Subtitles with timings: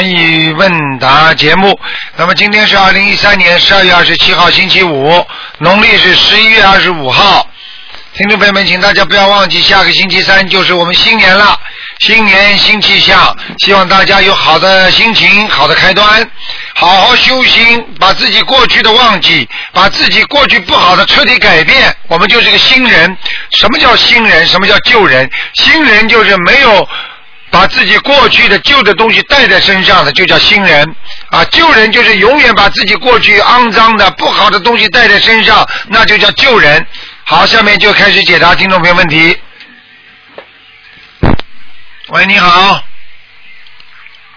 [0.00, 1.78] 悬疑问答节目。
[2.16, 5.22] 那么今天是二零一三年十二月二十七号，星期五，
[5.58, 7.46] 农历是十一月二十五号。
[8.14, 11.58] 听众朋友们，请大家不要忘记，下个星期三就是我们新年了，
[11.98, 16.26] 新年新气象，希望大家有好的心情，好的开端，
[16.74, 23.16] 好好修心，把自己过去的忘记，把自己过去不好的彻底改变，我们就是个新人。
[23.52, 24.46] 什么叫新人？
[24.46, 25.30] 什么叫旧人？
[25.54, 26.88] 新人就是没有
[27.50, 30.96] 把自己过去的旧的东西带在身上的，就叫新人
[31.30, 31.44] 啊。
[31.46, 36.86] 旧人就是永远把自己过去肮脏的、不好的东西带在身上，那就叫旧人。
[37.24, 39.36] 好，下面就开始解答听众朋友问题。
[42.08, 42.82] 喂，你好，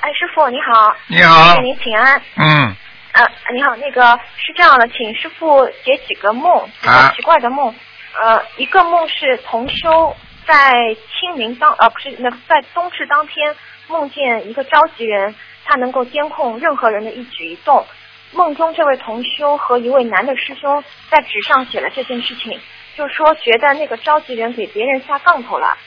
[0.02, 2.21] 哎，师傅你好，你好给，您请安。
[2.35, 2.76] 嗯，
[3.13, 6.70] 啊，你好，那个是这样的，请师傅解几个梦，
[7.16, 7.73] 奇怪的梦。
[8.21, 13.55] 呃，一个梦是同修在清明当呃不是那在冬至当天
[13.88, 15.34] 梦见一个召集人，
[15.65, 17.85] 他能够监控任何人的一举一动。
[18.31, 22.59] 梦中这位同修和一位男的师兄在纸上写了这件事情，
[22.95, 25.77] 就说觉得那个召集人给别人下杠头了，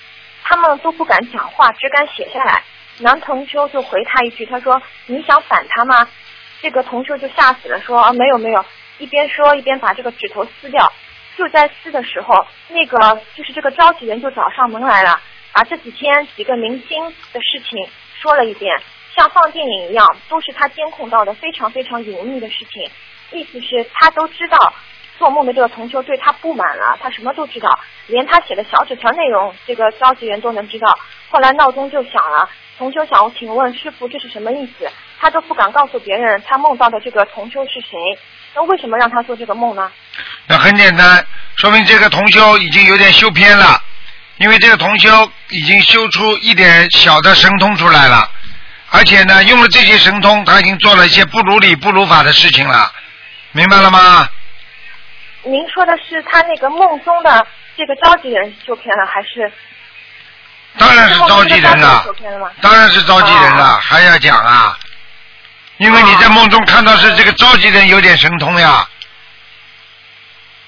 [0.45, 2.63] 他们都不敢讲话，只敢写下来。
[2.99, 6.09] 男同修就回他一句，他说：“你想反他吗？”
[6.63, 8.65] 这个同修就吓死了，说：“啊，没有没有。”
[8.99, 10.91] 一边说一边把这个纸头撕掉。
[11.37, 15.21] 就在撕的时候，那个就是这个召集人就找上门来了，
[15.53, 17.89] 把这几天几个明星的事情
[18.21, 18.75] 说了一遍，
[19.15, 22.91] 像放电影一样，都是他监控到的非常非常隐秘的事情。
[23.33, 24.73] 意思是，他都知道
[25.19, 30.99] 做梦的这个同修对他不满了，他什么都知道，连他写的小纸条内容，这个召集人都能知道。
[31.29, 34.89] 后来闹钟就响了，同修想请问师傅这是什么意思？
[35.21, 37.99] 他都不敢告诉别人他梦到的这个同修是谁。
[38.55, 39.91] 那为什么让他做这个梦呢？
[40.47, 43.79] 那很简单，说明这个同修已经有点修偏了，
[44.39, 48.31] 因为这个同修已经修出一点小的神通出来了，
[48.91, 52.91] 而且呢，用了这些神通，他已经做了一些不如理不如法的事情了，
[53.53, 54.27] 明白了吗？
[55.43, 57.47] 您说的是他那个梦中的
[57.77, 59.53] 这个召集人修偏了，还是
[60.79, 62.05] 当然是召集人了？
[62.63, 64.79] 当然是召集人了，还要讲啊？
[65.79, 68.87] 因为你在梦中看到是这个召集人有点神通呀，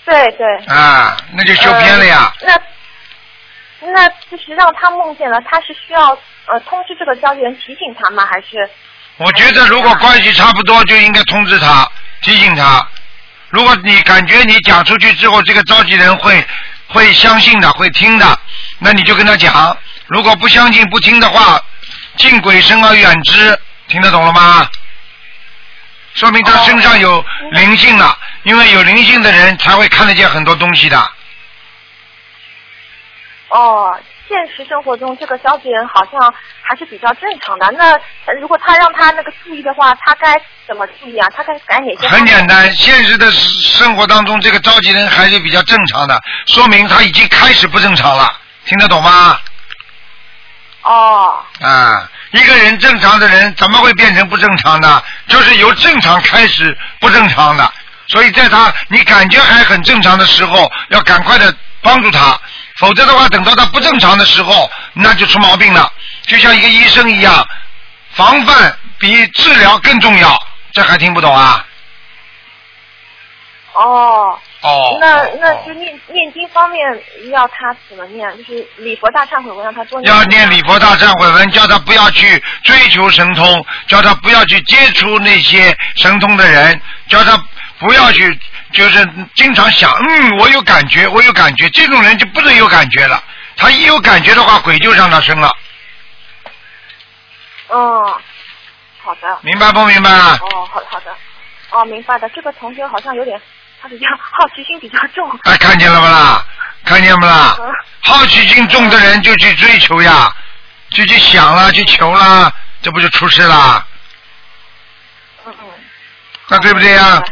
[0.04, 0.46] 对对。
[0.66, 2.32] 啊，那就修偏了呀。
[2.40, 2.54] 呃
[3.80, 6.10] 那那就是让他梦见了，他是需要
[6.46, 8.26] 呃通知这个召集人提醒他吗？
[8.30, 8.68] 还是
[9.16, 11.88] 我觉得如果关系差不多，就应该通知他，
[12.22, 12.86] 提醒他。
[13.50, 16.44] 如果你感觉你讲出去之后，这个召集人会
[16.88, 18.38] 会相信的，会听的，
[18.78, 19.76] 那你就跟他讲。
[20.06, 21.60] 如果不相信、不听的话，
[22.16, 24.68] 敬鬼神而远之，听得懂了吗？
[26.18, 30.98] 说明他身上有灵性了，因为有灵性的人才会看得见很多东西的。
[33.50, 33.96] 哦？
[34.28, 37.70] 现实生活中，这个召集人好像还是比较正常的。
[37.78, 37.92] 那
[38.26, 40.34] 呃如果他让他那个注意的话，他该
[40.66, 41.26] 怎么注意啊？
[41.34, 42.08] 他该改哪些？
[42.08, 42.46] 很简。
[42.46, 48.30] 单，现实的生活当中，这个召集人还是比较正常的，说明他已经开始不正常了，
[48.66, 49.38] 听得懂吗？
[50.82, 55.04] 哦啊，一个人正常的人怎么会变成不正常的？
[55.28, 57.72] 就是由正常开始不正常的，
[58.08, 62.38] 所以在他你感觉还很正常的时候，要赶快的帮助他，
[62.76, 65.90] 否则的话，等到他不正常的时候，那就出毛病了。
[66.26, 67.48] 就像一个医生一样，
[68.12, 70.36] 防范比治疗更重要，
[70.72, 71.64] 这还听不懂啊？
[73.72, 74.38] 哦。
[74.68, 74.98] 哦。
[75.00, 76.80] 那那就念念经方面
[77.30, 78.30] 要他怎么念？
[78.36, 80.14] 就是礼佛大忏悔文让他多念。
[80.14, 87.36] 要念礼佛大忏悔文，叫他不要去追求神通，叫他不要去接触那些神通的人，叫他
[87.78, 88.38] 不要去，
[88.72, 93.22] 就是经常想，嗯，我有感觉，我有感觉，这种人就不能有感觉了。
[93.56, 95.50] 他一有感觉的话，鬼就让他生了，
[97.68, 98.20] 哦，
[99.02, 99.38] 好的。
[99.42, 100.10] 明白不明白？
[100.10, 101.12] 哦，好好的。
[101.70, 102.28] 哦，明白的。
[102.30, 103.40] 这个同学好像有点，
[103.80, 105.30] 他比较好奇心比较重。
[105.44, 106.44] 哎，看见了不啦？
[106.84, 107.56] 看见不啦？
[107.60, 110.32] 嗯好奇心重的人就去追求呀，
[110.88, 112.50] 就去想了，去求了，
[112.80, 113.86] 这不就出事啦？
[115.44, 115.68] 嗯嗯。
[116.48, 117.22] 那对不对呀？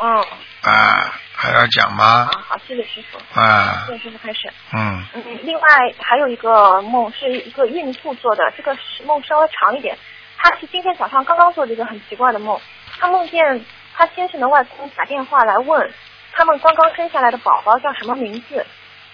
[0.00, 0.24] 嗯，
[0.62, 2.30] 啊，还要讲吗啊？
[2.46, 3.40] 好，谢谢师傅。
[3.40, 4.52] 啊谢，谢师傅开始。
[4.72, 5.04] 嗯。
[5.14, 5.66] 嗯，另外
[6.00, 9.98] 还有一个梦是一个孕妇做的，这个是梦稍微长一点。
[10.36, 12.60] 她是今天早上刚刚做的一个很奇怪的梦，
[13.00, 13.64] 她梦见
[13.98, 15.92] 她先生的外公打电话来问
[16.32, 18.64] 他们刚刚生下来的宝宝叫什么名字。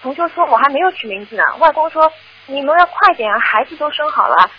[0.03, 2.11] 同修说我还没有取名字呢，外公说
[2.45, 4.51] 你们要快点啊，孩子都生好了。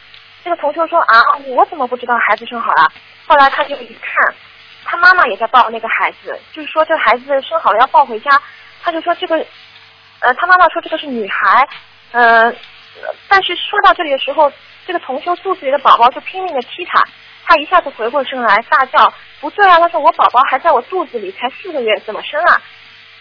[0.42, 2.90] 这个同修说啊，我怎么不知道孩子生好了？
[3.28, 4.34] 后来他就一看，
[4.84, 8.42] 他妈妈也在抱那个孩子，就是说这孩子生好了要抱回家，
[8.82, 9.36] 他就说这个，
[10.18, 11.68] 呃，他妈妈说这个是女孩，
[12.10, 12.52] 呃，
[13.28, 14.50] 但是说到这里的时候，
[14.84, 17.00] 这个同修肚子里的宝宝就拼命的踢他，
[17.46, 19.78] 他一下子回过神来，大叫不对啊！
[19.78, 22.60] 他说我宝宝还在我肚子里，才四个月，怎么生啊？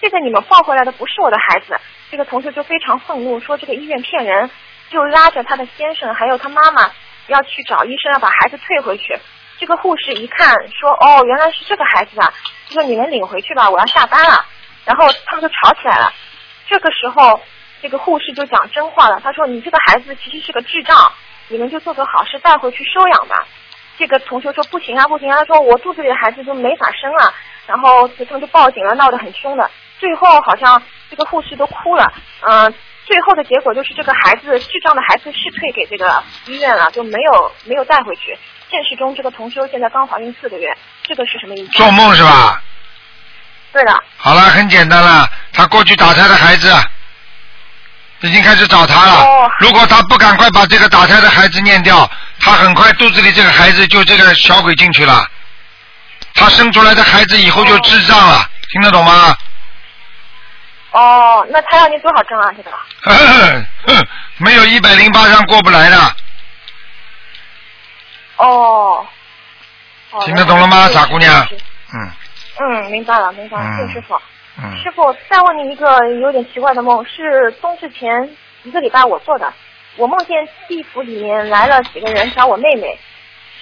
[0.02, 1.80] 这个你们抱回来的不是我的孩子。
[2.10, 4.50] 这个同事就非常愤怒，说这个医院骗人，
[4.90, 6.92] 就拉着他的先生还有他妈妈
[7.28, 9.18] 要去找医生，要把孩子退回去。
[9.60, 12.34] 这个护士一看说哦，原来是这个孩子啊，
[12.68, 14.46] 就说你们领回去吧，我要下班了。
[14.86, 16.12] 然后他们就吵起来了。
[16.68, 17.40] 这个时候，
[17.82, 21.12] 这个护士就讲真话了，他说你这个孩子其实是个智障，
[21.48, 23.48] 你们就做个好事带回去收养吧。
[23.98, 27.34] 这个同学说不行啊不行啊，他说我肚子里的孩子就没法生了。
[27.68, 29.68] 然后他们就报警了，闹得很凶的。
[30.00, 32.72] 最后好像这个护士都哭了，嗯，
[33.06, 38.38] 最后的结果就是这个孩子智障的孩子是退给这个医院了，就没有没有带回去。
[38.70, 41.72] 现实中这个同学现在刚怀孕四个月，这个是什么意思？
[41.72, 42.62] 做梦是吧？
[43.74, 44.00] 对的。
[44.18, 46.72] 好了，很简单了，他过去打胎的孩子
[48.28, 49.24] 已经开始找他了。
[49.24, 55.26] 哦如果他不赶快把这个打胎的孩子念掉，他很快肚子里这个孩子就这个小鬼进去了。
[56.34, 59.36] 他生出来的孩子以后就智障了，听得懂吗？
[60.92, 62.52] 哦，那他要念多少章啊？
[62.56, 62.72] 这个？
[63.88, 64.08] 哼，
[64.38, 66.16] 没有一百零八张过不来的，
[68.38, 69.06] 哦。
[70.12, 71.48] 哦听得懂了吗，傻姑娘？
[71.94, 72.12] 嗯
[72.60, 74.16] 嗯，明白了，明白了，谢师傅。
[74.82, 75.86] 师傅，再问你一个
[76.22, 78.30] 有点奇怪的梦，是冬至前
[78.64, 79.52] 一个礼拜我做的。
[79.98, 82.98] 我梦见地府里面来了几个人找我妹妹，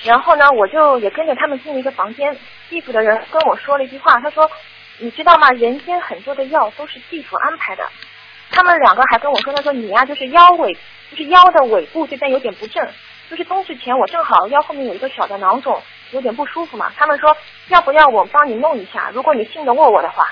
[0.04, 2.38] 然后呢，我就也跟着他们进了一个房间。
[2.70, 4.50] 地府的人跟我说了一句话，他说
[5.00, 5.50] ：“你知道吗？
[5.50, 7.84] 人间很多的药都是地府安排的。”
[8.52, 10.78] 他们两个还跟我说：“他说你呀、就是腰尾，
[11.10, 12.88] 就是腰的尾部这边有点不正，
[13.32, 15.82] 就是冬至前我正好腰后面有一个小的囊肿，
[16.12, 16.92] 有点不舒服嘛。
[16.96, 17.36] 他们说
[17.70, 19.10] 要不要我帮你弄一下？
[19.12, 20.32] 如果你信得过我的话。”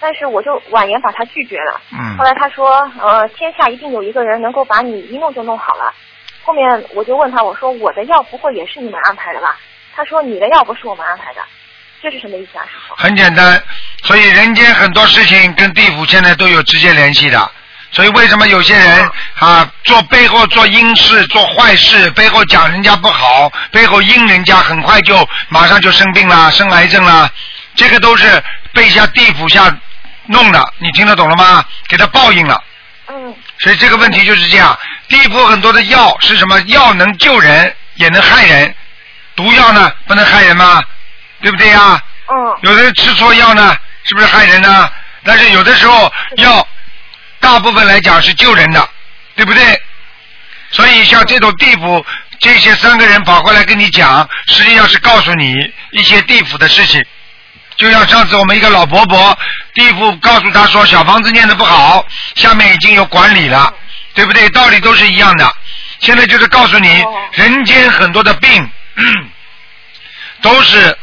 [0.00, 1.80] 但是我就婉言把他拒绝了。
[1.92, 5.92] 嗯后来他说，呃，天下一定有一个人能够把你一弄就弄好了。
[6.42, 9.56] 后面我就问他，我说我的药不会也是你们安排的吧？
[9.96, 11.40] 他说你的药不是我们安排的，
[12.02, 12.94] 这是什么意思啊，师傅？
[12.96, 13.62] 很简单，
[14.02, 17.50] 所以人间很多事情跟地府现在都有直接联系的。
[17.92, 19.08] 所以为什么有些人
[19.38, 25.16] 啊做背后做阴事、做坏事，背后讲人家不好，背后阴人家，很快就
[25.48, 27.30] 马上就生病啦、生癌症啦，
[27.76, 28.42] 这个都是
[28.74, 29.74] 被下地府下
[30.26, 31.64] 弄的，你听得懂了吗？
[31.88, 32.62] 给他报应了。
[33.08, 34.76] 嗯所以这个问题就是这样，
[35.08, 36.60] 地府很多的药是什么？
[36.62, 38.74] 药能救人，也能害人。
[39.36, 40.82] 毒药呢，不能害人吗？
[41.40, 42.02] 对不对呀？
[42.28, 44.90] 嗯有的人吃错药呢，是不是害人呢？
[45.22, 46.66] 但是有的时候药，
[47.40, 48.88] 大部分来讲是救人的，
[49.36, 49.80] 对不对？
[50.70, 52.04] 所以像这种地府，
[52.40, 55.54] 这些三个人跑过来跟你讲，实际上是告诉你
[55.92, 57.04] 一些地府的事情。
[57.76, 59.36] 就像上次我们一个老伯伯，
[59.74, 62.06] 地府告诉他说小房子念的不好，
[62.36, 63.72] 下面已经有管理了，
[64.14, 64.48] 对不对？
[64.50, 65.52] 道理都是一样的。
[66.00, 68.70] 现在就是告诉你哦，人间很多的病，
[70.42, 70.96] 都是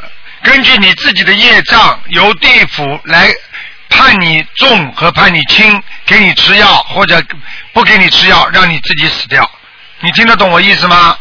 [0.44, 3.32] 根据你自己的业障，由地府来
[3.90, 7.22] 判你重和判你轻，给你吃药或者
[7.74, 9.50] 不给你吃药，让你自己死掉。
[10.00, 11.18] 你听得懂我意思吗？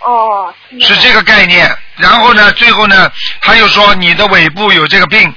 [0.00, 1.76] 哦，是这个概念。
[1.96, 3.10] 然后呢，最后呢，
[3.40, 5.34] 他又说你的尾部有这个病，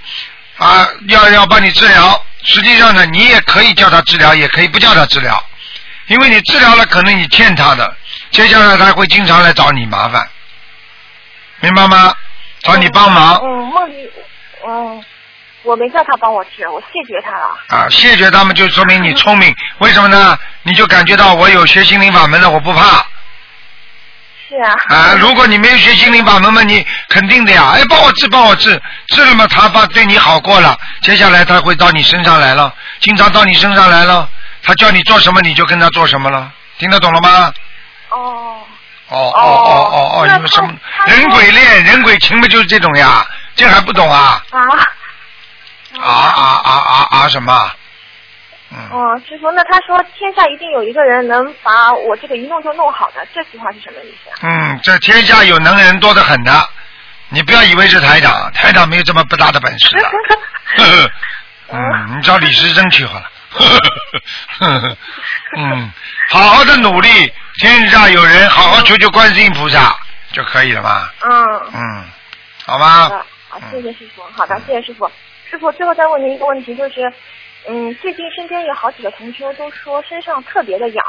[0.58, 2.24] 啊，要要帮你治疗。
[2.44, 5.44] 实际上呢，你也可以叫他治疗，也可以不叫他治疗，
[6.08, 7.96] 因为你治疗了，可能你欠他的，
[8.32, 10.28] 接下来他会经常来找你麻烦，
[11.60, 12.14] 明白吗？
[12.62, 14.10] 找你帮忙嗯，梦里，
[14.68, 15.04] 嗯，
[15.64, 17.58] 我没叫他帮我治，我谢绝他了。
[17.68, 20.38] 啊，谢绝他们就说明你聪明，为什么呢？
[20.64, 23.06] 你就感觉到我有学心灵法门的，我不怕。
[24.50, 24.76] 是啊。
[24.90, 27.72] 啊，如果你没有学心灵法门嘛，你肯定的呀。
[27.76, 34.28] 哎，帮我治，帮我治，治了嘛，他把对你好过了，接下来他会到你身上来了，经常到你身上来了，
[34.64, 37.54] 他叫你做什么你就跟他做什么了，听得懂了吗？
[38.10, 38.56] 哦。
[39.12, 40.72] 哦哦哦哦哦，那你们什么
[41.08, 43.26] 人鬼恋、人鬼情嘛，就是这种呀，
[43.56, 44.44] 这还不懂啊？
[44.52, 44.60] 啊。
[46.00, 47.72] 啊啊啊啊啊什么？
[48.72, 54.38] 嗯，哦，师傅，那他说天下一定有一个人能把我这个一弄就弄好的，这句话是什么意思啊？
[54.44, 56.52] 嗯，这天下有能人多得很的，
[57.30, 60.12] 你不要以为是台长，台长没有这么不大的本事的。
[61.72, 63.32] 嗯，你找李时珍去好了。
[65.58, 65.92] 嗯，
[66.30, 67.10] 好好的努力，
[67.60, 69.96] 天下有人，好好求求观世音菩萨
[70.32, 71.10] 就可以了嘛。
[71.22, 71.72] 嗯。
[71.74, 72.04] 嗯，
[72.66, 73.10] 好吗好？
[73.10, 74.22] 的，好，谢谢师傅。
[74.36, 75.10] 好的，谢谢师傅。
[75.50, 77.12] 师傅，最后再问您一个问题，就是，
[77.68, 81.06] 嗯，最近身边有好几个同学都说身上特别的痒，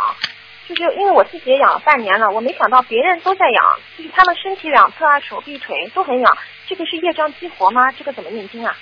[0.69, 3.65] 就是因为我自己也养了半年了，我没想到别人都在痒，
[3.97, 7.91] 就是他们身体两侧啊、手臂、腿都很痒，这个是业障激活吗？
[7.93, 8.77] 这个怎么念经啊？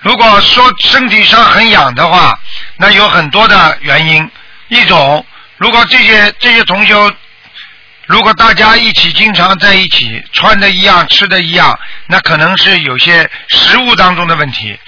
[0.00, 2.38] 如果说身体上很痒的话，
[2.78, 4.30] 那有很多的原因。
[4.68, 5.24] 一种，
[5.56, 6.94] 如果这些这些同学
[8.06, 14.78] 如果大家一起经常在一起，穿的一样，吃的一样，那可能是有些食物当中的问题，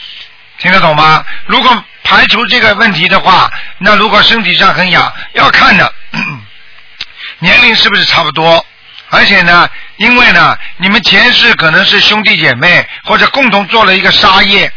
[0.59, 1.25] 听得懂吗？
[1.47, 5.93] 如果排除这个问题的话，那如果身体上很痒，要看的
[7.41, 8.65] 年龄是不是差不多，
[9.11, 14.71] 而且呢，因为呢，你们前世可能是兄弟姐妹，或者共同做了一个杀业，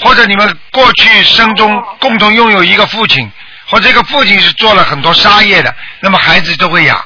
[0.00, 3.30] 或者你们过去生中共同拥有一个父亲，
[3.66, 7.02] 或者这个父亲是做了很多杀业的，那么孩子都会痒。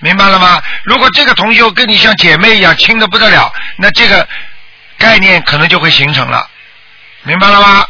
[0.00, 0.60] 明白了吗？
[0.82, 4.28] 如果这个同修跟你像姐妹一样亲的不得了，那这个
[4.98, 6.44] 概念可能就会形成了，
[7.24, 7.86] 明白了吗？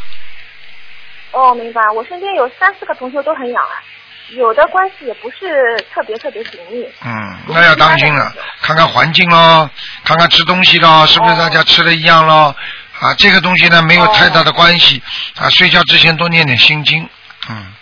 [1.31, 1.81] 哦，明白。
[1.95, 3.81] 我身边有三四个同学都很痒啊，
[4.29, 6.87] 有的关系也不是特别特别紧密。
[7.03, 9.69] 嗯，那要当心了，看看环境咯，
[10.03, 12.55] 看看吃东西咯，是不是大家吃的一样咯？
[12.99, 15.01] 啊，这个东西呢没有太大的关系
[15.37, 17.09] 啊，睡觉之前多念点心经，
[17.49, 17.73] 嗯。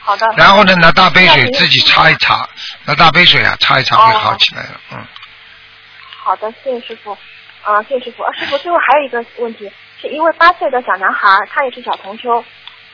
[0.00, 0.26] 好的。
[0.36, 2.48] 然后呢，拿大杯水自己擦一擦，
[2.84, 5.04] 拿大杯水啊擦一擦会好起来的，嗯。
[6.22, 7.12] 好的，谢谢师傅。
[7.62, 8.22] 啊，谢谢师傅。
[8.22, 12.44] 啊，师傅，最后还有一个问题，是一位八岁的小男孩，他也是小同修，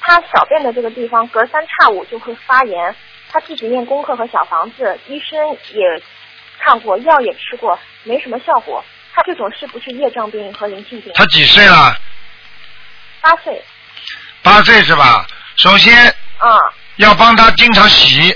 [0.00, 2.94] 他小便的这个地方隔三差五就会发炎，
[3.30, 5.38] 他自己念功课和小房子，医生
[5.74, 6.02] 也
[6.58, 8.84] 看过，药也吃过，没什么效果。
[9.14, 11.12] 他这种是不是业障病和灵性病？
[11.14, 11.94] 他几岁了？
[13.20, 13.62] 八岁。
[14.42, 15.26] 八岁是吧？
[15.56, 15.94] 首先。
[16.38, 16.58] 啊。
[16.96, 18.32] 要帮他经常洗，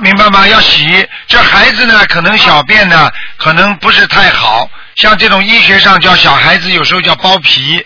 [0.00, 0.46] 明明白吗？
[0.48, 1.06] 要洗。
[1.26, 4.68] 这孩子呢，可能小便呢，可能不是太好。
[4.96, 7.84] 像这种医学上叫小孩子有时候叫包皮，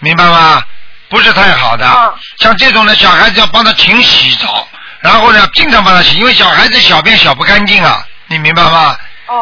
[0.00, 0.62] 明白吗？
[1.08, 2.14] 不是太好的。
[2.38, 4.66] 像这种呢，小孩子要帮他勤洗澡，
[5.00, 8.96] 然后呢，经常帮他洗，因为小孩子小便小不干净啊，你明白吗？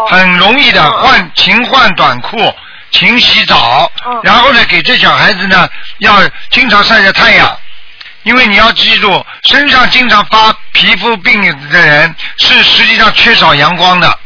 [0.08, 2.54] 很容易的，换勤换短裤，
[2.90, 3.90] 勤洗澡，
[4.22, 5.68] 然后呢，给这小孩子呢，
[5.98, 6.16] 要
[6.50, 7.58] 经常晒晒太阳。
[8.28, 14.18] 因为你要记住，身上经常发皮肤病的人是实际上缺少阳光的，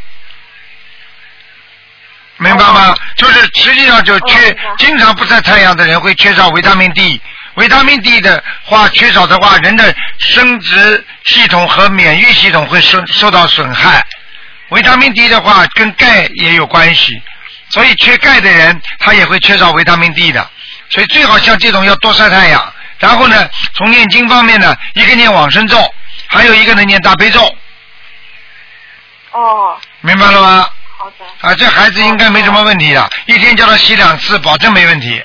[2.39, 2.97] 明白吗？
[3.15, 7.21] 就是实际上就缺，经常不晒太阳的人会缺少维他命 D。
[7.55, 14.05] 维他命 D 的话缺少的话，人的生殖系统和免疫系统会受受到损害。
[14.71, 17.23] 维他命 D 的话跟钙也有关系，
[17.71, 20.51] 所以缺钙的人他也会缺少维他命 D 的。
[20.91, 22.73] 所以最好像这种要多晒太阳。
[23.03, 25.77] 然后呢，从念经方面呢，一个念往生咒，
[26.29, 27.57] 还有一个呢念大悲咒。
[29.33, 29.77] 哦。
[30.03, 30.69] 明白了吗？
[30.97, 31.49] 好的。
[31.49, 35.21] 啊，这孩子应该没什么问题的，一天叫他洗两次，保证没问题。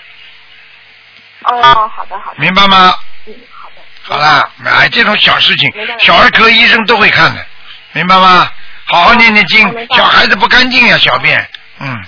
[1.43, 2.39] 哦，好的好的。
[2.39, 2.95] 明白吗？
[3.27, 3.75] 嗯，好的。
[4.01, 7.45] 好了，哎，这种小事情，小儿科医生都会看的，
[7.91, 8.49] 明白吗？
[8.85, 12.05] 好好念念经，小孩子不干净呀，小便，嗯。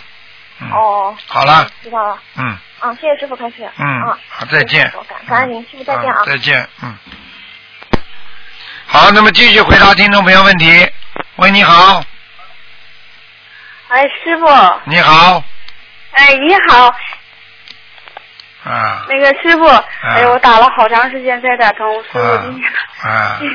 [0.71, 1.15] 哦。
[1.27, 1.69] 好了。
[1.83, 2.17] 知道了。
[2.37, 2.57] 嗯。
[2.79, 3.69] 啊，谢谢师傅开始。
[3.77, 4.89] 嗯，好，再见。
[4.91, 6.23] 感感恩您，师傅再见啊。
[6.25, 6.97] 再见，嗯。
[8.87, 10.89] 好，那么继续回答听众朋友问题。
[11.35, 12.03] 喂，你好。
[13.89, 14.45] 哎，师傅。
[14.85, 15.43] 你好。
[16.11, 16.95] 哎，你好。
[18.63, 19.05] 啊。
[19.09, 19.65] 那个师傅，
[20.15, 22.69] 哎呦，我打了好长时间才打通，师傅今天。
[23.03, 23.39] 啊。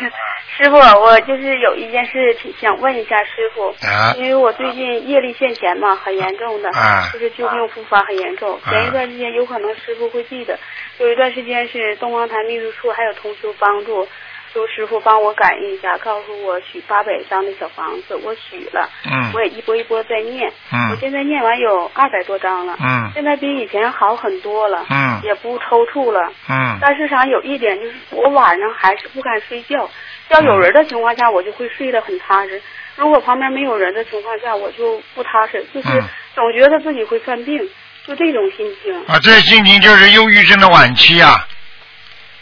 [0.56, 3.74] 师傅，我就是有一件事想问一下师傅，
[4.16, 6.70] 因为我最近业力现前嘛，很严重的，
[7.12, 8.60] 就是旧病复发很严重。
[8.70, 10.56] 前一段时间有可能师傅会记得，
[10.98, 14.06] 有一段时间是东方台秘书处还有同修帮助，
[14.54, 18.88] 说师傅帮我感应一下，告诉我许八百张的小房子，我许了，
[19.34, 20.48] 我也一波一波在念，
[20.92, 22.78] 我现在念完有二百多张了，
[23.12, 24.86] 现在比以前好很多了，
[25.24, 26.32] 也不抽搐了，
[26.80, 29.90] 但是啥有一点就是我晚上还是不敢睡觉。
[30.30, 32.56] 要有人的情况下，我就会睡得很踏实；
[32.94, 35.88] 如果旁边没有人的情况下，我就不踏实，就是
[36.32, 37.58] 总觉得自己会犯病，
[38.06, 38.94] 就这种心情。
[39.06, 41.44] 啊，这心情就是忧郁症的晚期啊。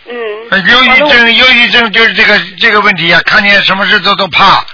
[0.06, 0.64] 嗯。
[0.66, 3.20] 忧郁症，忧郁症就是这个这个问题啊！
[3.24, 4.64] 看见什么事都都怕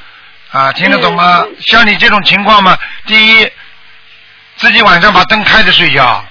[0.50, 1.46] 啊，听得懂吗？
[1.60, 3.50] 像你这种情况嘛，第一，
[4.56, 6.24] 自己晚上把灯开着睡觉。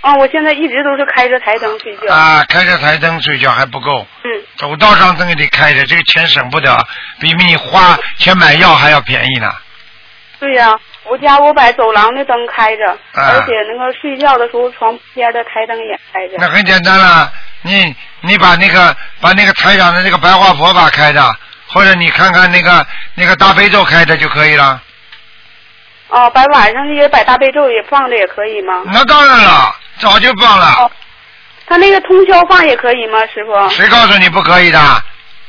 [0.00, 2.14] 啊，我现在一直都是开着台灯睡觉。
[2.14, 4.06] 啊，开着台灯睡觉还不够。
[4.24, 4.30] 嗯。
[4.56, 6.86] 走道上灯也得开着，这个钱省不得，
[7.20, 9.52] 比你花钱买药还要便宜呢。
[10.38, 16.36] 对呀，我家我把走廊的灯开着，而且那个睡觉的时候床边的台灯也开着。
[16.38, 21.36] 那很简单了，你你把那个把那个台长的那个白话佛法开着，
[21.68, 24.82] 或者你看看那个那个大悲咒开着就可以了。
[26.08, 28.82] 哦，把晚上那些摆大悲咒也放着也可以吗？
[28.92, 29.74] 那当然了。
[29.98, 30.90] 早就放了。
[31.66, 33.70] 他那个通宵放也可以吗，师傅？
[33.70, 34.78] 谁告诉你不可以的？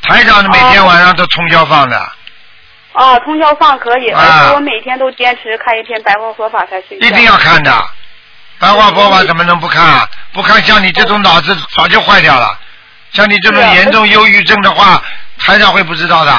[0.03, 2.11] 台长每天晚上都通宵放的。
[2.93, 7.05] 哦，通宵放可以，而且我每天都坚持看一篇白话佛法才睡觉。
[7.05, 7.71] 一定要看的，
[8.57, 10.07] 白话佛法怎么能不看啊？
[10.31, 12.57] 不看像你这种脑子早就坏掉了。
[13.17, 15.01] 像你这种严重忧郁症的话，
[15.39, 16.31] 台长会不知道的。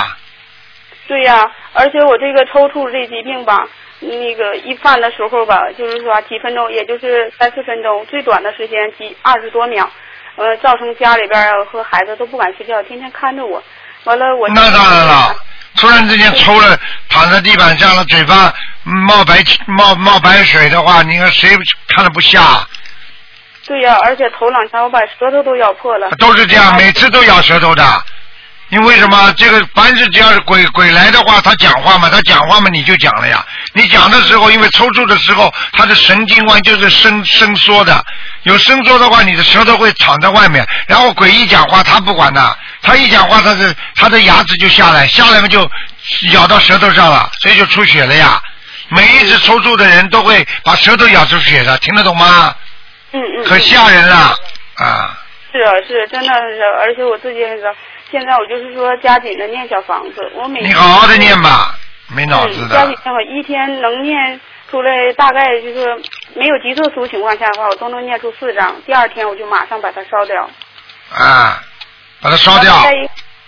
[1.09, 3.67] 对呀，而且我这个抽搐这疾病吧，
[3.99, 9.91] 那个一犯的时候吧，就是说几分钟，也就是三四分钟，最短的时间几二十多秒，
[10.37, 13.61] 呃，造成家里边和孩子都不敢睡觉，天天看着我。
[14.05, 15.35] 完了，我那当然了，
[15.75, 18.55] 突然之间抽了，躺在地板上了，嘴巴
[18.85, 21.51] 冒白冒冒白水的话，你看谁
[21.89, 22.39] 看了不吓？
[23.69, 26.09] 对呀，而且头两天我把舌头都咬破了。
[26.19, 27.85] 都是这样，每次都咬舌头的。
[28.71, 29.33] 因为什么？
[29.37, 33.45] 这个凡是只要是鬼鬼来的话，他讲话嘛，他讲话嘛，你就讲了呀。
[33.75, 38.03] 你讲的时候，因为抽搐的时候，他的神经弯就是伸伸缩的，
[38.43, 40.67] 有伸缩的话，你的舌头会敞在外面。
[40.87, 45.61] 然后鬼一讲话，他不管的，他一讲话，他的他的牙齿就下来，下来嘛就
[46.33, 48.41] 咬到舌头上了，所以就出血了呀。
[48.89, 52.55] 每一次抽搐的人都会把舌头咬出血的，听得懂吗？
[53.13, 53.45] 嗯嗯。
[53.45, 54.17] 可吓人了
[54.77, 55.19] 啊！
[55.51, 57.75] 是啊，是真的是，而且我自己那个。
[58.11, 61.75] 现在我就是说加紧的念小房子，我每你好好的念吧，
[62.15, 62.75] 没脑子的。
[62.75, 65.87] 加紧的话，一天能念出来大概就是
[66.35, 68.81] 没有急特殊情况下的话，我都能念出四张。
[68.87, 70.49] 第二天我就马上把它烧掉。
[71.11, 71.63] 啊，
[72.23, 72.75] 把它烧掉，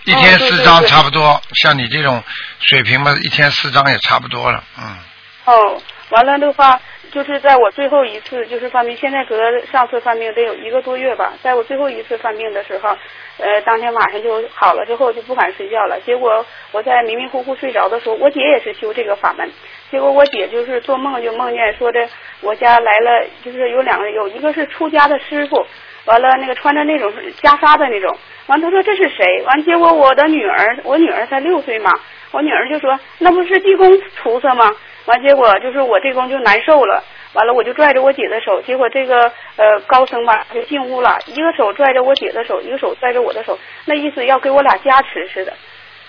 [0.05, 1.40] 一天四张差不多。
[1.62, 2.23] 像你这种
[2.59, 4.99] 水平嘛，一天四张也差不多了，嗯。
[5.47, 6.79] 哦，完了的话，
[7.11, 9.37] 就是在我最后一次就是犯病，现在隔
[9.67, 12.97] 上次犯病得有一个多月吧，在我最后一次犯病的时候。
[13.43, 15.99] 呃，当天晚上就好了之后就不敢睡觉了。
[16.05, 19.50] 结果我在迷迷糊糊睡着的时候，我姐也是修这个法门。
[19.90, 22.07] 结果我姐就是做梦就梦见说的，
[22.43, 25.67] 我家来了，就是有两个，有一个是出家的师傅，
[26.05, 28.14] 完了那个穿着那种袈裟的那种。
[28.49, 29.43] 完他说这是谁？
[29.47, 31.90] 完结果我的女儿，我女儿才六岁嘛，
[32.33, 34.71] 我女儿就说那不是地公菩萨吗？
[35.07, 37.02] 完结果就是我这功就难受了。
[37.33, 45.52] 完了，我就拽着我姐的手，结果这个呃高僧吧就进屋了，一个手拽着我姐的手，一个手拽着我的手，那意思要给我俩加持似的，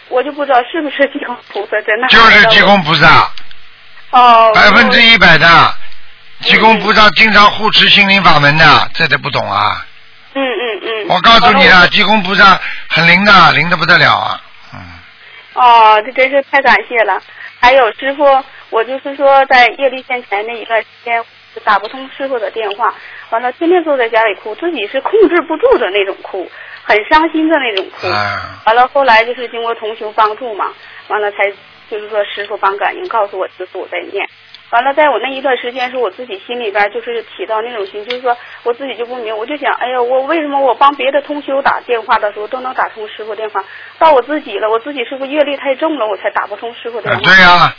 [0.10, 2.08] 我就不知道是不是济公菩萨在那。
[2.08, 3.32] 就是济公菩萨。
[4.10, 4.52] 哦。
[4.56, 5.48] 百分之一百的，
[6.40, 9.86] 济公菩萨经常护持心灵法门的，这都不懂啊。
[10.34, 11.08] 嗯嗯嗯。
[11.08, 14.42] 我告诉你啊，济公菩萨很灵的，灵的不得了啊。
[14.74, 14.80] 嗯。
[15.54, 17.22] 哦，这真是太感谢了。
[17.60, 18.44] 还有师傅。
[18.72, 21.24] 我就是说，在业力现前那一段时间，
[21.64, 22.96] 打不通师傅的电话，
[23.30, 26.50] 完了天天坐在家里哭，自己是控制不住的那种哭，
[26.84, 28.08] 很伤心的那种哭。
[28.66, 30.74] 完了后来就是经过同修帮助嘛，
[31.10, 31.52] 完了才
[31.90, 34.26] 就是说师傅帮感应告诉我，就是我在念。
[34.70, 43.62] 完了在我那一段时间，是我自己心里边就是起到那种心，就是说我自己就不明，我就想，哎呀，我为什么我帮别的同修打电话的时候都能打通师傅电话，
[44.00, 47.20] 到我自己了，我自己是不是业力太重了，我才打不通师傅电话？
[47.22, 47.76] 对呀。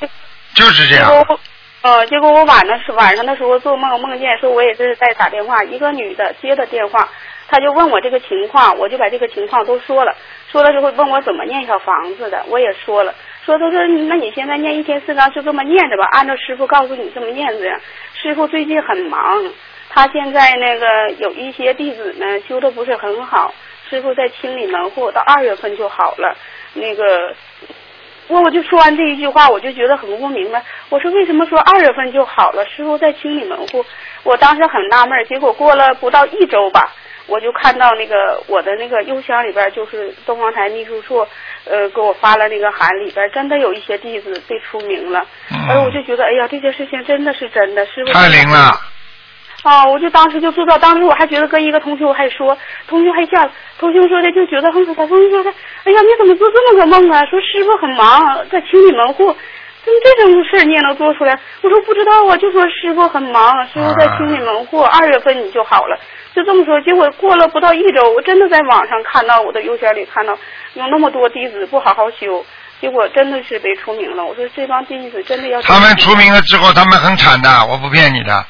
[0.55, 1.09] 就是这样。
[1.11, 1.41] 结果，
[1.83, 7.09] 呃，结果我晚上是晚上的时候做梦，梦见说我也是在打电话，一个女的接的电话，
[7.49, 10.15] 她就问我这个情况，我就把这个情况都说了，
[10.51, 17.81] 说了之后问我怎么念小房子的，我也说了，说他说那你现在念一天四章就这么念着吧，按照师傅告诉你这么念着。
[18.15, 19.45] 师傅最近很忙，
[19.89, 23.53] 他现在那个有一些弟子呢修的不是很好，
[23.91, 26.37] 师傅在清理门户，到二月份就好了，
[26.75, 27.35] 那个。
[28.29, 30.63] 我我就说完这一句话，我就觉得很不明白。
[30.89, 32.65] 我说为什么说二月份就好了？
[32.67, 33.85] 师傅在清理门户，
[34.23, 35.25] 我当时很纳闷。
[35.29, 36.93] 结果过了不到一周吧，
[37.27, 41.27] 我就看到那个我的那个邮箱里边，就是东方台秘书处，
[41.65, 45.27] 呃，给我发了那个函，里边真的有一些弟子被出名了。
[45.69, 48.73] 哎，我就觉得，哎呀，这件事情真的是真的，师傅太灵了。
[49.63, 49.87] 啊！
[49.87, 52.57] 我就当时就做到，当时我还觉得跟一个同学我还说，
[52.89, 55.07] 同学还笑，同学说的就觉得很可怕。
[55.07, 55.51] 同学说的，
[55.85, 57.25] 哎呀，你怎么做这么个梦啊？
[57.27, 61.39] 说师傅很忙，在清理门户，怎么这种事你也能做出来？
[61.63, 65.97] 我说不知道啊，就说师傅很忙，师傅在清理门户，二月份你就好了，
[66.35, 66.81] 就这么说。
[66.83, 70.37] 结果过了不到一周，我真的在网上看到我的邮箱里看到
[70.75, 72.45] 有那么多弟子不好好修，
[72.81, 74.25] 结果真的是被除名了。
[74.25, 78.45] 我说这帮弟子真的要他们出名了之后，他们很惨的，我不骗你的。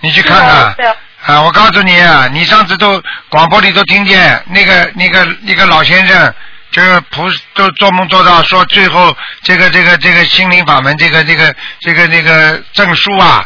[0.00, 6.34] 你去看看，啊，我告诉你，啊你上次都广播里都听见那个那个那个老先生，
[6.70, 13.44] 就是菩都做梦做到说最后这个这个这个心灵法门这个这个这个那个证书啊，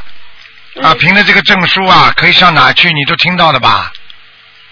[0.83, 2.93] 啊，凭着这个证书啊，可以上哪去？
[2.93, 3.93] 你都听到了吧？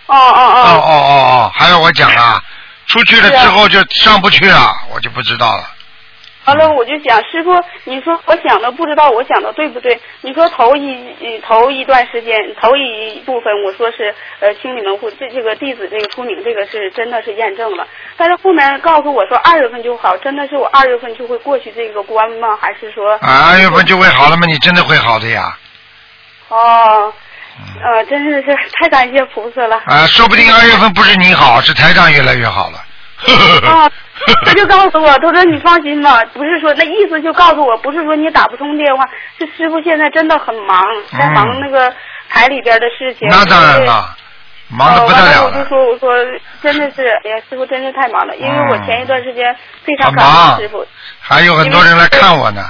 [0.07, 2.43] 哦哦哦哦哦哦哦，还要我讲啊？
[2.87, 5.65] 出去了之后就上不去了，我就不知道了。
[6.51, 7.51] 完了，我就想师傅，
[7.85, 9.99] 你说我想的不知道我想的对不对？
[10.23, 17.87] 你说头一头一段时间，头一部分我说是呃清理门户，这这个弟子这个出名，这个是真的是验证了。
[18.17, 22.57] 但是后面告诉我说二月份就好，真的是我二月份就会过去这个关吗？
[22.61, 23.17] 还是说？
[23.23, 24.43] 二月份就会好了吗？
[24.47, 25.57] 你真的会好的呀。
[26.49, 27.13] 哦，
[27.85, 29.77] 呃，真是是太感谢菩萨了。
[29.87, 32.79] 啊，说不定二月份不是你好，是台长越来越好了。
[33.69, 33.91] 啊，
[34.45, 40.83] 他就告诉我，他说你放心吧，不是说那意思就告诉我，不是说你打不通电话，是师傅现在真的很忙，
[41.19, 41.93] 在忙那个
[42.29, 43.29] 台里边的事情。
[43.29, 44.15] 那当然了，
[44.69, 45.47] 忙的不得了。
[45.47, 46.15] 我就说，我说
[46.63, 50.87] 真的是，哎呀，师傅真是太忙了，因为我前一段时间非常感谢师傅，
[51.21, 52.63] 还有很多人来看我呢。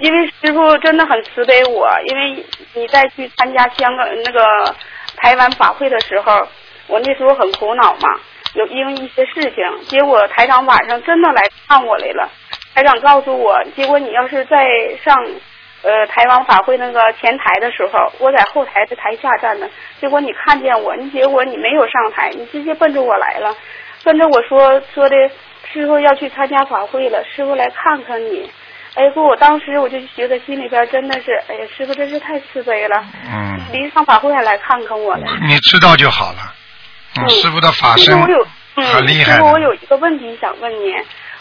[0.00, 4.40] 因为师傅真的很慈悲我，因为你在去参加香港那个
[5.18, 6.48] 台湾法会的时候，
[6.86, 8.08] 我那时候很苦恼嘛，
[8.54, 12.28] 有因为一些事情，结果台长晚上真的来看我来了，
[12.74, 14.66] 台长告诉我，结果你要是在
[15.04, 15.14] 上
[15.82, 19.68] 呃台湾法会那个前台的时候，我在后台的台下站着，
[20.00, 23.54] 结果你看见我，你结果你没有上台，你直接奔着我来了，
[24.04, 25.16] 奔着我说说的
[25.72, 28.50] 师傅要去参加法会了，师傅来看看你。
[28.94, 33.04] 哎，不，我当时我就觉得心里边真的是，哎呀，师傅真是太慈悲了。
[33.30, 33.56] 嗯。
[33.70, 35.26] 临上法会还来看看我呢。
[35.46, 36.38] 你知道就好了。
[37.16, 37.28] 嗯。
[37.30, 39.36] 师傅的法身很厉害。
[39.36, 40.94] 师傅，我有一个问题想问您。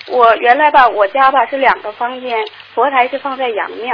[0.07, 2.37] 我原来吧，我家吧是两个房间，
[2.73, 3.93] 佛台是放在阳面。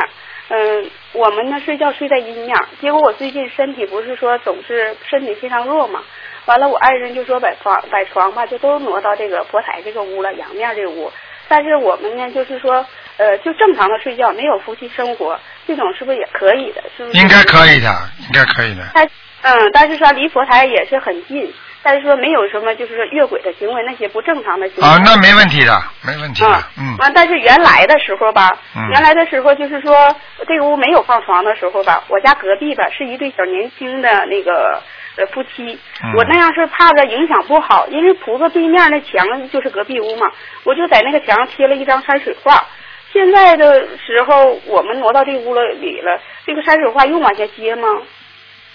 [0.50, 0.90] 嗯。
[1.14, 2.56] 我们呢睡觉睡在阴面。
[2.82, 6.02] 结果我最近身体不是说总是身体非常弱嘛，
[6.46, 11.12] 完了我爱人就说把床把床吧就都挪到这个佛台这个屋了，阳面这个屋。
[11.48, 12.86] 但是我们呢就是说。
[13.16, 16.84] 呃，就正常的睡觉，没有夫妻生活，这种是不是也可以的？
[16.98, 17.20] 是不是？
[17.20, 18.82] 应该可以的，应该可以的。
[18.92, 19.08] 他
[19.44, 21.54] 嗯，但是说离佛台也是很近，
[21.84, 24.84] 但是说没有什么就是说越轨的行为，那些不正常的行为。
[24.84, 26.96] 啊，那没问题的，没问题的，嗯。
[27.00, 28.50] 完，但是原来的时候吧，
[28.92, 30.16] 原来的时候就是说
[30.48, 34.82] 这个屋没有放床的时候吧，我家隔壁吧是一对小年轻的那个
[35.18, 35.78] 呃夫妻，
[36.16, 40.28] 我那样是怕着影响不好，因为菩萨对面那墙就是隔壁屋嘛，
[40.64, 42.66] 我就在那个墙上贴了一张山水画。
[43.12, 47.88] 现在的时候，我们挪到这屋了里了，这个山水画又往下接吗？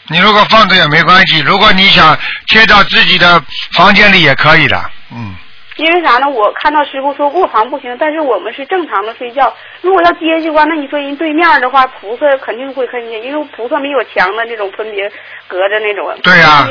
[0.08, 2.16] 你如果放着也没关系，如果你想
[2.46, 3.42] 贴到自己的
[3.72, 4.78] 房间里也可以的，
[5.12, 5.34] 嗯。
[5.76, 6.28] 因为啥呢？
[6.28, 9.54] 我看到师傅说卧房不行，但是我们是正常的睡觉。
[9.80, 15.08] 如果要接的话，那你说人对面的话，菩萨肯定会看见，因为菩萨没有墙的那种分别
[15.46, 16.18] 隔着那种。
[16.24, 16.66] 对呀。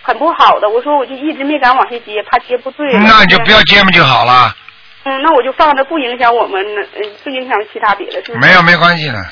[0.00, 2.90] 很不好的，我说我就一直没敢往下接，怕接不对。
[2.94, 4.56] 那你就不要接嘛就好了。
[5.04, 9.22] 嗯，那我就放着，不影响我们，嗯，不影响其他别的，是没有，没关系的。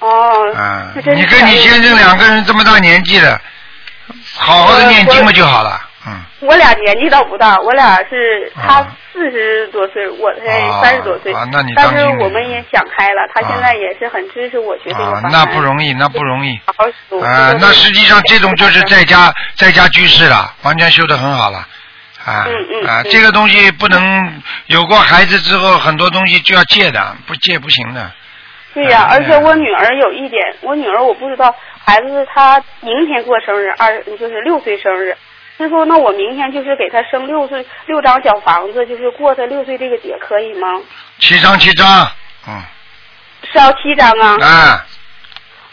[0.00, 0.52] 哦。
[0.54, 3.40] 啊，你跟你先生两个人这么大年纪了，
[4.34, 6.20] 好好的念经嘛就好了，嗯。
[6.40, 8.82] 我俩年纪倒不大，我俩是他
[9.12, 11.32] 四十多岁，我才三十多岁。
[11.32, 16.58] 啊，那你但是我们也想开了，他现在也是很支持我学这个啊，那不容易，那不容易。
[16.66, 16.72] 好
[17.10, 17.18] 好。
[17.18, 21.66] 啊，那实际上这种就是在家在家居士了，完全修的很好了。
[22.22, 22.44] 啊
[22.86, 23.02] 啊！
[23.10, 28.10] 这个东西不能有过孩子之后，很多东西就要戒的，不戒不行的。
[28.72, 31.54] 对呀，而且我女儿有一点，我女儿我不知道，
[31.84, 35.16] 孩子她明天过生日，二就是六岁生日。
[35.58, 40.80] 师傅，那我明天就是给她生六岁六张小房子，就是过她六岁这个节，可以吗？
[41.18, 41.86] 七张，七张，
[42.48, 42.62] 嗯。
[43.52, 44.38] 是要七张啊？
[44.40, 44.86] 啊。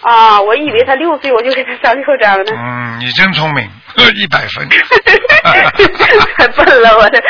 [0.07, 2.53] 啊，我以为他六岁，我就给他上六张呢。
[2.55, 3.69] 嗯，你真聪明，
[4.15, 4.69] 一百分。
[5.43, 7.21] 太 笨了，我这。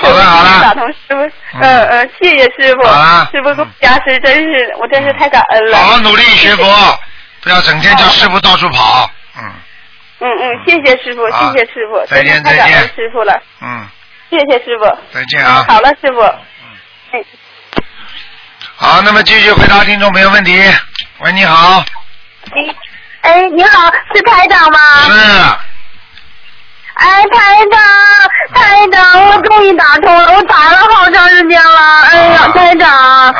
[0.00, 0.62] 好了好了。
[0.62, 1.16] 打通师傅，
[1.60, 2.82] 嗯嗯，谢谢师傅。
[3.30, 5.78] 师傅给我加持，真是我真是太感恩了。
[5.78, 6.64] 好好努力学佛，
[7.40, 9.08] 不要整天叫师傅到处跑。
[9.38, 9.52] 嗯。
[10.18, 12.80] 嗯嗯，谢谢师傅，谢谢师傅，再见再见。
[12.96, 13.32] 师傅了。
[13.62, 13.86] 嗯。
[14.28, 14.84] 谢谢师傅。
[15.12, 15.64] 再见啊。
[15.68, 16.20] 好了，师傅。
[16.22, 17.24] 嗯。
[18.74, 20.52] 好，那么继续回答听众朋友问题。
[21.20, 21.84] 喂，你好。
[22.54, 22.74] 哎，
[23.22, 24.78] 哎，你好，是台长吗？
[25.06, 25.10] 是。
[26.94, 27.36] 哎，台
[27.70, 27.80] 长，
[28.54, 32.00] 台长，我终于打通了，我打了好长时间了。
[32.10, 33.32] 哎呀，台长，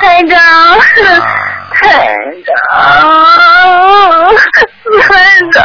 [0.00, 0.36] 台长，
[1.72, 1.82] 台
[2.44, 2.54] 长，
[5.00, 5.10] 台
[5.52, 5.56] 长，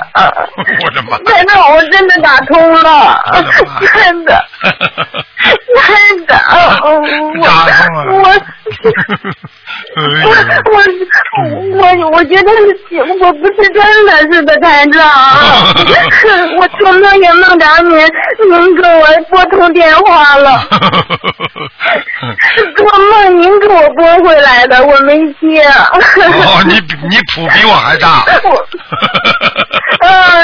[0.82, 1.18] 我的妈！
[1.30, 3.22] 台长，我真的打通了，
[3.94, 5.86] 真的，台
[6.28, 6.40] 长，
[6.84, 6.88] 我
[8.22, 8.24] 我。
[9.93, 9.99] 我
[11.75, 12.49] 我我我觉得
[13.19, 15.04] 我不是真的是的台长，
[16.58, 17.97] 我做梦也梦着您，
[18.49, 20.63] 您给我拨通电话了，
[22.77, 25.62] 做梦您给我拨回来的，我没接。
[25.63, 26.75] 哦，你
[27.10, 28.23] 你谱比我还大。
[28.43, 28.49] 我，
[30.08, 30.43] 呃，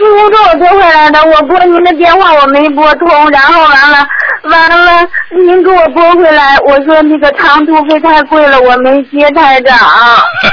[0.00, 4.04] 您给我拨回来的，我拨您的电话我没拨通，然后完了
[4.42, 8.20] 完了，您给我拨回来，我说那个长途费太。
[8.32, 9.78] 贵了，我没接台长，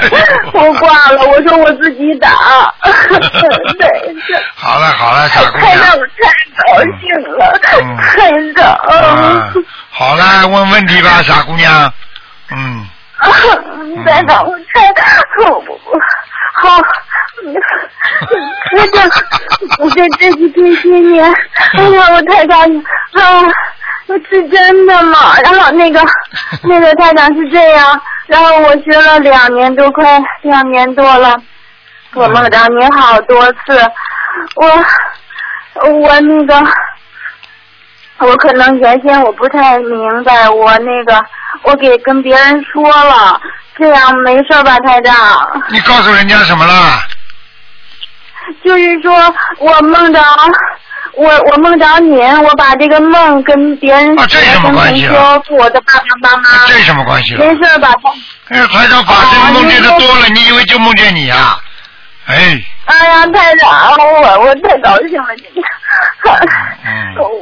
[0.54, 1.24] 我挂了。
[1.28, 2.30] 我说我自己打。
[4.56, 5.70] 好了好了，小姑娘。
[5.70, 5.98] 台长太
[6.58, 7.02] 高兴
[7.38, 8.60] 了，台长。
[9.92, 11.94] 好了，问问题吧，傻姑娘。
[12.52, 12.86] 嗯。
[14.06, 14.94] 台长，我太
[16.54, 16.68] 好，
[18.76, 19.00] 我这
[19.84, 21.24] 我这这几这些年，
[21.78, 23.22] 哎呀，我太高兴啊！
[24.10, 25.36] 我是真的吗？
[25.44, 26.02] 然后那个
[26.68, 31.38] 那个太长是这样，然后我学了两年多，快两年多了，
[32.16, 33.80] 我梦到你好多次，
[34.56, 36.72] 我我那个。
[38.22, 41.26] 我可能原先我不太明白，我那个
[41.62, 43.40] 我给跟别人说了，
[43.78, 45.64] 这样没事吧，太长？
[45.70, 46.74] 你告诉人家什么了？
[48.62, 49.14] 就是说
[49.60, 50.20] 我梦着
[51.20, 54.26] 我我梦着您，我把这个梦跟别人说，
[54.64, 56.66] 跟同学说我的爸爸妈妈。
[56.66, 57.36] 这什么关系？
[57.36, 57.94] 没事吧？
[58.48, 61.60] 哎，台长法身梦见的多了，你以为就梦见你啊？
[62.28, 62.58] 哎。
[62.86, 65.64] 哎呀，台长，我我太高兴了， 今天。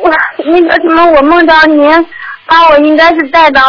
[0.01, 0.11] 我
[0.43, 2.05] 那个什么，我梦着您
[2.47, 3.61] 把我应该是带到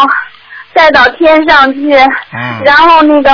[0.72, 1.90] 带到天上去，
[2.64, 3.30] 然后那个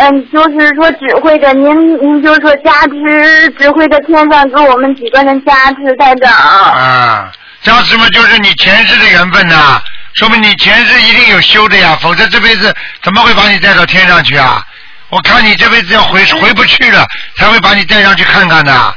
[0.00, 6.32] 嗯，就是说指挥着您，您就说加持，指挥着天上给我们几个人加持，台长。
[6.32, 7.32] 啊，
[7.62, 9.82] 加持嘛，就是你前世的缘分呐，
[10.14, 14.62] 说明你前世一定有修的呀，否则这辈子怎么会把你带到天上去啊？
[15.10, 17.04] 我看你这辈子要回回不去了，
[17.36, 18.94] 才会把你带上去看看的。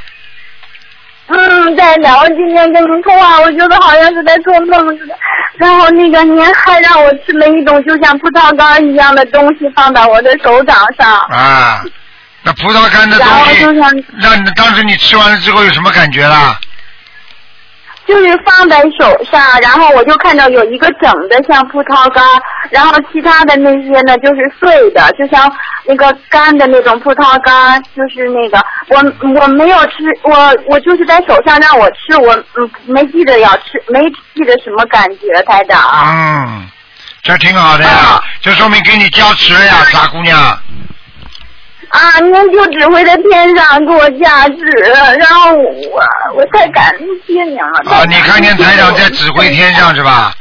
[1.32, 2.20] 嗯，在聊。
[2.20, 5.14] 我今天跟您通话，我觉得好像是在做梦似的。
[5.56, 11.16] 然后那个您还让我吃了一种就像葡萄干一样的东西，放到我的手掌上。
[11.30, 11.82] 啊，
[12.42, 16.58] 那葡萄干的东西，让当时你吃完了之后有什么感觉啦？
[18.06, 22.24] 就是放在手上，然后我就看到有一个整的像葡萄干，
[22.70, 25.50] 然后其他的那些呢就是碎的，就像
[25.84, 34.00] 那个干的那种葡萄干，就是那个我我没有吃，我我就是在手上让我吃，我嗯没记得要吃，没
[34.34, 35.80] 记得什么感觉，台长。
[36.06, 36.68] 嗯，
[37.22, 40.36] 这挺好的呀，这说明给你加持了呀，傻姑娘。
[41.92, 42.18] 啊！
[42.20, 44.54] 您就指挥在天上给我加持，
[45.18, 46.02] 然后我
[46.34, 46.90] 我太感
[47.26, 47.82] 谢您了。
[47.90, 48.04] 啊！
[48.08, 50.32] 你看见台长在指挥天上是吧？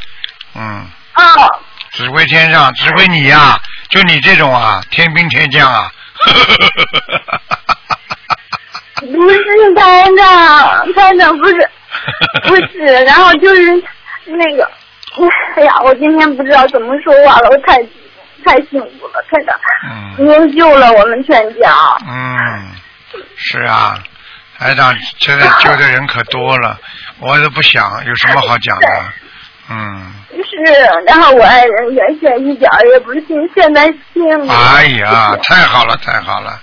[0.56, 0.86] 嗯。
[1.14, 1.24] 啊。
[1.92, 3.60] 指挥天上，指挥你呀！
[3.90, 5.92] 就你这种啊，天兵天将啊！
[9.02, 11.70] 不是台长，台长不是，
[12.48, 13.84] 不是，然后就是
[14.26, 14.72] 那个，
[15.58, 17.78] 哎呀，我今天不知道怎么说话了，我太。
[18.46, 19.60] 太幸福了，太长。
[19.90, 20.26] 嗯。
[20.26, 21.74] 您救了我们全家。
[22.08, 22.72] 嗯，
[23.36, 23.98] 是啊，
[24.58, 26.80] 台长现在救的人可多了，
[27.20, 28.88] 我都不想有什么好讲的。
[29.70, 30.14] 嗯。
[30.32, 30.74] 是，
[31.08, 34.54] 然后我爱人原先一点也不信，现在信了。
[34.54, 36.60] 哎呀，太好了，太好了。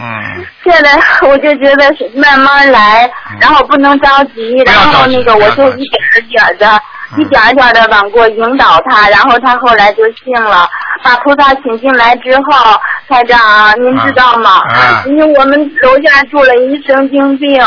[0.00, 0.46] 嗯。
[0.64, 0.90] 现在
[1.22, 3.10] 我就觉得是慢慢来，
[3.40, 6.80] 然后不能着急，然后那个我就一点一点的。
[7.16, 10.68] 一点一点的往过引导他，然后他后来就信了，
[11.02, 14.62] 把菩萨请进来之后，台长您知道吗？
[15.06, 17.58] 因为我们楼下住了一神经病，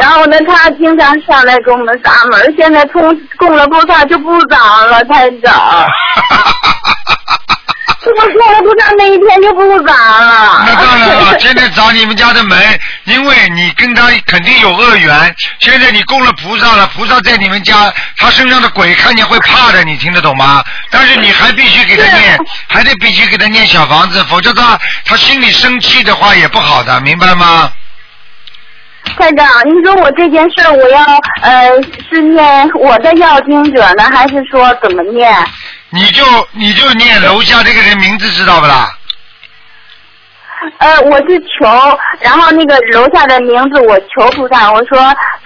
[0.00, 3.02] 然后呢，他经常上来给我们砸门，现在通
[3.36, 5.52] 供了菩萨就不砸了，台长。
[8.16, 10.64] 我说了不上那一天就不敢了。
[10.66, 12.58] 那当然了，天天找你们家的门，
[13.04, 15.34] 因为你跟他肯定有恶缘。
[15.58, 20.62] 现在你供了菩萨了，菩萨在你们家，他身上的鬼看见会怕的，你听得懂吗？
[20.90, 27.72] 但是你还必须给他念，还得必须给他念小房子，否则他他心里生气的话也不好的，明白吗？
[29.18, 31.02] 站长，你说我这件事我要
[31.42, 31.70] 呃
[32.08, 35.32] 是念我的要经者呢，还是说怎么念？
[35.90, 38.88] 你就你就念楼下这个人名字知道不啦？
[40.78, 44.98] 呃，我是求，然后那个楼下的名字我求菩萨，我说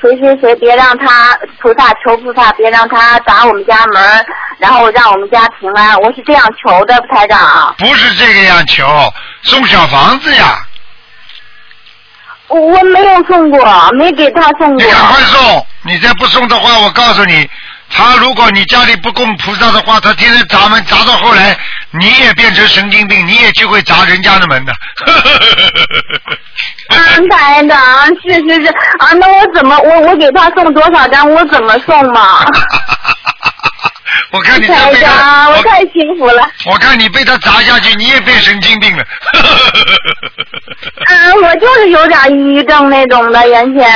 [0.03, 4.27] 谁谁谁别让他菩萨求菩萨别让他砸我们家门，
[4.59, 7.73] 然后让我们家平安，我是这样求的，台长。
[7.79, 8.85] 不是这个样求，
[9.43, 10.59] 送小房子呀。
[12.49, 14.77] 我我没有送过，没给他送过。
[14.77, 17.49] 你赶快送，你再不送的话，我告诉你。
[17.97, 21.57] 他如果你家里不供菩萨的话，他天天砸门砸到后来，
[21.93, 24.73] 你也变成神经病，你也就会砸人家的门 的。
[26.89, 27.79] 嗯，台长，
[28.23, 32.45] 是是是啊，那我怎么我我给他送多少张，我怎么送嘛？
[34.33, 36.43] 我看你台长，我太幸福了。
[36.67, 39.05] 我看你被他砸下去，你也变神经病了。
[41.07, 43.89] 嗯， 我就是有点抑郁症那种的，原先。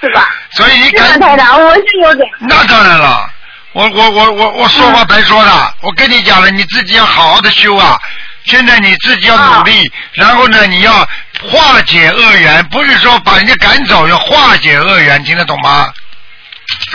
[0.00, 0.28] 是吧？
[0.52, 2.28] 所以你赶台长，我是有点。
[2.40, 3.28] 那当然了，
[3.72, 7.98] 我我我我我说话白说了，我跟你讲了，你自己要好好的修啊！
[8.44, 10.92] 现在你自己要努力，然后呢，你要
[11.42, 15.92] 化解恶缘，不是说把人家赶走，要化解恶缘，听得懂吗？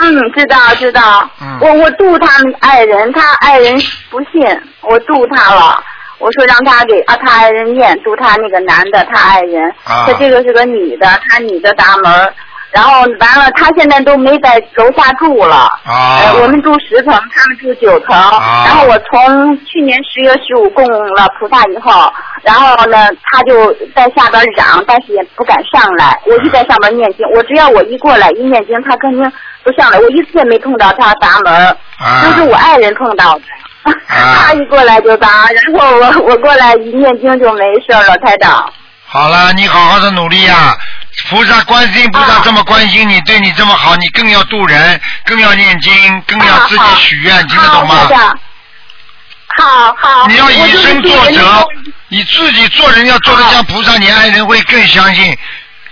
[0.00, 1.28] 嗯，知道知道。
[1.40, 1.58] 嗯。
[1.60, 3.74] 我我度他们爱人，他爱人
[4.10, 5.82] 不信，我度他了。
[6.18, 12.34] 我说让他给啊他爱人念，度他那个男的他爱人，他这个是个女的，他女的大门。
[12.72, 15.68] 然后完了，他现在都没在楼下住了。
[15.84, 16.32] 啊。
[16.42, 18.16] 我们住十层，他们住九层。
[18.16, 18.64] 啊。
[18.66, 26.18] 然后我从去年十月十五供了菩萨以后，然后呢，他就在下边嚷，但是也不敢上来。
[26.26, 29.32] 我就在上面念经，我只要我一过来一念经，他肯定
[29.62, 29.98] 不上来。
[29.98, 31.76] 我一次也没碰到他砸门，
[32.24, 33.42] 都是我爱人碰到的。
[34.08, 38.72] 他一过来就砸，然后我 我过来一念经就没事了，台长。
[39.06, 40.74] 好了，你好好的努力呀。
[41.28, 47.96] 菩萨关心菩萨这么关心你，对你这么好，你更要度人，更要念经，更要自己许愿，听得懂吗？
[49.58, 50.26] 好好。
[50.26, 51.68] 你要以身作则，
[52.08, 55.36] 你自己做人要做的像菩萨，你爱人会更相信，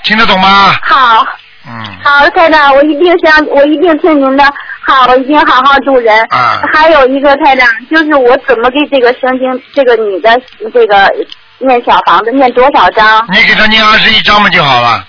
[0.02, 0.74] 听得懂吗？
[0.82, 1.26] 好。
[1.66, 1.84] 嗯。
[2.02, 4.44] 好，太长，我一定相，我一定听您的。
[4.86, 6.18] 好，我一定好好度人。
[6.30, 6.62] 啊。
[6.72, 10.40] 还有一个太长，就是我怎么给这个圣经这个女的
[10.72, 11.12] 这个
[11.58, 13.26] 念小房子念多少章？
[13.30, 15.06] 你给她念二十一章嘛就好了。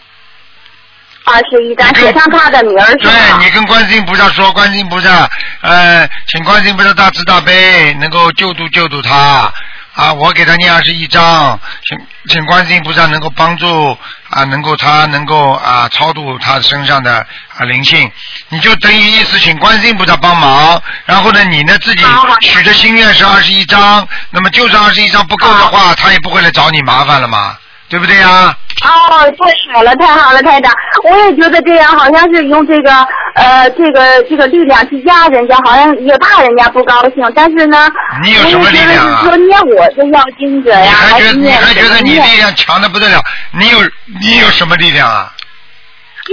[1.24, 5.30] 二十一张，写上他的名儿是对你跟观世音菩萨说，观世音菩萨，
[5.62, 9.52] 呃，请观世音菩萨大慈大悲，能够救度救度他
[9.94, 10.14] 啊！
[10.14, 11.98] 我给他念二十一章，请
[12.30, 13.98] 请观世音菩萨能够帮助
[14.30, 17.16] 啊，能够他能够啊超度他身上的
[17.58, 18.12] 啊灵性，
[18.50, 22.04] 你就等于意思请观世音菩萨帮忙，然后呢，你呢自己
[22.42, 27.56] 许的心愿是二十一章，那么就算二十一章不够的话，他也不会来找你麻烦了嘛。
[27.92, 28.56] 对不对呀？
[28.84, 30.74] 哦，太好了，太好了，太长。
[31.04, 32.92] 我也觉得这样，好像是用这个
[33.36, 37.16] 呃，这个这个力量去压人家，好像也怕人家不高兴。
[37.36, 37.90] 但是呢，
[38.24, 39.22] 你有什么力量啊？
[39.26, 41.34] 说念我这要经者呀，还觉得？
[41.34, 43.20] 你还觉得你力量强的不得了？
[43.60, 43.78] 你有
[44.22, 45.30] 你有什么力量啊？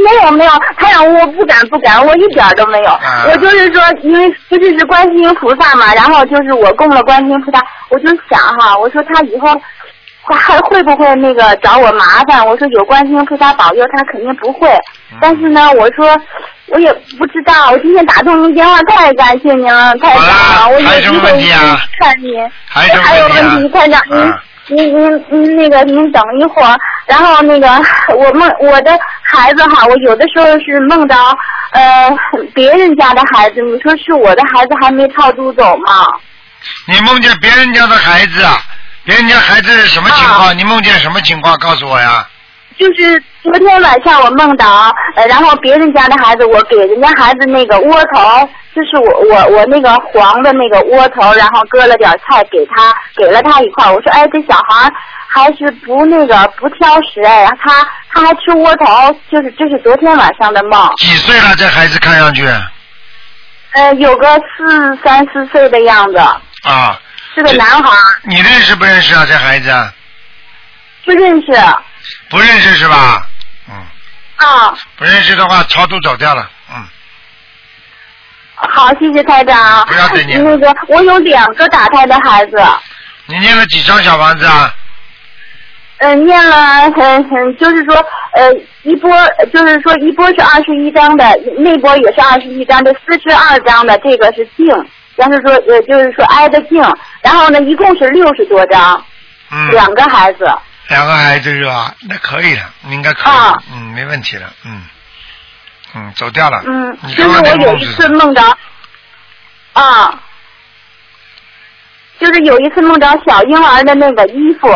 [0.05, 3.01] 没有没有，太阳我不敢不敢，我一点都没有。
[3.31, 9.61] 我就是说，因为不是是观世音菩萨嘛，然后就是我供了观世音菩萨，我就想哈，我说他以后。
[10.35, 12.47] 还 会不会那个找我麻烦？
[12.47, 14.69] 我说有观世音菩萨保佑，他肯定不会。
[15.21, 16.17] 但是呢，我说
[16.67, 17.71] 我也不知道。
[17.71, 20.69] 我今天打通您电话，太感谢您了，太长了。
[20.69, 21.31] 我有机会
[22.01, 22.51] 看您。
[22.69, 22.87] 还
[23.19, 24.01] 有问题，太长。
[24.71, 26.77] 您您您您那个您等一会儿。
[27.07, 27.67] 然后那个
[28.15, 31.17] 我梦我的孩子哈，我有的时候是梦到
[31.73, 32.15] 呃
[32.55, 36.07] 别人家的孩子，你说是我的孩子还没超度走吗？
[36.87, 38.59] 你梦见别人家的孩子啊？
[39.09, 40.59] 别人家孩子什么情况？
[40.59, 41.57] 你梦见什么情况？
[41.57, 42.29] 告诉我呀。
[42.79, 53.91] 就是昨天晚上我梦到，呃，然后别人家的孩子，我给人家孩子那个窝头，就是我我我那个黄的那个窝头，然后搁了点菜给他，给了他一块。
[53.91, 54.93] 我说，哎，这小孩
[55.27, 60.87] 还是不那个不挑食哎，他他还吃窝头，就是这是昨天晚上的梦。
[60.99, 61.57] 几岁了？
[61.57, 62.47] 这孩子看上去？
[63.73, 66.19] 呃，有个四三四岁的样子。
[66.19, 67.01] 啊。
[67.39, 67.91] 是个男孩。
[68.25, 69.25] 你认识不认识啊？
[69.27, 69.71] 这孩子？
[71.05, 71.47] 不认识。
[72.29, 73.27] 不认识是吧？
[73.69, 73.75] 嗯。
[74.37, 74.75] 啊。
[74.97, 76.51] 不认识的话，超度走掉了。
[76.71, 76.85] 嗯。
[78.57, 79.87] 好，谢谢台长。
[79.87, 80.43] 不要再念。
[80.43, 82.57] 那个，我有两个打胎的孩子。
[83.27, 84.75] 你念了几张小房子啊？
[85.99, 87.95] 嗯，念了，嗯嗯，就是说，
[88.35, 89.11] 呃，一波，
[89.53, 91.25] 就是说一波是二十一张的，
[91.59, 94.67] 那波也是二十一张的，四十二张的，这个是净。
[95.19, 96.81] 要是说呃，就是说挨得近，
[97.23, 99.05] 然后呢，一共是六十多张，
[99.51, 100.49] 嗯，两个孩子，
[100.89, 101.93] 两个孩子是吧？
[102.09, 104.83] 那可以了，应该可以，嗯，没问题了，嗯，
[105.95, 108.41] 嗯，走掉了，嗯，就是我有一次梦着，
[109.73, 110.21] 啊，
[112.21, 114.69] 就是有一次梦着小婴儿的那个衣服，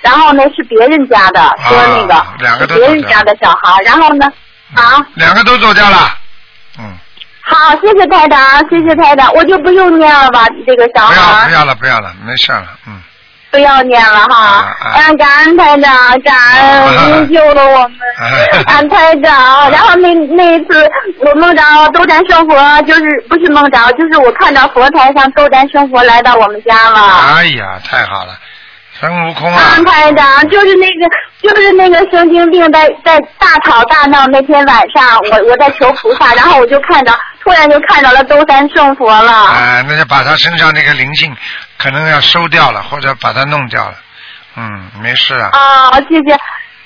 [0.00, 4.26] 然后呢是别人家的，说那个，两个都别人家的小孩，然后呢，
[4.74, 6.18] 啊，两个都走掉了，
[6.80, 6.98] 嗯。
[7.46, 11.14] 好，谢谢台长，谢谢台长，我就不用念了吧，这个小孩。
[11.14, 13.00] 不要，不要了，不要了，没事了，嗯。
[13.50, 17.98] 不要念了哈，嗯，感恩台长，感恩您救了我们，
[18.66, 19.70] 恩台长。
[19.70, 27.00] 然后那那一次我梦着斗战胜佛，就是不是梦着，就是我看到佛台上斗战胜佛来到我们家了。
[27.36, 28.36] 哎呀，太好了。
[28.98, 29.60] 孙悟空啊！
[29.86, 31.08] 台长，就是那个，
[31.42, 37.12] 就是那个神经病，在在大吵大闹那天晚上，我我在求菩萨，然后我就看到，
[37.44, 39.30] 突然就看到了兜山圣佛了。
[39.30, 41.36] 啊，那就把他身上那个灵性，
[41.76, 43.94] 可能要收掉了，或者把他弄掉了。
[44.56, 45.50] 嗯，没事啊。
[45.52, 46.36] 啊，谢谢，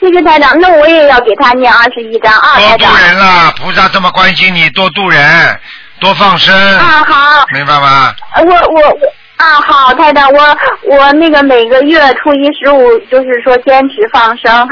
[0.00, 5.60] 谢谢台长，那我也要给他念二十一章啊，多渡人了，菩萨这么关心你，多度人，
[6.00, 6.54] 多放生。
[6.78, 7.44] 啊，好。
[7.54, 8.14] 明白吗？
[8.36, 9.12] 我我我。
[9.36, 14.68] 啊，好，太太，我我那个每个月初一十五，就是说坚持放生。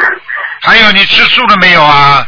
[0.60, 2.26] 还有，你吃素了没有啊？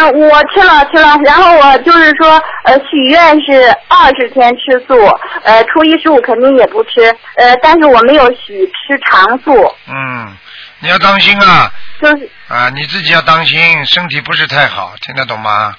[0.00, 4.94] 嗯，我吃了吃了，然后我就是说，呃，许愿是二十天吃素，
[5.42, 9.52] 呃，初一十五肯定也不吃，呃，但是我没有许吃长素。
[9.88, 10.36] 嗯，
[10.78, 11.70] 你要当心啊。
[12.00, 12.30] 就是。
[12.46, 15.74] 啊，你自己要当心，身体不是太好，听得懂吗？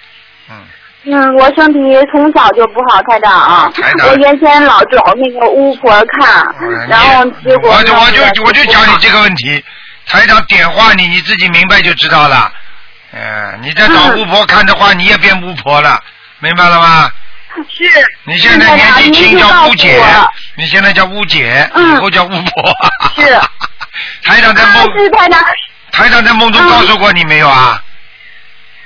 [0.49, 0.55] 嗯。
[1.05, 1.79] 嗯，我身体
[2.11, 3.71] 从小就不好，台长啊。
[3.73, 4.09] 台长。
[4.09, 6.45] 我原先老找那个巫婆看，
[6.89, 7.71] 然后结果。
[7.71, 9.63] 我就我就我就讲你这个问题，
[10.05, 12.51] 台长点化你，你自己明白就知道了。
[12.51, 12.51] 嗯，
[13.61, 16.01] 你在找巫婆看的话，你也变巫婆了，
[16.39, 17.11] 明白了吗？
[17.69, 17.83] 是。
[18.23, 20.01] 你现在年纪轻叫巫姐，
[20.55, 22.75] 你现在叫巫姐，以后叫巫婆。
[23.15, 23.39] 是。
[24.23, 24.83] 台长在梦。
[24.97, 25.43] 是台长。
[25.91, 27.81] 台长在梦中告诉过你没有啊？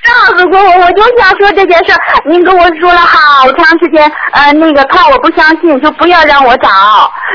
[0.03, 1.93] 告诉过我，我就想说这件事。
[2.25, 6.69] 您跟我说了好长时间，呃，那个怕我不相信，就不要让我找。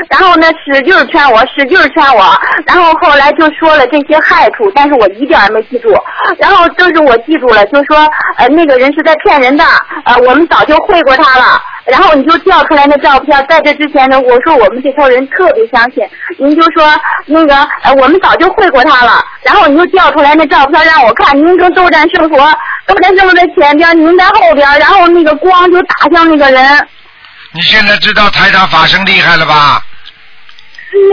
[0.09, 2.37] 然后呢，使劲劝我，使劲劝我。
[2.65, 5.93] 然后后来就说了这些害处，但是我一点也没记住。
[6.37, 7.97] 然后就是我记住了，就说
[8.37, 9.63] 呃那个人是在骗人的，
[10.05, 11.61] 呃我们早就会过他了。
[11.89, 16.87] 然后你就调出来那照片，在这之前呢，我说我们这头人特别相信，您就说
[17.25, 19.23] 那个呃我们早就会过他了。
[19.43, 22.37] 然后你就调出来那照片让我看，您跟斗战胜佛，
[22.85, 26.87] 斗战胜佛在前边，您在后边，然后那个光就打向那个人。
[27.53, 29.81] 你现在知道台长法身厉害了吧？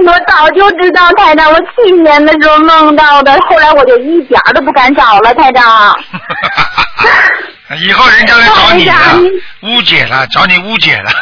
[0.07, 5.97] 我早就知道台长，我去年的时候梦到的，后来我就一点都不敢找了台长。
[7.75, 8.95] 以后人家来找你了，
[9.63, 11.11] 误解了，找你误解了。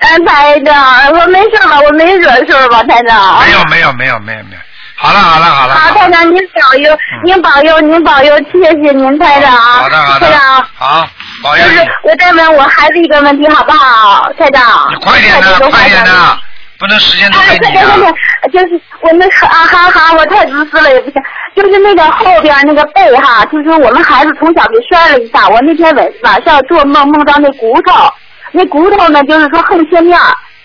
[0.00, 1.80] 哎，台长，我没事吧？
[1.80, 3.40] 我没惹事吧，台长？
[3.40, 4.60] 没有，没有，没有，没有，没有。
[4.94, 5.74] 好了，好了，好了。
[5.74, 9.52] 好，台长，您保佑，您保佑，您保佑，谢谢您，台长。
[9.52, 10.26] 好的，好的。
[10.26, 11.08] 台长，好，
[11.42, 11.64] 保佑。
[11.64, 14.88] 就是我再问我孩子一个问题，好不好，台长？
[14.90, 16.38] 你快点的，快点的。
[16.78, 17.94] 不能时间太紧啊！
[17.94, 18.12] 对对
[18.50, 21.22] 对，就是我们啊哈哈，我太自私了也不行。
[21.56, 25.48] 就是那个后边那个背哈，就是我们孩子从小给摔了一下。
[25.48, 28.08] 我那天晚晚上做梦梦到那骨头，
[28.52, 30.16] 那骨头呢就是说横切面，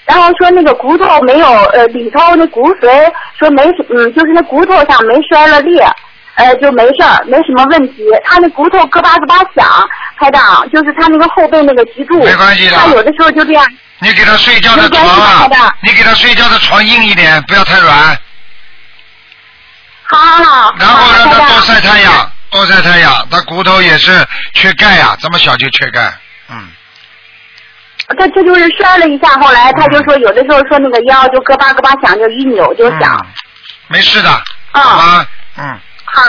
[0.05, 5.84] 然后说那个骨头没有呃里头那骨髓说没嗯就是那骨头上没摔了裂，
[6.36, 8.05] 呃就没事儿没什么问题。
[8.24, 9.66] 他那骨头咯巴咯巴响，
[10.24, 13.65] 排长就是他那个后背那个脊柱，没关系的，他有的时候就这样。
[13.99, 18.17] 你给他睡觉的床啊，你给他睡觉的床硬一点，不要太软。
[20.03, 20.76] 好好好。
[20.78, 23.28] 然后让他多晒太阳，多晒太阳。
[23.30, 26.13] 他骨头也是缺钙呀，这么小就缺钙，
[26.49, 26.69] 嗯。
[28.17, 33.26] 他这就是摔了一下，后来他就说有的时候说那个腰就咯巴咯巴响，就一扭就响。
[33.88, 34.30] 没事的。
[34.71, 35.26] 啊。
[35.57, 35.80] 嗯。
[36.16, 36.22] 好，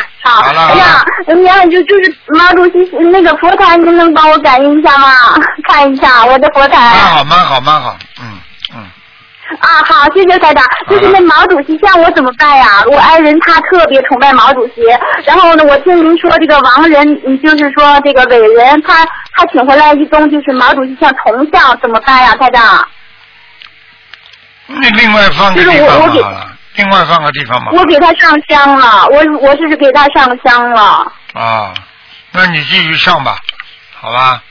[0.43, 2.79] 好，哎呀，你看，就就是毛主席
[3.13, 5.09] 那个佛台，您能帮我感应一下吗？
[5.69, 6.79] 看一下我的佛台。
[6.79, 8.25] 蛮好，蛮好，蛮好，嗯
[8.75, 8.79] 嗯。
[9.61, 10.65] 啊，好，谢谢台长。
[10.89, 12.83] 就是那毛主席像我怎么办呀？
[12.91, 14.83] 我爱人他特别崇拜毛主席，
[15.27, 17.07] 然后呢，我听您说这个亡人，
[17.43, 19.05] 就是说这个伟人，他
[19.37, 22.89] 他请回来一宗就是毛主席像铜像，怎么办呀，台长？
[24.67, 26.49] 你另外放个地方好了。
[26.75, 27.71] 另外放个地方吧。
[27.73, 31.13] 我给他上香了，我我是给他上香了。
[31.35, 31.73] 啊，
[32.33, 33.37] 那你继续上吧，
[34.01, 34.43] 好吧。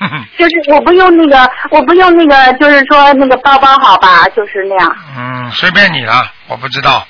[0.38, 4.96] 就是我不用那个，我不用那个，就是说那个包包好吧，就是那样。
[5.16, 7.04] 嗯，随便你了，我不知道，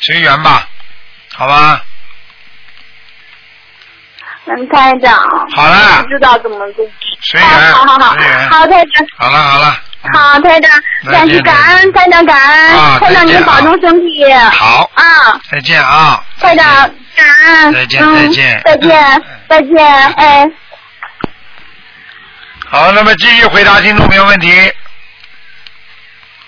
[0.00, 0.66] 随缘吧，
[1.34, 1.80] 好吧。
[4.46, 5.16] 嗯，台长。
[5.54, 6.02] 好了。
[6.02, 6.84] 不知道怎么做。
[7.20, 7.72] 随缘。
[7.74, 8.06] 好好好，
[8.50, 9.06] 好台长。
[9.18, 9.76] 好了好了。
[10.02, 10.70] 好，台长，
[11.12, 14.24] 感谢感恩，台长感恩，台长您保重身体。
[14.34, 14.90] 好。
[14.94, 15.40] 啊。
[15.50, 16.24] 再见啊。
[16.40, 16.66] 台长，
[17.14, 17.72] 感恩。
[17.72, 18.62] 再见再见。
[18.64, 19.86] 再见再见，
[20.16, 20.50] 哎。
[22.68, 24.50] 好，那么继续回答听众朋友问题。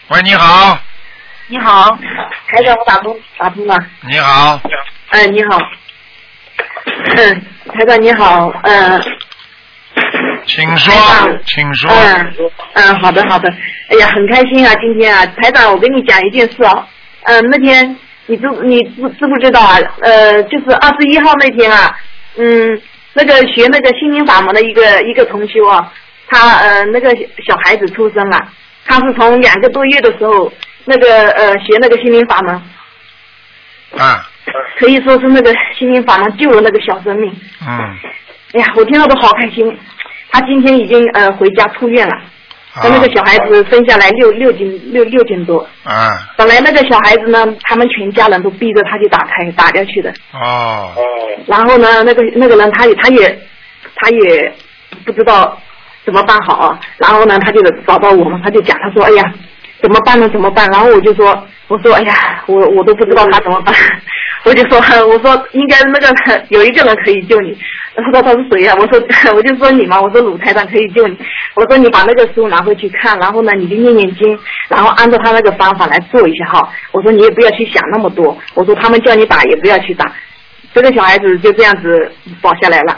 [0.09, 0.77] 喂，你好。
[1.47, 1.97] 你好，
[2.49, 3.79] 台长，我打通打通了。
[4.01, 4.61] 你好。
[5.11, 5.59] 哎，你好。
[7.17, 9.05] 嗯，台长你好，嗯。
[10.47, 10.93] 请说，
[11.47, 11.91] 请说。
[11.91, 12.35] 嗯
[12.75, 13.49] 嗯，好的好的。
[13.89, 16.87] 哎呀，很开心啊，今天啊，台长，我跟你讲一件事啊。
[17.25, 19.79] 嗯，那天你知你知知不知道啊？
[20.03, 21.97] 呃，就是二十一号那天啊，
[22.37, 22.81] 嗯，
[23.15, 25.93] 那个学那个心灵法门的一个一个同修啊，
[26.29, 27.11] 他呃那个
[27.47, 28.49] 小孩子出生了，
[28.85, 30.53] 他是从两个多月的时候
[30.85, 32.55] 那个呃学那个心灵法门。
[33.99, 34.29] 啊。
[34.79, 37.35] 可以说是那个心灵法门救了那个小生命。
[37.67, 37.97] 嗯。
[38.53, 39.67] 哎呀，我听到都好开心。
[40.35, 42.13] 他今天已经呃回家出院了，
[42.75, 45.65] 他那个小孩子生下来六六斤六六斤多。
[45.85, 46.11] 啊。
[46.37, 50.13] 本来那个小孩子呢，他们全家人都逼着他去打胎打掉去的。
[50.33, 50.91] 哦。
[51.47, 53.39] 然后呢，那个那个人他也他也
[53.95, 54.53] 他也
[55.05, 55.57] 不知道
[56.05, 59.33] 怎么办好，然后呢，他就找到我们，他就讲，他说，哎呀，
[59.85, 60.27] 怎么办呢？
[60.31, 60.67] 怎么办？
[60.71, 63.75] 然后我就说，我说，哎呀，我我都不知道他怎么办。
[64.45, 64.79] 我就说，
[65.09, 67.55] 我说应该那个有一个人可以救你。
[67.95, 68.75] 他说他是谁呀？
[68.79, 68.99] 我说
[69.37, 70.01] 我就说你嘛。
[70.01, 71.19] 我说鲁台长可以救你。
[71.55, 74.39] 我说你把那个书拿回去看，然后呢你就念念经，
[74.71, 76.67] 然后按照他那个方法来做一下哈。
[76.93, 78.37] 我说你也不要去想那么多。
[78.55, 80.11] 我说他们叫你打也不要去打。
[80.73, 82.11] 这个小孩子就这样子
[82.41, 82.97] 保下来了。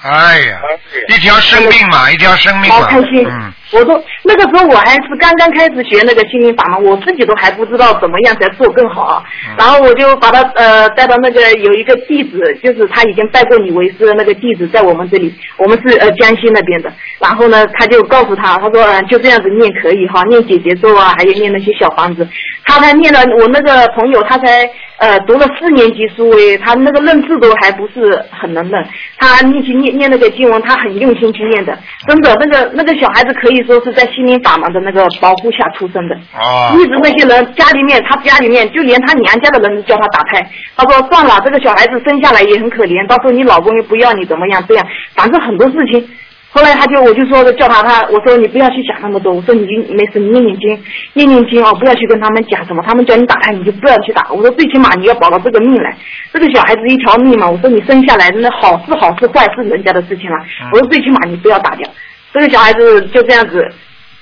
[0.00, 0.60] 哎呀，
[1.08, 2.76] 一条生命嘛，一条生命嘛。
[2.76, 9.24] 好开心，嗯，我都那个时候我还是刚刚开始学那个心灵法门，我自己都还不知道怎么样才做更好。
[9.58, 16.92] 然后我就把他呃带到那个有一个弟子，就是他已经拜过你为师的那个弟子，在我们这里，我们是呃江西那边的。
[17.18, 22.26] 然后呢，他就告诉他，他说嗯就这样子念可以哈，念姐姐咒啊，还有念那些小房子。
[22.64, 24.70] 他才念了，我那个朋友他才。
[24.98, 28.84] 呃，读了四年级书诶，他那个认字都还不是很能认。
[29.16, 31.76] 他念去念念那个经文，他很用心去念的。
[32.06, 36.14] 真的，那个那个小孩子可以说是在心灵法门的那个保护下出生的。
[36.32, 36.74] 啊。
[36.74, 40.48] 一直那些人家里面，他家里面就连他娘家的人都叫他打胎。
[40.76, 44.64] 他说算了，这个小孩子生下来也很可怜，到时候你老公又不要你怎么样？
[44.68, 46.08] 这样，反正很多事情。
[46.50, 55.96] 后来他就我就说叫他他我说你不要去想那么多我说你没事你念念经念念经哦不要去跟他们讲什么他们叫你打胎你就不要去打我说最起码你要保到这个命来
[56.32, 60.36] 这个小孩子一条命嘛我说你生下来那好是好是坏是人家的事情了
[60.72, 61.88] 我说最起码你不要打掉。
[62.32, 63.66] 这个小孩子就这样子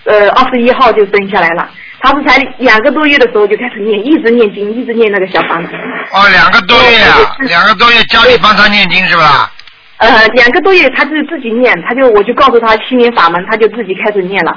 [0.05, 1.69] 呃二十一号就生下来了。
[2.01, 5.73] 他是才两个多月的时候就开始念一直念经一直念那个小房子。
[6.13, 9.51] 哦两个多月啊两个多月家里帮他念经是吧？
[9.99, 14.55] 呃，两个多月，他就自己念，他就我就告诉他心灵法门，他就自己开始念了。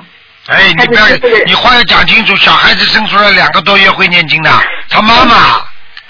[0.48, 1.02] 哎，你不要，
[1.46, 4.50] 你话要讲清楚，小孩子生出来两个多月会念经的，
[4.90, 5.36] 他妈妈。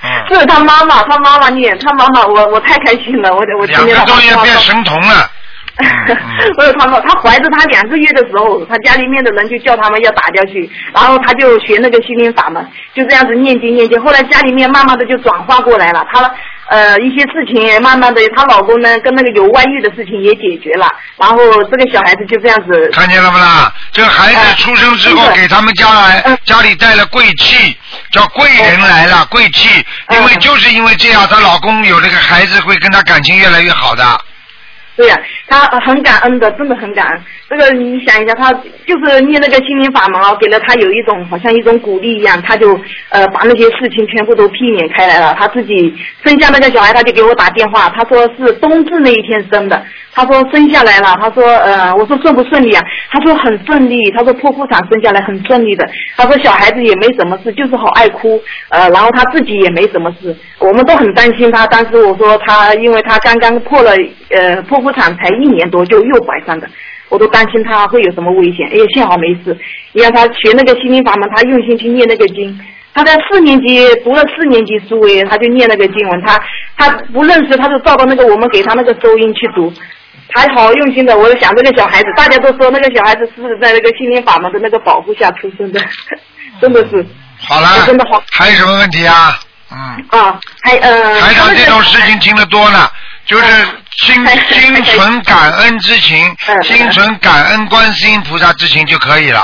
[0.01, 0.09] 嗯。
[0.33, 5.29] 是他妈妈，他妈妈念，他妈妈，我我太开心了，我我两个多月变神童了。
[6.55, 16.31] 不是他说，他怀着他两个月的时候，他家里面的人就叫他们要打掉去，然后他就学那个心灵法门，就这样子念经念经，后来家里面慢慢的就转化过来了，他。
[16.69, 22.89] 呃，一些事情慢慢的，她老公呢跟那个有外遇的事情也解决了，然后这个小孩子就这样子。
[22.93, 23.73] 看见了不啦？
[23.91, 27.75] 这个孩子出生之后给他们家来家里带了贵气，
[28.11, 29.83] 叫贵人来了，贵气。
[30.11, 34.03] 因为就是因为这样，她老公有这个孩子会跟她感情越来越好的。
[34.95, 35.17] 对呀，
[35.47, 37.23] 他很感恩的，真的很感恩。
[37.49, 42.79] 这个你想一下，他就是念那个心灵法门啊，给了他有一种好像一种鼓励一样，他就
[43.09, 45.35] 呃把那些事情全部都避免开来了。
[45.39, 45.91] 他自己
[46.23, 49.83] 生下那个小孩，他就给我打电话，他说是冬至那一天生的。
[50.11, 52.83] 他说生下来了，他说呃，我说顺不顺利啊？
[53.09, 55.87] 他说很顺利，他说剖腹产生下来很顺利的。
[56.17, 58.39] 他说小孩子也没什么事，就是好爱哭，
[58.69, 60.35] 呃，然后他自己也没什么事。
[60.59, 63.91] 我们都很担心他，但是我说他，因为他刚刚破了
[64.29, 66.67] 呃剖腹产才一年多就又怀上的，
[67.09, 68.67] 我都担心他会有什么危险。
[68.71, 69.57] 哎，幸好没事。
[69.93, 72.59] 你看他学那个心灵法门，他用心去念那个经。
[72.93, 76.39] 他在四年级读了四年级书诶，他就念那个经文，他
[76.77, 79.71] 他不认识，他就照到那个我们给他那个收音去读。
[80.31, 85.79] 还好用心的，我想这个小孩子，大家都说那个小孩子是在那个心灵法门的那个保护下出生的，
[86.61, 87.05] 真的是。
[87.39, 87.67] 好了。
[87.85, 88.21] 真的好。
[88.31, 89.39] 还有什么问题啊？
[89.71, 89.77] 嗯。
[90.09, 91.19] 啊，还呃。
[91.19, 92.91] 台长这种事情听得多了，
[93.29, 93.45] 就是
[93.97, 96.17] 心心存感恩之情，
[96.63, 99.39] 心存感恩观世音菩萨之情就可以了。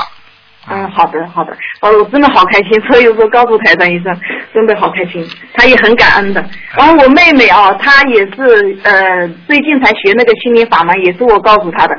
[0.68, 4.20] 嗯，好的，好的，哦，我真的好开心，所以说告诉台长医生，
[4.52, 5.24] 真的好开心，
[5.54, 6.44] 他也很感恩的。
[6.76, 11.96] 然后我妹妹啊，她也是呃，最近才学那个心灵法门，也是我告诉她的。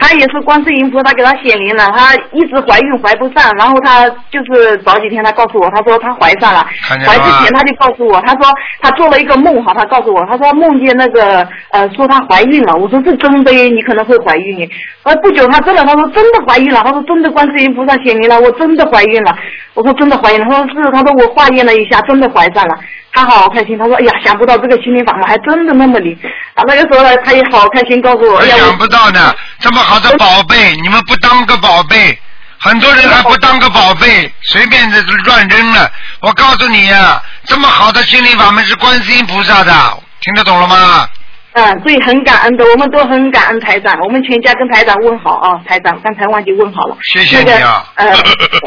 [0.00, 6.66] 她也是观世音菩萨给她显灵了，她一直怀孕怀不上，然后她就是早几天她告诉我，她说她怀上了，
[7.06, 14.68] 怀之前她就告诉我，她说她做了一个梦哈，她告诉我，她说梦见那个呃说她怀孕了，我说是真的，你可能会怀孕，
[15.02, 19.36] 呃不久她真的，她说真的怀孕了，她说真的观世音菩萨显灵了，我真的怀孕了，
[19.74, 22.74] 我说真的怀孕了，她说是，她说我化验了一下，真的怀上了。
[23.12, 26.16] 他好开心，他说：“哎呀，想不到这个心灵法门还真的那么灵。”
[26.54, 32.18] 啊，那个时候呢，他也好开心，告诉我：“哎想不到呢，这么好的宝贝，你们不当个宝贝，
[32.58, 35.90] 很多人还不当个宝贝，随便的乱扔了。
[36.20, 39.72] 我告诉你呀，这么好的心灵法门是观世音菩萨的，
[40.20, 41.06] 听得懂了吗？”
[41.52, 46.96] 嗯，对，很感恩的，我们都很感恩台长，我们全家跟台长问好啊，台长，刚才忘记问好了。
[47.02, 47.84] 谢谢你啊。
[47.96, 48.06] 呃，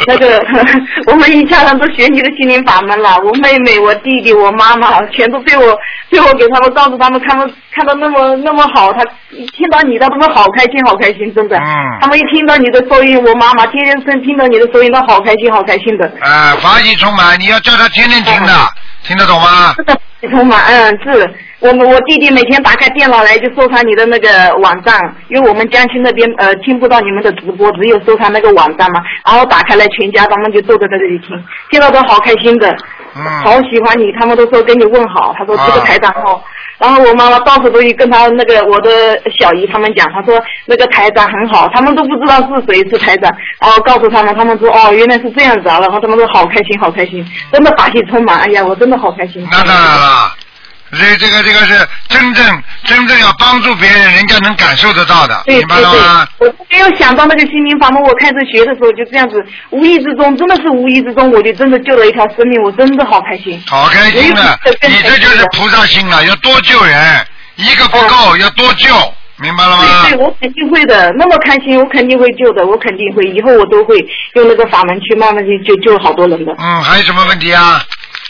[0.06, 0.44] 那个，
[1.08, 5.78] 我们一家人都学你的心灵法门了，我妹妹、我弟弟、我妈妈，全都被我
[6.10, 11.58] 被我给他们告诉他们，他们看到那么那么好，他一听到你的，他们好开心，好开心，真的。
[11.58, 11.64] 嗯。
[12.02, 16.06] 他们一听到你的收音，我妈妈天天听听到你的收音，都好开心，好开心的。
[16.20, 18.54] 啊，法喜充满，你要叫他天天听的，
[19.04, 19.74] 听得懂吗？
[19.78, 19.98] 是的，
[20.30, 21.34] 充满，嗯，是。
[21.60, 25.00] 我们我弟弟每天打开电脑来就收藏你的那个网站，
[25.30, 29.02] 因为我们江西那边呃听不到你们的直播，只有收藏那个网站嘛。
[29.26, 31.30] 然后打开来，全家他们就坐在这里听，
[31.72, 32.76] 听到都好开心的，
[33.46, 36.44] 好喜欢你，他们都说跟你问好，他说这个台长好。
[36.84, 43.32] 然后我妈妈到处都去跟他那个我的小姨他们讲，他说那个台长很好，他们都不知道是谁是台长，
[43.62, 49.48] 然后告诉他们，他们说哦原来是这样子啊，然后他们都好开心好开心，真的法喜充满，哎呀我真的好开心。
[49.50, 50.36] 那当然了。
[50.94, 56.28] 这这个这个是真正真正要帮助别人，人家能感受得到的，明白了吗？
[56.40, 63.62] 我没有想到那个心灵法门，我开始学的时候就这样子，无意之中，真的是无意之中，我就真的救了一条生命，我真的好开心。
[63.68, 67.26] 好开心的，你这就是菩萨心了，要多救人，
[67.56, 68.94] 一个不够，要多救，
[69.38, 70.04] 明白了吗？
[70.04, 73.98] 对对，我肯定会的，那么开心，我肯定会救的，我肯定会，以后我都会
[74.36, 76.54] 用那个法门去慢慢去救救好多人的。
[76.60, 77.84] 嗯，还有什么问题啊？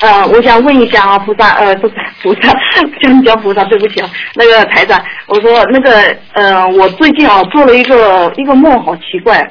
[0.03, 2.51] 呃，我想问一下啊，菩萨，呃，不是菩萨，
[3.01, 5.91] 叫 叫菩萨，对不起啊，那个台长，我说那个，
[6.33, 9.49] 呃，我最近啊做了一个一个梦，好奇怪，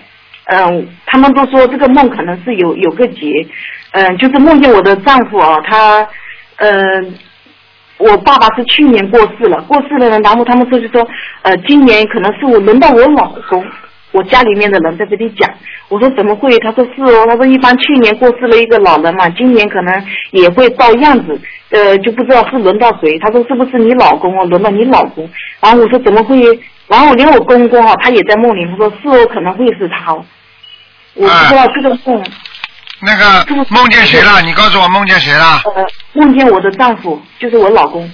[0.48, 3.46] 嗯，他们都说这个梦可能是有有个劫，
[3.92, 6.07] 嗯，就是梦见我的丈夫啊，他，
[6.57, 7.14] 嗯，
[7.96, 11.00] 我爸爸是去年过世了，过世了呢，然后他们说就说，
[11.40, 13.64] 呃，今年可能是我轮到我老公。
[14.12, 15.50] 我家里面的人在这里讲，
[15.88, 16.56] 我说怎么会？
[16.58, 21.40] 他说是哦，他说一般去年过世了一个老人嘛，今年可能也会照样子，
[21.70, 23.18] 呃，就不知道是轮到谁。
[23.20, 25.28] 他说是不是你老公哦，轮到你老公？
[25.60, 26.38] 然后我说怎么会？
[26.88, 30.12] 然后连我公公哈，他也在梦里，他说是哦，可能会是他。
[30.14, 30.24] 我
[31.14, 32.22] 不知道这个梦。
[33.04, 34.42] 那个梦见谁了？
[34.42, 35.62] 你告诉我梦见谁了？
[35.74, 38.08] 呃，梦见我的丈夫，就是我老公。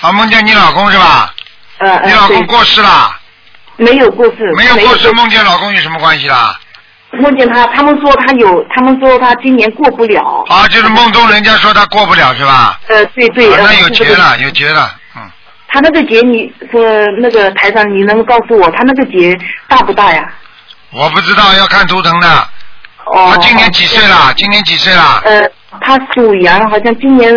[0.00, 1.32] 啊，梦见你老公是吧？
[1.78, 3.19] 呃你老公过世了。
[3.80, 6.54] 没有过世，没有过世，梦见老公有什么关系啦？
[7.12, 10.44] 梦见他，他们说他有，他们说他今年过不了。
[10.48, 12.78] 啊，就是梦中人家说他过不了是吧？
[12.88, 13.48] 呃，对对。
[13.56, 15.22] 那有劫了，有劫了，嗯。
[15.66, 16.80] 他那个劫，你说
[17.18, 20.30] 那个台上，你能告诉我他那个劫大不大呀？
[20.92, 22.48] 我不知道，要看图腾的。
[23.06, 23.32] 哦。
[23.32, 24.32] 他今年几岁了？
[24.36, 25.22] 今年几岁了？
[25.24, 25.50] 呃，
[25.80, 27.32] 他属羊，好像今年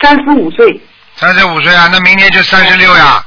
[0.00, 0.80] 三十五岁。
[1.16, 3.22] 三十五岁啊，那明年就三十六呀。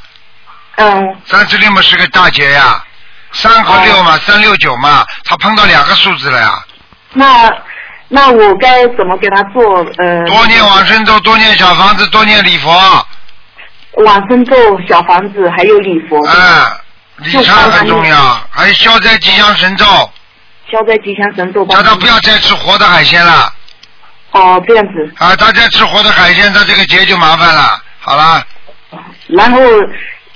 [0.75, 2.83] 嗯，三十六嘛是个大劫呀，
[3.31, 6.65] 三和六嘛，三六九嘛，他碰到两个数字了呀。
[7.13, 7.47] 那
[8.07, 9.85] 那我该怎么给他做？
[9.99, 13.07] 呃，多念往生咒，多念小房子，多念礼佛。
[14.03, 14.55] 往生咒、
[14.89, 16.19] 小房子还有礼佛。
[16.27, 16.65] 嗯，
[17.17, 19.85] 礼忏很重要，还有消灾吉祥神咒。
[20.71, 21.63] 消灾吉祥神咒。
[21.67, 23.53] 叫他不要再吃活的海鲜了。
[24.31, 25.13] 哦，这样子。
[25.19, 27.79] 啊，他再吃活的海鲜，他这个劫就麻烦了。
[27.99, 28.43] 好了。
[29.27, 29.59] 然后。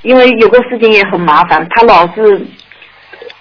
[0.02, 2.46] 因为有个事情也很麻烦，他老是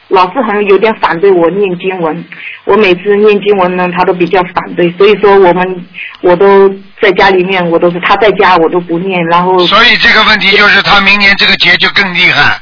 [0.09, 2.25] 老是很有点反对我念经文。
[2.65, 5.87] 我每次念经文呢，他都比较反对，所以说我们
[6.21, 6.69] 我都
[7.01, 9.59] 在家里面，我都是他在家我都不念，然后。
[9.67, 12.59] 所以这个问题就是他明年这个节就更厉害。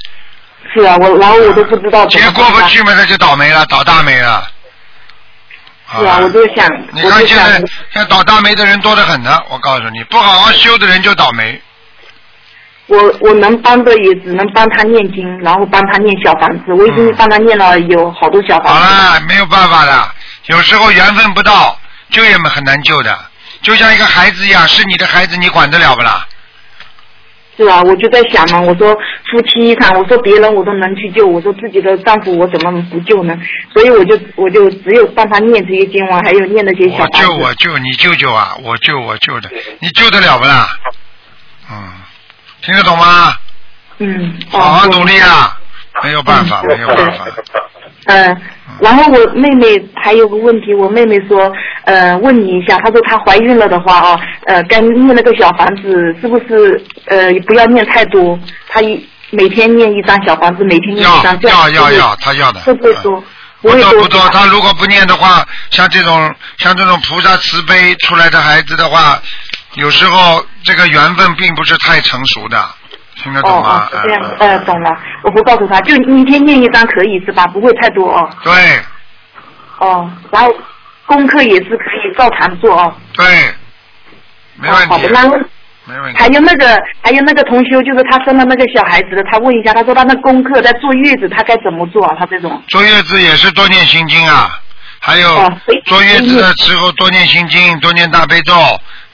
[0.73, 2.05] 是啊，我然后我都不知道。
[2.07, 4.47] 节过不去嘛，他就倒霉了，倒大霉了。
[5.99, 6.67] 是啊，我就想。
[6.93, 11.61] 你看现在现在倒大霉的人多得很呢，我告诉你，不好好修的人就倒霉。
[12.87, 16.73] 我我能帮的也只能帮他念经，然后帮他念小房子。
[16.75, 18.73] 我已经帮他念了有好多小房子。
[18.73, 20.15] 好了，没有办法的，
[20.47, 21.79] 有时候缘分不到，
[22.11, 23.19] 救也很难救的。
[23.63, 26.27] 就像一个孩子一样，是你的孩子，你管得了不啦？
[27.57, 28.93] 是啊，我就在想嘛，我说
[29.31, 33.35] 夫妻一场，我说别人我都能去救，我说自己的丈夫我怎么不救呢？
[33.73, 37.19] 所以我就我就只有帮他念这些经文，还有念那些小房子。
[37.19, 38.55] 我救我救你救救啊！
[38.63, 40.69] 我救我救的，你救得了不啦？
[41.71, 42.04] 嗯。
[42.65, 43.35] 听得懂吗？
[43.99, 45.57] 嗯，好好努力啊！
[46.03, 47.27] 没有办法，没有办法。
[48.07, 48.37] 嗯，
[48.81, 51.53] 然后我妹妹还有个问题，我妹妹说，
[51.85, 58.39] 呃，问你一下，她说她怀孕了的话啊，呃，该念那个小房子是不是呃不要念太多？
[58.69, 62.61] 她一每天念一张小房子，每天念一张，要要要，她要的。
[62.61, 63.23] 会不会多？
[63.63, 69.21] 不多不多，她如果不念的话，像这种像这种菩萨慈悲出来的孩子的话。
[69.75, 72.65] 有时候这个缘分并不是太成熟的，
[73.17, 73.89] 听得懂吗？
[73.93, 74.91] 哦哦，这样，呃，懂了。
[75.23, 77.47] 我不告诉他，就一天念一张可以是吧？
[77.47, 78.31] 不会太多哦。
[78.43, 78.53] 对。
[79.79, 80.55] 哦，然后
[81.07, 82.95] 功课也是可以照常做哦。
[83.15, 83.27] 对。
[84.57, 84.89] 没问题。
[84.89, 85.29] 好的，那
[85.87, 86.19] 没问题。
[86.21, 92.15] 还有那个，还有那个同修，就是他生了那个小孩子的，他问一下，他说他那功课在坐月子，他该怎么做啊？
[92.19, 92.63] 他这种。
[92.69, 94.49] 坐月子也是多念心经啊，
[95.01, 95.53] 还有
[95.87, 98.55] 坐月子的时候多念心经，多念大悲咒。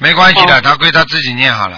[0.00, 1.76] 没关系的，他归他自己念好了。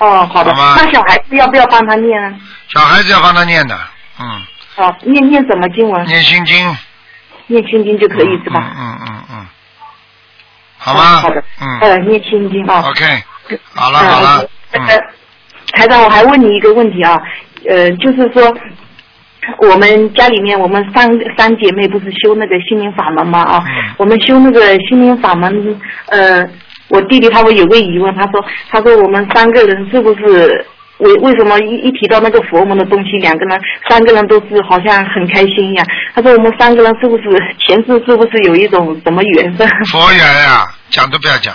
[0.00, 0.52] 哦，好的。
[0.56, 2.40] 那小孩子要不要帮他念？
[2.68, 3.78] 小孩子要帮他念的，
[4.18, 4.42] 嗯。
[4.74, 6.04] 好，念念什么经文？
[6.06, 6.76] 念心经。
[7.46, 8.72] 念心经就可以是吧？
[8.74, 9.46] 嗯嗯嗯。
[10.78, 11.02] 好吗？
[11.20, 11.44] 好的。
[11.60, 11.78] 嗯。
[11.80, 12.82] 呃，念心经啊。
[12.88, 13.22] OK。
[13.74, 14.48] 好了好了。
[14.72, 14.86] 嗯。
[15.74, 17.20] 台长，我还问你一个问题啊，
[17.68, 18.54] 呃，就是说，
[19.58, 23.42] 我们家里面我们三三姐妹不是修那个心灵法门吗？
[23.42, 23.64] 啊，
[23.98, 26.46] 我们修那个心灵法门，呃，
[26.92, 30.66] 我弟弟他会有个疑问，他说，他说我们三个人是不是？
[30.98, 35.84] 为为什么一一提到那个佛门的东西，两个人三个人都是好像很开心一样？
[36.14, 37.24] 他说我们三个人是不是
[37.58, 39.66] 前世是不是有一种什么缘分？
[39.90, 41.54] 佛缘呀，讲都不要讲。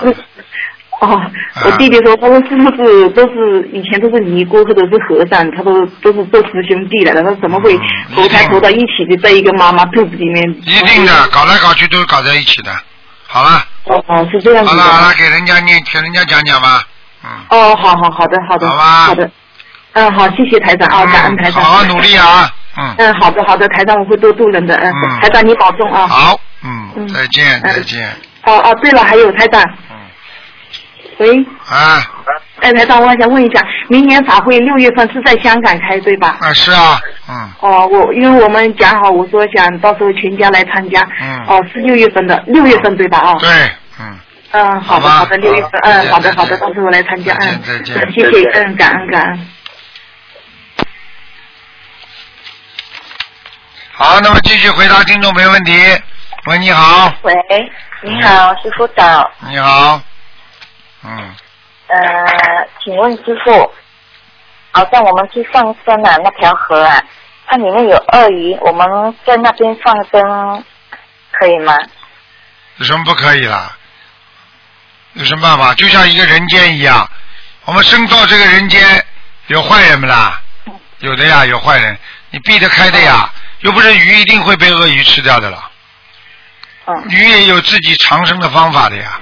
[1.00, 1.22] 哦，
[1.64, 7.78] 我弟弟说，他说是不是都是以前都是尼姑或者是和尚，他都都是做师兄弟来的，他说怎么会
[8.14, 10.44] 投胎投到一起的，在一个妈妈肚子里面？
[10.66, 12.72] 一定的，搞来搞去都是搞在一起的。
[13.28, 13.64] 好了。
[13.86, 14.82] 哦哦，是这样子的。
[14.82, 16.84] 好了好了，给人家念，给人家讲讲吧。
[17.24, 17.30] 嗯。
[17.50, 19.30] 哦，好好好的好的，好吧，好的，
[19.94, 28.10] 嗯，好，谢谢台长啊，感恩台长，好好努力啊，嗯，嗯，好的好的，台长我会多度人的，嗯，台长你保重啊，好，嗯，再见再见，
[28.44, 29.98] 哦哦，对了，还有台长，嗯，
[31.20, 32.06] 喂，啊，
[32.62, 36.38] 哎，台长，我想问一下，明年法会六月份是在香港开对吧？
[36.42, 37.00] 啊，是啊，
[37.30, 43.20] 嗯，哦，我因为我们讲好，我说想到时候全家来参加，嗯，哦，是六月份的，六月份对吧？
[43.20, 43.50] 啊，对，
[44.00, 44.20] 嗯。
[44.52, 49.48] 嗯，好的，好的，六月份，嗯，好的，好的，到时候来参加，嗯，再见，谢谢，嗯，感恩，感恩。
[53.92, 55.74] 好，那么继续回答听众没问题。
[56.46, 57.14] 喂，你好。
[57.24, 57.34] 喂，
[58.04, 59.30] 你好，师傅早。
[59.50, 60.00] 你好。
[61.04, 61.36] 嗯。
[61.88, 63.74] 呃，请问师傅，
[64.72, 67.02] 好像我们去放生啊，那条河啊，
[67.48, 70.64] 它里面有鳄鱼，我们在那边放生
[71.32, 71.76] 可以吗？
[72.78, 73.76] 有什么不可以啦？
[75.14, 75.74] 有什么办法？
[75.76, 77.10] 就像一个人间一样，
[77.66, 79.04] 我们生到这个人间
[79.48, 80.42] 有坏人不啦？
[81.00, 81.98] 有的呀，有坏人，
[82.32, 83.30] 你避得开的呀。
[83.62, 85.72] 又不是鱼一定会被鳄鱼吃掉的了。
[87.10, 89.20] 鱼也有自己长生的方法的呀。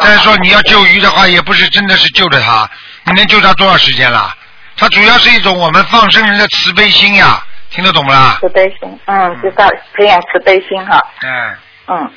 [0.00, 2.68] 再说你要救鱼的话，也不是真的是救着他，
[3.04, 4.32] 你能救他多少时间了？
[4.76, 8.36] 它主要是一种我们放生人的慈悲心呀，听得懂不啦？
[8.40, 11.02] 慈悲心，嗯，知道培养慈悲心哈。
[11.22, 11.56] 嗯。
[11.88, 12.10] 嗯。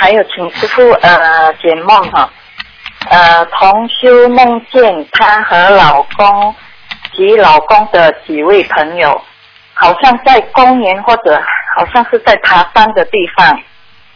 [0.00, 2.28] 还有，请师傅呃解梦哈，
[3.10, 6.54] 呃，同修梦见她和老公
[7.16, 9.22] 及老公的几位朋友，
[9.74, 11.40] 好像在公园或者
[11.76, 13.60] 好像是在爬山的地方，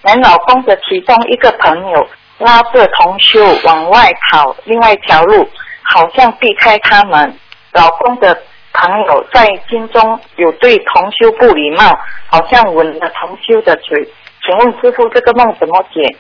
[0.03, 2.09] 男老公的其中一个朋友
[2.43, 5.49] 拉着同修往外跑，另外一条路
[5.83, 7.39] 好像避开他们，
[7.73, 8.37] 老公的
[8.73, 14.09] 朋友在心中有对同修不礼貌，好像吻了同修的嘴。
[14.45, 16.17] 请问师傅，这个梦怎么解？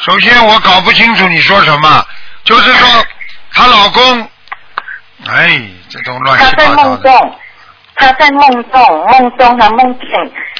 [0.00, 2.06] 首先，我搞不清楚你说什么，
[2.44, 3.04] 就是说
[3.52, 4.20] 她老公，
[5.26, 7.38] 哎，这种乱七八糟她在梦中，
[7.98, 10.08] 她在梦中，梦中她梦见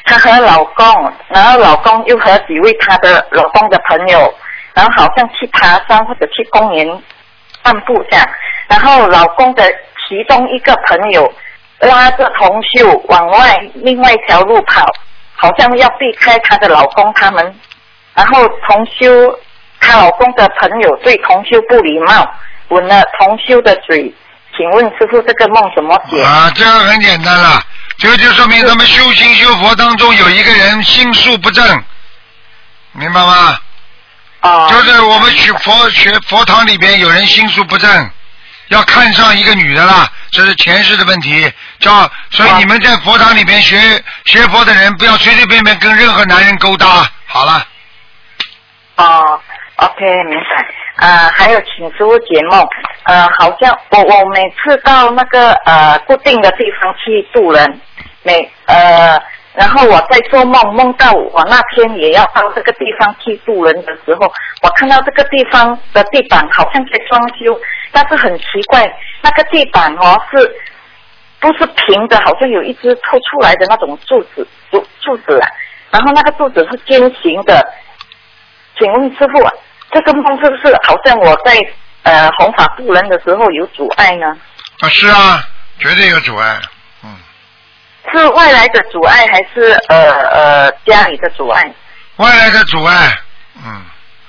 [0.05, 4.34] 她和老公，然后老公又和几位她的老公的朋友，
[4.74, 6.86] 然后好像去爬山或者去公园
[7.64, 8.26] 散步这样，
[8.68, 9.64] 然后老公的
[10.07, 11.32] 其中一个朋友
[11.80, 14.84] 拉着同秀往外另外一条路跑。
[15.41, 17.55] 好像要避开她的老公他们，
[18.12, 19.07] 然后同修
[19.78, 22.28] 她老公的朋友对同修不礼貌，
[22.70, 24.12] 吻了同修的嘴。
[24.59, 26.21] 请问师傅，这个梦怎么解？
[26.21, 27.63] 啊，这个很简单了，
[27.97, 31.85] 这个就说明他们修心修佛当中有一个人心术不正，
[32.91, 33.57] 明白吗？
[34.41, 34.69] 啊。
[34.69, 38.11] 就是我们学佛学佛堂里边有人心术不正。
[38.67, 41.51] 要看上一个女的啦，这是前世的问题。
[41.81, 43.79] 叫所以你们在佛堂里边学
[44.27, 47.11] 学佛的人，不要随随便便跟任何男人勾搭。
[47.27, 47.65] 好了。
[48.97, 49.41] 哦
[49.79, 50.66] ，OK，明白。
[50.97, 52.61] 呃，还有请师傅解梦。
[53.05, 57.81] 呃，好像我我每次到那个呃固定的地方去渡人，
[58.22, 59.20] 每呃。
[59.55, 64.31] 然后我在做梦，梦到我那天也要到这个地方去渡人的时候，
[64.62, 67.59] 我看到这个地方的地板好像在装修，
[67.91, 68.89] 但是很奇怪，
[69.20, 70.57] 那个地板哦是，
[71.41, 75.49] 不是平的，好像有一只凸出来的那种柱子柱柱子啊，
[75.91, 77.61] 然后那个柱子是尖形的，
[78.79, 79.45] 请问师傅，
[79.91, 81.57] 这个梦是不是好像我在
[82.03, 84.26] 呃弘法渡人的时候有阻碍呢？
[84.80, 85.43] 啊，是啊，
[85.78, 86.59] 绝对有阻碍。
[87.05, 87.16] 嗯
[88.11, 91.70] 是外来的阻碍还是呃呃家里的阻碍？
[92.16, 93.18] 外来的阻碍，
[93.57, 93.82] 嗯。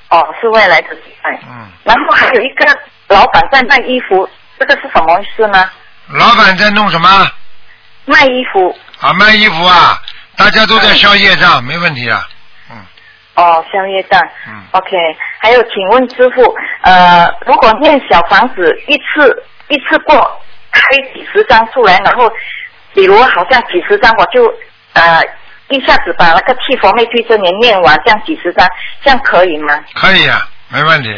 [0.10, 1.40] 哦，是外来的阻碍。
[1.48, 1.68] 嗯。
[1.84, 4.30] 然后还有一个老板在卖衣服，
[4.60, 5.70] 这个是什么意思呢？
[6.10, 7.32] 老板在弄什么？
[8.06, 8.78] 卖衣服。
[9.00, 10.02] 啊，卖衣服啊！
[10.36, 12.28] 大家都在消业障，没问题啊。
[13.40, 13.44] 嗯。
[13.44, 14.20] 哦，香叶蛋。
[14.48, 14.62] 嗯。
[14.72, 14.98] OK，
[15.40, 20.16] 还有，请问师傅，呃，如果念小房子一次一次过
[20.72, 20.82] 开
[21.14, 22.30] 几十张出来，然后。
[22.92, 24.44] 比如好像几十张，我就
[24.94, 25.24] 呃
[25.68, 28.68] 一下子把那个七佛灭罪真言念完，这样几十张，
[29.04, 29.80] 这样可以吗？
[29.94, 31.16] 可以啊，没问题。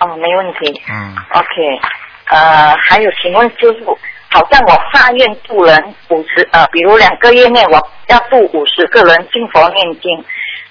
[0.00, 0.82] 哦，没问题。
[0.90, 1.16] 嗯。
[1.32, 1.80] OK，
[2.28, 3.98] 呃，还有，请问师傅，
[4.30, 10.22] 好像我发愿度人五十，呃，比如两个月内我要度五十个人进佛念经，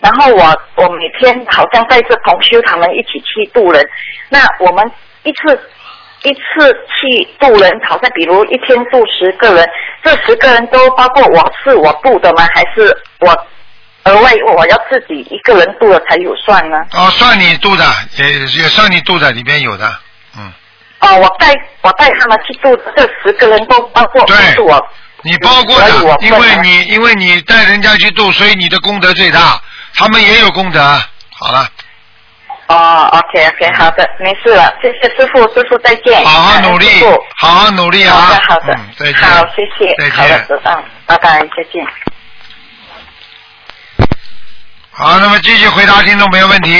[0.02, 3.88] 然后我我每天好像带着同修他们一起去渡人，
[4.30, 4.91] 那我们
[5.24, 5.60] 一次
[6.24, 9.70] 一次去渡人，好像比如一天渡十个人，
[10.04, 12.47] 这十个人都包括我是我渡的吗？
[12.54, 13.47] 还是我？
[14.06, 16.78] 额外我要自己一个人渡了才有算呢？
[16.93, 17.86] 哦，算你度的，
[18.18, 19.86] 也也算你度的，里边有的，
[20.36, 20.52] 嗯。
[21.02, 24.84] 哦，我带我带他们去度，这十个人都包括是我。
[25.22, 29.62] 你包括的，因为你因为你带人家去度，所以你的功德最大，
[29.94, 30.80] 他们也有功德。
[31.32, 31.68] 好了。
[32.68, 36.26] 哦，OK OK，好的，没事了，谢谢师傅，师傅再见。
[36.26, 36.88] 好好努力，
[37.36, 38.16] 好好努力啊！
[38.16, 39.22] 好的好的，再见。
[39.22, 40.39] 好，谢谢，再见。
[40.48, 41.86] 好的，嗯，拜拜，再见。
[44.92, 46.72] 好，那么继续回答听众朋友问题。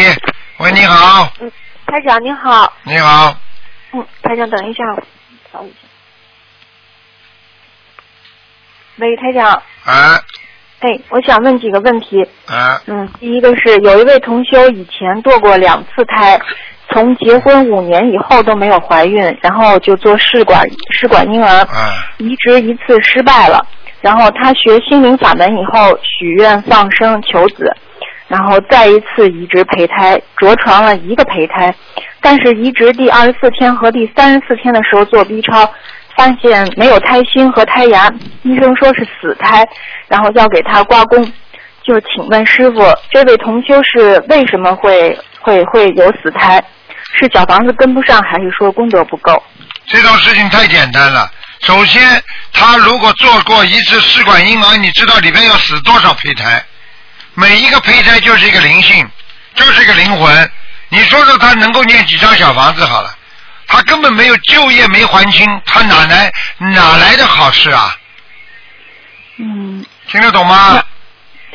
[0.60, 1.30] 喂，你好。
[1.42, 1.52] 嗯，
[1.88, 2.72] 台长你好。
[2.84, 3.36] 你好。
[3.92, 4.84] 嗯，台长等一下，
[5.52, 5.88] 等一下。
[8.96, 9.62] 喂，台长。
[9.84, 10.22] 哎。
[10.82, 12.22] 哎，我想问几个问题。
[12.46, 12.82] 啊。
[12.88, 16.40] 嗯，第一个是有一位同修以前堕过两次胎，
[16.90, 21.68] 从结婚五年以后都没有怀孕，然后就做试管试管婴儿，
[22.18, 23.66] 移植一次失败了，
[24.02, 27.74] 然后他学心灵法门以后许愿放生求子。
[28.28, 31.76] 然后再一次移植胚胎，着床了一个胚胎，
[32.22, 35.70] 但是移植第二十四天和第三十四天的时候做 B 超，
[36.22, 38.08] 发现没有胎心和胎芽，
[38.44, 39.68] 医生说是死胎，
[40.08, 41.20] 然后要给他刮宫。
[41.82, 46.64] 就请问师傅，这位同修是为什么会会会有死胎？
[47.18, 49.42] 是小房子跟不上，还是说功德不够？
[49.88, 51.28] 这种事情太简单了。
[51.62, 56.64] 首先，他如果做过一次试管婴儿，你知道里面要死多少胚胎？
[57.34, 59.04] 每一个胚胎就是一个灵性，
[59.56, 60.52] 就是一个灵魂。
[60.90, 63.10] 你说说他能够念几张小房子好了？
[63.72, 67.96] 他根本没有就业没还清，他哪来哪来的好事啊？
[69.38, 69.86] 嗯。
[70.08, 70.84] 听得懂吗？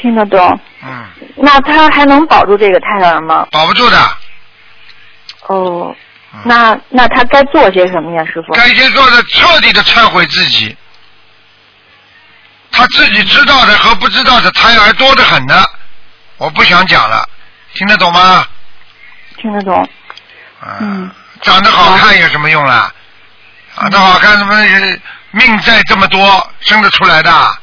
[0.00, 0.60] 听得懂。
[0.82, 1.04] 嗯。
[1.36, 3.46] 那他还能保住这个胎儿吗？
[3.50, 4.16] 保不住的。
[5.48, 5.94] 哦。
[6.42, 8.52] 那那他该做些什么呀，师傅？
[8.54, 10.74] 该先做的彻底的忏悔自己。
[12.72, 15.62] 他自己知道的和不知道的胎儿多得很呢，
[16.38, 17.28] 我不想讲了，
[17.74, 18.46] 听得懂吗？
[19.38, 19.88] 听得懂。
[20.80, 21.10] 嗯。
[21.43, 22.93] 长得好看有什么用啦？
[23.76, 24.55] 长得好看什么
[25.32, 27.59] 命在这么多，生得出来的。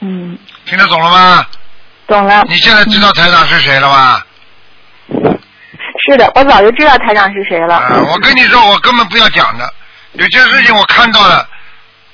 [0.00, 0.38] 嗯。
[0.66, 1.46] 听得懂了吗？
[2.06, 2.44] 懂了。
[2.48, 4.26] 你现在知道台长是谁了吧？
[6.06, 7.76] 是的，我早就知道台长是谁了。
[7.76, 9.72] 啊，我跟你说，我根本不要讲的，
[10.12, 11.48] 有些事情我看到了，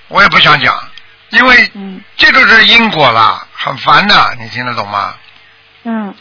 [0.09, 0.75] 我也不想讲。
[1.31, 1.71] 因为
[2.17, 5.15] 这就是因果了，很烦的，你听得懂吗？
[5.85, 6.15] 嗯，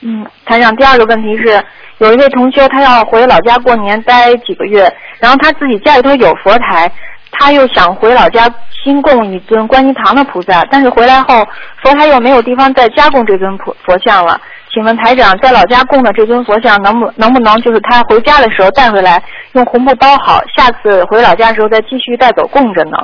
[0.00, 1.66] 嗯，台长，第二个问题是，
[1.98, 6.90] 有一位同学他要回老家过年待几个月，然后他自己家里头有佛台，
[7.32, 8.48] 他又想回老家
[8.84, 11.46] 新供一尊观音堂的菩萨，但是回来后
[11.82, 14.40] 佛台又没有地方再加供这尊佛佛像了。
[14.72, 19.20] 请问台长，在老家供的这尊佛像能不能不能就是他回家的时候带回来，
[19.52, 22.98] 用红布包好，下次回老家的时候再继续带走供着呢？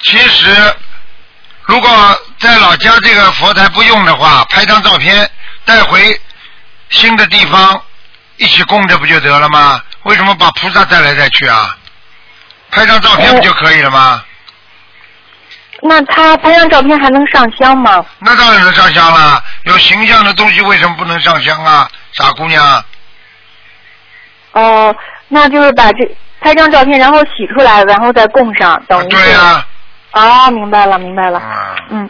[0.00, 0.50] 其实，
[1.62, 1.90] 如果
[2.38, 5.28] 在老家这个佛台不用的话，拍张照片
[5.64, 5.98] 带回
[6.90, 7.80] 新的地方
[8.36, 9.80] 一起供着不就得了吗？
[10.04, 11.76] 为什么把菩萨带来带去啊？
[12.70, 14.22] 拍张照片不就可以了吗？
[15.80, 18.04] 那他拍张照片还能上香吗？
[18.18, 21.88] 那当然能上香了，有形象的东西为什么不能上香啊？
[22.12, 22.84] 傻姑娘。
[24.52, 24.94] 哦，
[25.28, 29.08] 那就是把这拍张照片，然后洗出来，然后再供上，等于。
[29.08, 29.64] 对呀。
[30.12, 31.40] 哦，明白了，明白了。
[31.90, 32.08] 嗯，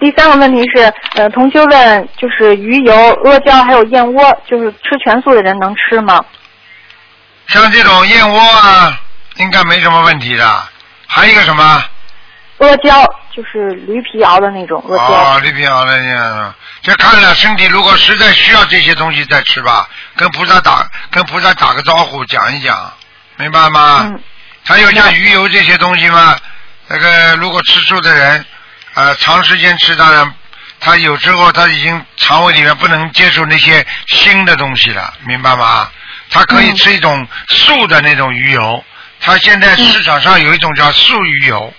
[0.00, 6.24] 第三个问题是，呃，同学问，就是鱼油、阿胶还有燕窝，就是吃全素的人能吃吗？
[7.48, 9.00] 像这种燕窝啊，
[9.36, 10.62] 应该没什么问题的。
[11.06, 11.84] 还有一个什么？
[12.58, 15.04] 阿胶，就是驴皮熬的那种阿胶。
[15.04, 22.92] 哦，驴皮熬的那这看了身体，如果实在需要这些东西再吃吧，跟菩萨打，跟菩萨打个招呼，讲一讲，
[23.36, 24.00] 明白吗？
[24.02, 24.20] 嗯。
[24.64, 26.36] 还有像鱼油这些东西吗？
[26.88, 28.44] 那个如果吃素的人，
[28.98, 30.34] 呃，长时间吃，当然
[30.80, 35.88] 他有时候他已经肠胃里面不能接受那些新的东西了，明白吗？
[36.30, 38.84] 他可以吃一种素的那种鱼油，
[39.20, 41.72] 他现在市场上有一种叫素鱼油，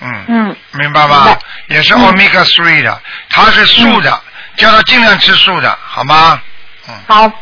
[0.00, 1.38] 嗯，嗯，明白吧？
[1.68, 4.20] 也是 omega three 的，它是素的，
[4.56, 6.42] 叫他尽量吃素的，好吗？
[6.88, 7.32] 嗯，好。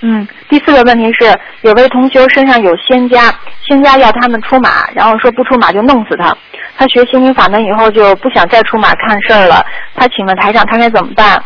[0.00, 3.34] 嗯，第四个问题是，有位同学身上有仙家，
[3.66, 6.36] 仙家要他们出马，然后说不出马就弄死他。
[6.76, 9.64] 他学心灵法门以后就不想再出马看事儿了。
[9.96, 11.42] 他请问台长，他该怎么办？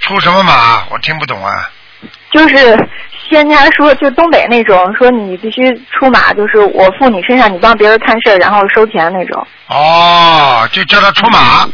[0.00, 0.84] 出什么马？
[0.90, 1.70] 我听不懂啊。
[2.30, 2.88] 就是
[3.28, 9.46] 仙家说，就东北那种，说你必须出马，就是我附你身上，你帮别人看事儿，然后收钱那种。
[9.68, 11.68] 哦，就叫他出马。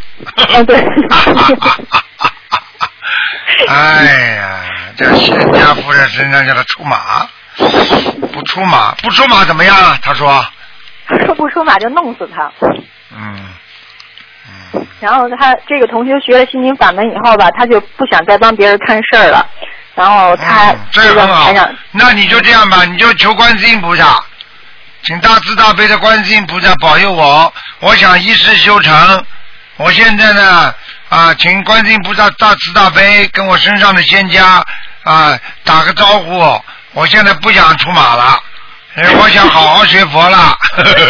[0.55, 0.77] 嗯，对。
[3.69, 4.05] 哎
[4.37, 4.61] 呀，
[4.97, 7.29] 这仙家夫人身上，叫他出马，
[8.33, 9.75] 不出马，不出马怎么样？
[10.03, 10.45] 他说。
[11.27, 12.51] 说不出马就弄死他。
[13.11, 13.49] 嗯。
[15.01, 19.47] 然后他这个同学学了心经法门以后吧，他就不想再帮别人看事儿了。
[19.95, 21.53] 然后他这个很好，
[21.91, 24.25] 那你就这样吧，你就求观世音菩萨，
[25.03, 29.25] 请大慈大悲的观世音菩萨保佑我，我想一世修成。
[29.77, 30.75] 我现在呢
[31.13, 34.65] 啊，请观世音菩萨大慈大悲跟我身上的仙家
[35.03, 36.59] 啊打个招呼。
[36.95, 38.43] 我现在不想出马了，
[39.19, 40.57] 我想好好学佛了。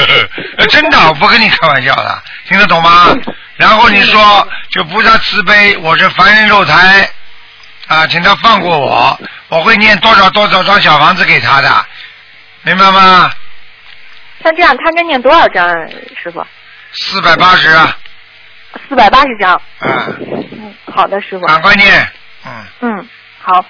[0.68, 3.14] 真的，我不跟你开玩笑的，听得懂吗？
[3.55, 7.09] 然后你说，就菩萨慈悲，我是凡人肉胎。
[7.86, 11.86] 啊，请他放过我，我会念多少多少张小房子给他的，
[12.62, 13.30] 明白吗？
[14.42, 15.68] 像这样，他该念多少张，
[16.20, 16.44] 师傅？
[16.92, 17.68] 四百八十。
[18.89, 19.61] 四百八十张。
[19.81, 20.47] 嗯。
[20.53, 21.47] 嗯，好的，师傅。
[21.47, 21.89] 赶快念。
[22.47, 22.51] 嗯。
[22.81, 23.09] 嗯，
[23.41, 23.64] 好。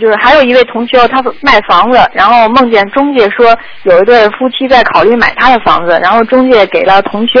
[0.00, 7.40] 就是还有一位同学，他卖房子，然后梦见中介说有一对夫妻在考虑买他的房子，然后中介给了同修。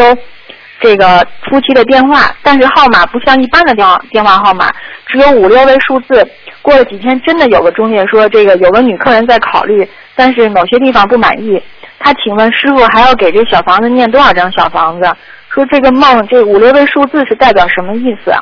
[0.80, 4.68] 这个夫妻的电话，但是号码不像一般的电话电话号码，
[5.06, 6.26] 只有五六位数字。
[6.62, 11.62] 过了几天，真的有个中介说，这个有个女客人在考虑，但是某些地方不满意。
[11.98, 15.08] 他请问师傅，还要给这小房子念多少张小房子？
[15.52, 18.32] 说这个梦，这五六位数字是代表什么意思？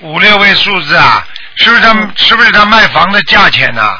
[0.00, 1.26] 五六位数字啊，
[1.56, 3.98] 是不是他是不是他卖房的价钱呢？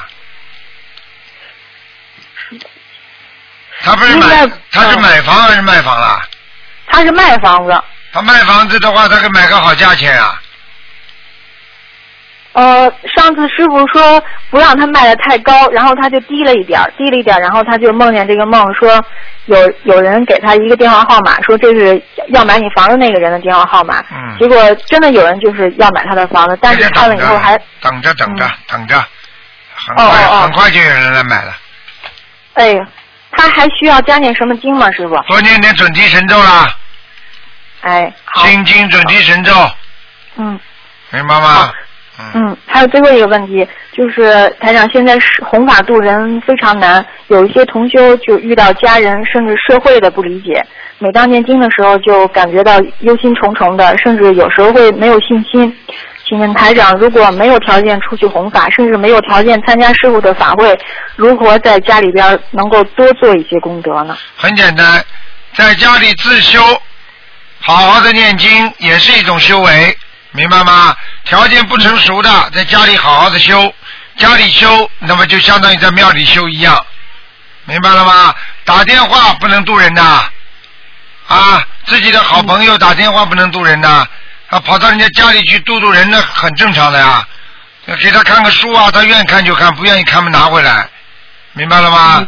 [3.81, 6.21] 他不是买，他是买房还是卖房啊？
[6.89, 7.83] 他是卖房子。
[8.13, 10.41] 他卖房子的话，他可买个好价钱啊。
[12.55, 19.05] 呃，上次师傅说不让他卖的太高，然后他就低了一点低了一点然后他就梦见这个梦，说
[19.47, 24.05] 有有人给他一个电话号码，说这是要买你房子那个人的电话号码。
[24.13, 24.39] 嗯。
[24.39, 29.05] 结果真的有人就是要买他的房子，但是看了以后还等着等着等着，
[29.75, 30.07] 很快
[30.41, 31.53] 很快就有人来买了。
[32.55, 32.75] 哎，
[33.33, 35.17] 他还需要加念什么经吗，师傅？
[35.27, 36.73] 多念点准提神咒啦。
[37.81, 39.53] 哎，好心经准提神咒。
[40.37, 40.61] 嗯。
[41.11, 41.73] 明白吗？
[42.35, 42.57] 嗯。
[42.67, 50.65] 还有最后一个问题，就是台长，现在是弘法度人非常难，有一些同修就遇到家人甚至社会的不理解，
[50.99, 55.77] 每当念经的时候就感觉到忧心忡忡的，甚至有时候会没有信心。
[56.27, 60.77] 请问台长，如果没有条件出去弘法，甚至没有条件参加师傅的法会，
[61.17, 64.17] 如何在家里边能够多做一些功德呢？
[64.35, 65.05] 很简单，
[65.53, 66.61] 在家里自修。
[67.61, 69.97] 好好的念经也是一种修为，
[70.37, 70.97] 明白吗？
[71.25, 73.73] 条件不成熟的，在家里好好的修，
[74.17, 76.77] 家里修，那么就相当于在庙里修一样，
[77.67, 78.35] 明白了吗？
[78.65, 80.03] 打电话不能渡人的，
[81.29, 83.89] 啊，自己的好朋友打电话不能渡人的，
[84.49, 87.25] 啊，跑到人家家里去渡渡人，那很正常的呀。
[88.01, 90.89] 给他看个书啊，他愿意看就看，不愿意看嘛拿回来，
[91.53, 92.27] 明白了吗？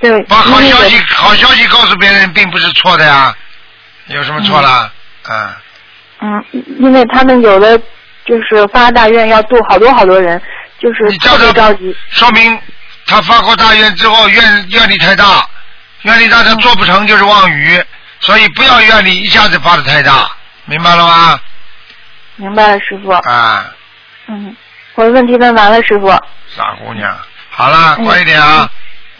[0.00, 0.22] 对。
[0.22, 3.36] 把好消息好消息告诉别人，并不是错的呀。
[4.06, 4.90] 有什么错了？
[5.28, 5.36] 嗯。
[5.46, 5.54] 嗯，
[6.78, 7.78] 因为他们有的
[8.24, 10.40] 就是发大愿要渡好多好多人，
[10.78, 11.96] 就是特别着急。
[12.10, 12.58] 说明
[13.06, 15.48] 他发过大愿之后愿愿力太大，
[16.02, 17.82] 愿力大他做不成就是妄语，
[18.20, 20.30] 所以不要愿力一下子发的太大，
[20.66, 21.40] 明白了吗？
[22.36, 23.10] 明白了，师傅。
[23.10, 23.72] 啊。
[24.26, 24.54] 嗯，
[24.94, 26.08] 我的问题问完了，师傅。
[26.54, 27.16] 傻姑娘，
[27.50, 28.70] 好了，快一点啊。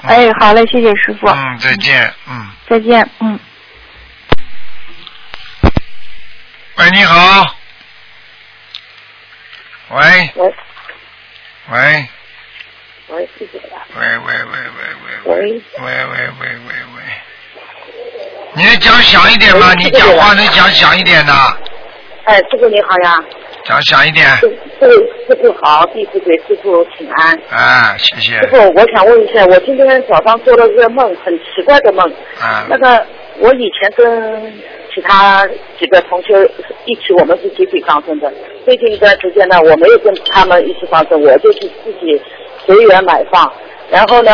[0.03, 1.26] 哎，好嘞，谢谢师傅。
[1.28, 2.46] 嗯，再见，嗯。
[2.68, 3.38] 再见，嗯。
[6.79, 7.57] 喂，你好。
[9.91, 10.31] 喂。
[10.37, 10.55] 喂。
[11.72, 12.09] 喂。
[13.09, 13.61] 喂，谢谢
[13.99, 14.79] 喂喂喂喂
[15.26, 15.62] 喂喂。
[15.81, 17.03] 喂喂喂喂喂。
[18.55, 21.33] 你讲响一点嘛，你讲话能讲响一点的。
[22.26, 23.18] 哎，师傅你好呀。
[23.64, 24.29] 讲响一点。
[24.37, 24.49] 师
[24.79, 27.37] 傅师傅好，弟子给师傅请安。
[27.51, 28.39] 啊，谢谢。
[28.39, 32.09] 师傅，我想问一下，我今天早上做了个梦，很奇怪的梦。
[32.41, 32.66] 啊。
[32.68, 33.05] 那个，
[33.39, 34.62] 我以前跟。
[34.95, 35.47] 其他
[35.78, 36.51] 几个同学
[36.84, 38.32] 一起，我们是集体放生的。
[38.64, 42.20] 最近一段时间呢，我没有跟他们一起放生，我就是自己
[42.66, 43.51] 随缘买放。
[43.91, 44.30] 然后呢，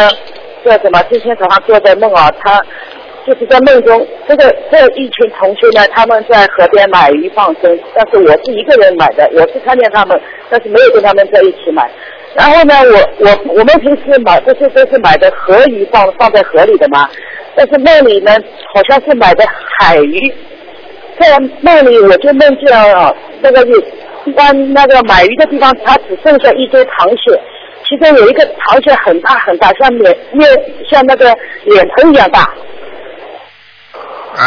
[0.65, 1.03] 这什么？
[1.11, 2.61] 今天早上做的梦啊，他
[3.27, 11.89] 就是在梦中，这个这一群同学呢，他们在河边买鱼放生，但是我是一个人买的，我是看见他们，但是没有跟他们在一起买。
[12.35, 17.09] 然后呢，我我我们平时买这些都是买的河鱼放放在河里的嘛，
[17.57, 18.33] 但是梦里呢，
[18.73, 19.45] 好像是买的
[19.79, 20.35] 海鱼。
[21.19, 23.81] 在梦里我就梦见啊，那个有
[24.35, 27.41] 湾那个买鱼的地方，它只剩下一堆螃蟹，
[27.89, 30.49] 其中有一个螃蟹很大很大，像脸面
[30.91, 31.33] 像那个
[31.65, 32.51] 脸盆一样大。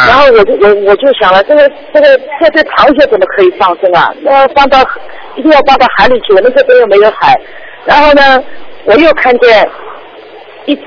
[0.06, 4.12] 然后我就我我就想了，这个这个这这螃蟹怎么可以放生啊？
[4.20, 4.78] 那放到
[5.36, 7.34] 一定要放到海里去，我们这边又没有海。
[7.86, 8.44] 然后呢，
[8.84, 9.66] 我又看见
[10.68, 10.84] 一只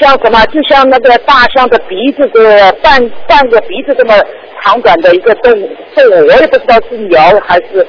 [0.00, 4.14] 像什么，就像那个大象的鼻子的半半个鼻子这么
[4.60, 7.86] 长短的一个动物动物，我也不知道是鸟还是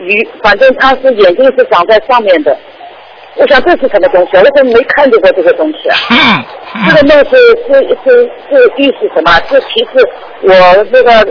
[0.00, 2.56] 鱼，反正它是眼睛是长在上面的。
[3.36, 4.36] 我想这是什么东西？
[4.36, 6.44] 我怎么没看见过这个东西啊？
[6.88, 9.30] 这个梦是是是是预示什么？
[9.48, 10.06] 这其实
[10.42, 10.50] 我
[10.90, 11.24] 那个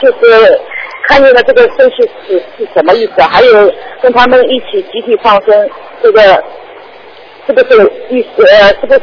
[0.00, 0.60] 就是
[1.06, 3.22] 看见了这个东西是是什么意思？
[3.22, 5.70] 还有跟他们一起集体放生，
[6.02, 6.42] 这个
[7.46, 8.44] 是不是意思？
[8.46, 8.98] 呃，是不是？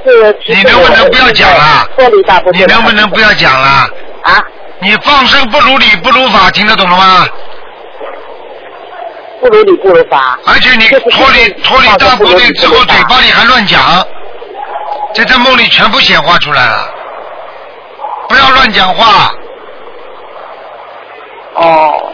[0.47, 1.87] 你能不能不要讲了？
[2.53, 3.67] 你能不能不要讲了？
[4.23, 4.43] 啊？
[4.79, 7.27] 你放生不如理不如法，听得懂了吗？
[9.41, 10.37] 不如理不如法。
[10.45, 13.81] 而且你脱离脱离大部队之后，嘴巴里还乱讲，
[15.13, 16.89] 在这梦里全部显化出来了。
[18.29, 19.31] 不要乱讲话。
[21.55, 22.13] 哦。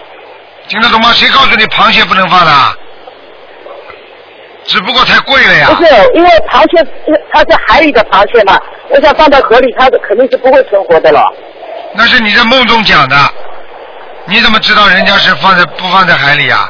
[0.69, 1.11] 听得懂吗？
[1.13, 2.51] 谁告诉你螃蟹不能放的？
[4.65, 5.67] 只不过太贵了呀。
[5.69, 6.85] 不是，因为螃蟹
[7.31, 8.59] 它是海里的螃蟹嘛，
[8.89, 11.33] 我想放到河里，它肯定是不会存活的了。
[11.93, 13.15] 那是你在梦中讲的，
[14.25, 16.69] 你怎么知道人家是放在不放在海里啊？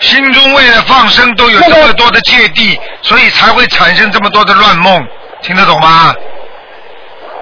[0.00, 5.02] 心中为了放生都有这么多的芥蒂，所以才会产生这么多的乱梦，
[5.40, 6.14] 听得懂吗？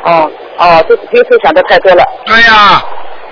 [0.04, 2.04] 哦哦，这平时想的太多了。
[2.24, 2.80] 对呀，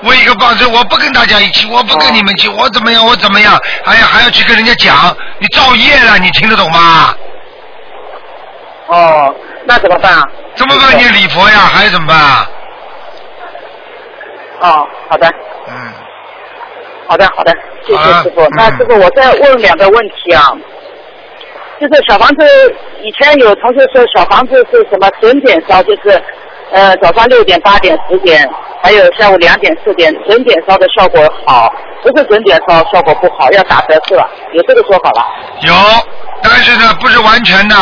[0.05, 3.59] 我一个放生，我不跟大家一起，我不跟你们去，我怎么样，我怎么样？
[3.85, 7.15] 哎呀，还要去跟人家讲，你造业了，你听得懂吗？
[8.89, 9.35] 哦，
[9.65, 10.29] 那怎么办啊？
[10.57, 10.99] 怎么办？
[10.99, 12.51] 你礼佛呀，还有怎么办啊？
[14.61, 15.27] 哦，好的。
[15.69, 15.93] 嗯。
[17.09, 17.53] 好的，好的，
[17.87, 18.47] 谢谢师傅。
[18.57, 20.51] 那师傅，我再问两个问题啊，
[21.81, 22.47] 就是小房子
[23.03, 26.23] 以前有同学说小房子是什么准点烧，就是
[26.73, 28.49] 呃早上六点、八点、十点，
[28.83, 31.73] 还有下午两点、四点，准点烧的效果好，
[32.03, 34.29] 不是准点烧效果不好，要打折是吧？
[34.53, 35.27] 有这个说法吧？
[35.61, 35.75] 有，
[36.43, 37.77] 但是呢不是完全的。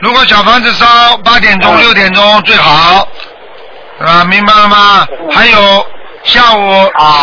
[0.00, 3.08] 如果小房子烧八点钟、六点钟最好，
[4.00, 5.06] 啊，明白了吗？
[5.32, 5.86] 还有。
[6.22, 6.70] 下午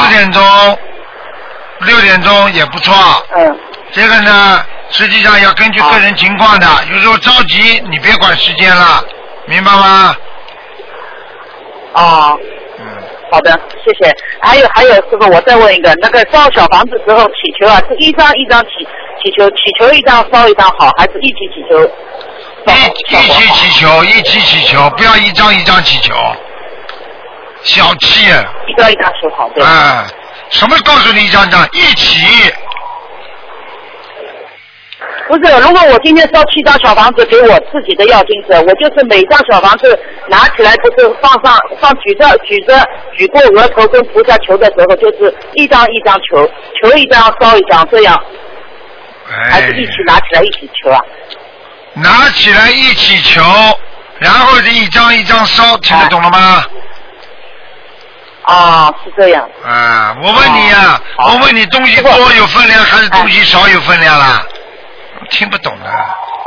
[0.01, 0.41] 四点钟、
[1.81, 2.95] 六点钟也不错。
[3.35, 3.59] 嗯。
[3.91, 6.65] 这个呢，实际上要根据个人情况的。
[6.91, 9.03] 有时候着急，你别管时间了，
[9.45, 10.15] 明白吗？
[12.01, 12.37] 啊。
[12.79, 12.85] 嗯。
[13.29, 13.51] 好的，
[13.83, 14.15] 谢谢。
[14.39, 18.69] 还有还有，师傅，我再问一个，那个烧小房子时候祈求啊，是一张一张祈
[19.21, 21.83] 祈求，祈求一张烧一张好，还是一起祈求？
[22.67, 22.71] 一
[23.13, 26.15] 一起祈求，一起祈求，不要一张一张祈求。
[27.63, 28.29] 小气，
[28.67, 29.63] 一张一张收好，对。
[29.63, 30.07] 啊，
[30.49, 31.67] 什么告诉你一张一张？
[31.73, 32.53] 一起。
[35.27, 39.99] 不是，如果我今天烧七张小房子给我自己的要金子，我就是每张小房子
[40.29, 42.81] 拿起来不是放上放举着举着
[43.17, 46.49] 举过额头跟菩萨求的时候，就是一张一张求，
[46.81, 48.17] 求一张烧一张这样。
[49.51, 51.01] 还是一起拿起来一起求啊？
[51.93, 53.41] 拿起来一起求，
[54.19, 56.63] 然后是一张一张烧，听得懂了吗？
[58.43, 59.49] 啊，是这样。
[59.65, 64.41] 啊，我问你呀，我问你，东西多有分量还是东西少有分量啦？
[65.29, 65.85] 听不懂的。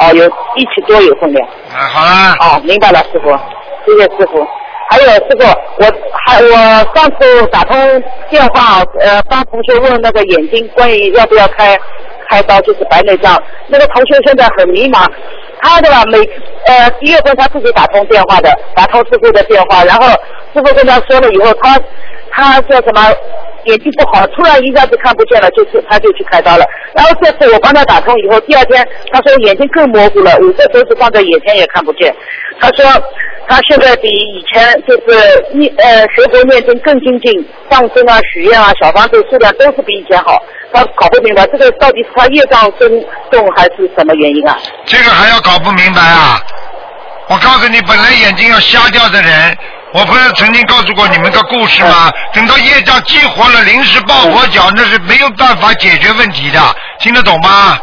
[0.00, 0.24] 哦，有
[0.56, 1.48] 一起多有分量。
[1.72, 2.34] 啊，好啦。
[2.40, 3.30] 哦，明白了，师傅，
[3.86, 4.46] 谢谢师傅。
[4.88, 5.44] 还有师傅，
[5.78, 5.84] 我
[6.24, 6.50] 还我
[6.94, 11.78] 上次打通电话，呃，帮同学问那个眼睛关于要不要开
[12.28, 15.06] 开刀，就是白内障，那个同学现在很迷茫。
[15.62, 16.18] 他的吧，每
[16.66, 21.78] 呃一月份他自己打通电话的，打通师傅的电话，然后师傅跟他说了以后，他
[22.32, 23.14] 他说什么
[23.64, 26.64] 眼睛不好，突然一下子看不见了，就是他就去开刀了。
[26.94, 32.14] 然后这次我帮他打通以后，第二天他说眼睛更模糊了，五个手指放在眼前也看不见。
[32.60, 32.84] 他说
[33.48, 40.42] 他现在比以前就是念呃学佛念经更精进，放生啊许愿啊小房子数量都是比以前好。
[40.72, 42.88] 他搞不明白这个到底是他业障深
[43.30, 44.56] 重还是什么原因啊？
[44.84, 46.40] 这个还要搞不明白啊！
[47.28, 49.56] 我告诉你，本来眼睛要瞎掉的人，
[49.92, 52.10] 我不是曾经告诉过你们个故事吗？
[52.32, 56.60] 等到业障激活了，临时抱佛脚，那是没有办法解决问题的，
[57.00, 57.78] 听得懂吗？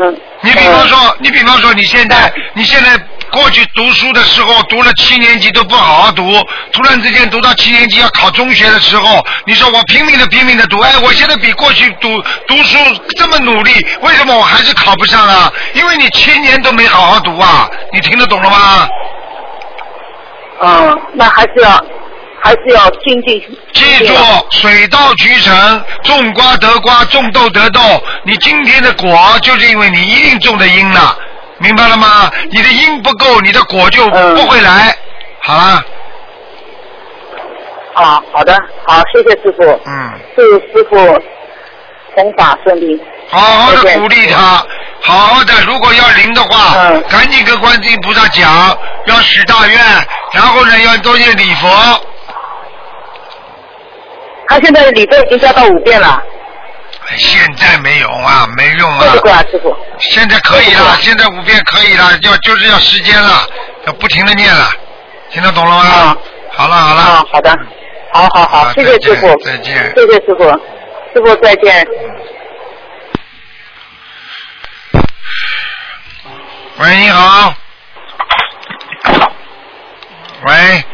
[0.00, 0.20] 嗯。
[0.44, 2.90] 你比方说，你比方说，你现在，你现在。
[3.32, 6.22] 过去读书的时候，读了七年级都不好好读，
[6.70, 12.76] 突然之间读到七年级要考中学的时候，你说我拼命的拼命的读，哎，我现在比过去读读书
[13.16, 15.50] 这么努力，为什么我还是考不上啊？
[15.72, 18.86] 因为你七年都没好好读啊，你听得懂了吗？
[20.64, 21.70] 嗯，那还是要
[22.40, 23.40] 还是要精进？
[23.72, 24.14] 记住，
[24.50, 27.80] 水到渠成，种瓜得瓜，种豆得豆。
[28.24, 31.16] 你今天的果，就是因为你一定种的因了，
[31.58, 32.30] 明白了吗？
[32.50, 34.94] 你的因不够，你的果就不会来。
[35.40, 35.84] 好了。
[37.94, 38.56] 啊，好的，
[38.86, 39.62] 好，谢谢师傅。
[39.86, 40.12] 嗯。
[40.36, 40.96] 祝师傅
[42.14, 43.00] 弘法顺利。
[43.28, 44.64] 好好的鼓励他，
[45.00, 45.52] 好好的。
[45.66, 46.76] 如果要灵的话，
[47.08, 48.76] 赶紧跟观音菩萨讲，
[49.06, 49.78] 要许大愿，
[50.32, 51.68] 然后呢，要多念礼佛。
[54.48, 56.22] 他现在的礼佛已经加到五遍了。
[57.16, 59.12] 现在没有啊，没用啊。
[59.12, 59.76] 师傅啊，师傅。
[59.98, 63.46] 现在可以了，现在五遍可以了，要就是要时间了，
[63.86, 64.70] 要不停的念了，
[65.30, 65.84] 听得懂了吗？
[65.84, 66.16] 啊。
[66.50, 67.00] 好了好了。
[67.00, 67.58] 啊，好的。
[68.12, 69.36] 好好好，谢谢师傅。
[69.42, 69.74] 再见。
[69.96, 70.44] 谢谢师傅，
[71.14, 71.86] 师傅再见。
[76.78, 77.54] 喂，你好。
[80.44, 80.84] 喂。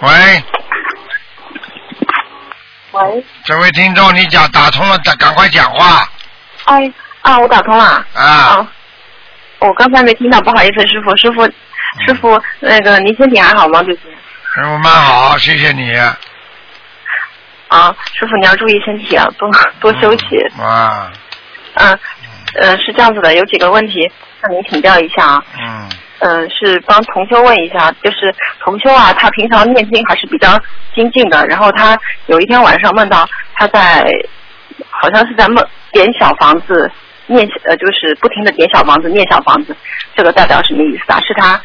[0.00, 0.44] 喂。
[2.92, 3.24] 喂。
[3.44, 6.08] 这位听众，你讲打通了，赶赶快讲话。
[6.66, 6.92] 哎
[7.22, 8.06] 啊，我打通了。
[8.14, 8.68] 啊。
[9.58, 11.44] 我刚才没听到，不好意思，师傅，师傅，
[12.06, 13.82] 师傅，那个您身体还好吗？
[13.82, 14.04] 最近。
[14.54, 15.92] 师傅蛮好，谢谢你。
[17.68, 19.50] 啊，师傅你要注意身体啊，多
[19.80, 20.38] 多休息。
[20.60, 21.10] 啊。
[21.74, 21.98] 嗯。
[22.54, 24.12] 呃，是这样子的，有几个问题
[24.42, 25.42] 向您请教一下啊。
[25.58, 25.88] 嗯。
[26.24, 30.56] 嗯，是帮同修问一下，就是同修啊，他平常念经还是比较
[30.94, 34.06] 精进的，然后他有一天晚上梦到他在，
[34.88, 36.88] 好像是在梦点小房子
[37.26, 39.76] 念，呃，就是不停的点小房子念小房子，
[40.14, 41.18] 这个代表什么意思啊？
[41.26, 41.60] 是他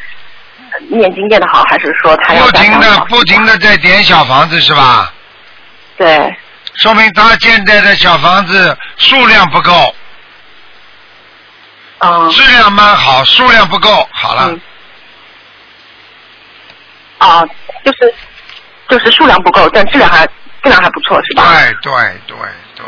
[0.88, 5.14] 念经念的好，还是说他要不停的不停的在点小房子是吧？
[5.96, 6.36] 对。
[6.74, 9.94] 说明他现在的小房子数量不够。
[11.98, 14.56] 啊，质量蛮好，数量不够，好了。
[17.18, 17.44] 啊，
[17.84, 18.14] 就是
[18.88, 20.24] 就是数量不够，但质量还
[20.62, 21.42] 质量还不错，是吧？
[21.52, 21.92] 对对
[22.26, 22.36] 对
[22.76, 22.86] 对。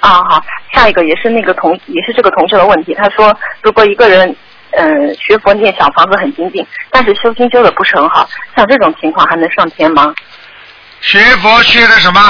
[0.00, 4.36] 啊好，下一个也是那个同也是这个同学的问题，他说如果一个人
[4.72, 10.12] 嗯学佛念小房子很精进，但是修心修的不是很好，像这种情况还能上天吗？
[11.00, 12.20] 学佛学的什么？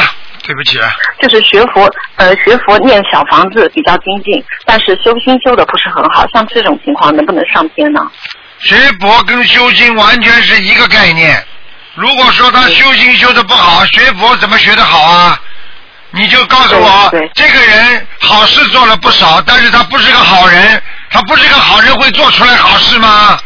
[0.45, 0.79] 对不起。
[0.79, 8.01] 啊就是学佛，呃，学佛念小房子比较精进，但是修心修的不是很好，像这种情况能不能上天呢？
[8.59, 11.43] 学佛跟修心完全是一个概念。
[11.95, 15.41] 如果说他修心修的不好，学佛怎么学的好啊？
[16.11, 23.39] 你就告诉我，这个人好事做了不少，但是他不是个好人，他不是个好人会做出来好事吗？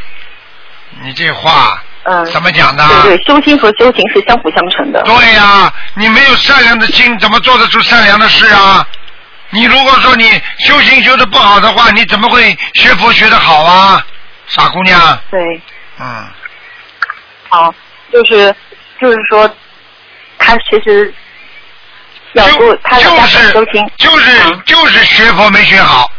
[1.02, 1.82] 你这话。
[2.10, 2.88] 嗯，怎么讲呢？
[3.02, 5.02] 对对，修心和修行是相辅相成的。
[5.02, 8.86] 对呀，你没有善良的心，怎么做得出善良的事啊？
[9.50, 14.02] 你如果说你修行修的不好的话，你怎么会学佛学的好啊？
[14.46, 15.20] 傻姑娘。
[15.30, 15.40] 对。
[16.00, 16.26] 嗯。
[17.50, 17.74] 好，
[18.10, 18.54] 就是
[19.00, 19.50] 就是说，
[20.38, 21.12] 他其实
[22.32, 26.10] 要不他要修心，就是就是学佛没学好，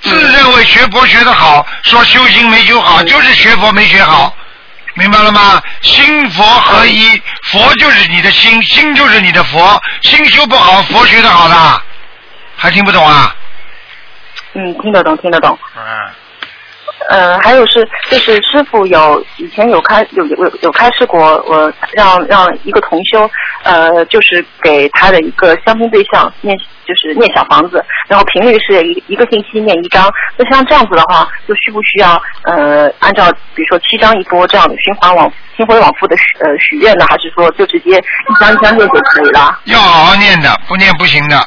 [0.00, 4.34] 自认为学佛学的好，说修行没修好，就是学佛没学好。
[4.94, 5.62] 明白了吗？
[5.80, 9.80] 心佛合一，佛就是你的心，心就是你的佛。
[10.02, 11.82] 心修不好，佛学的好的，
[12.56, 13.34] 还听不懂啊？
[14.54, 15.58] 嗯，听得懂，听得懂。
[15.76, 15.82] 嗯。
[17.08, 23.28] 呃，还有是，就是师傅有以前有开有有有开示过，我让让一个同修，
[23.64, 26.56] 呃，就是给他的一个相亲对象念，
[26.86, 30.10] 就是念小房子，然后频率是一一个星期念一张。
[30.36, 37.06] 那像这样子的话，就需不需要呃按照比如说七张一波这样的循环往循环往复的许呃许愿呢？
[37.08, 39.58] 还是说就直接一张一张念就可以了？
[39.64, 41.46] 要好好念的，不念不行的，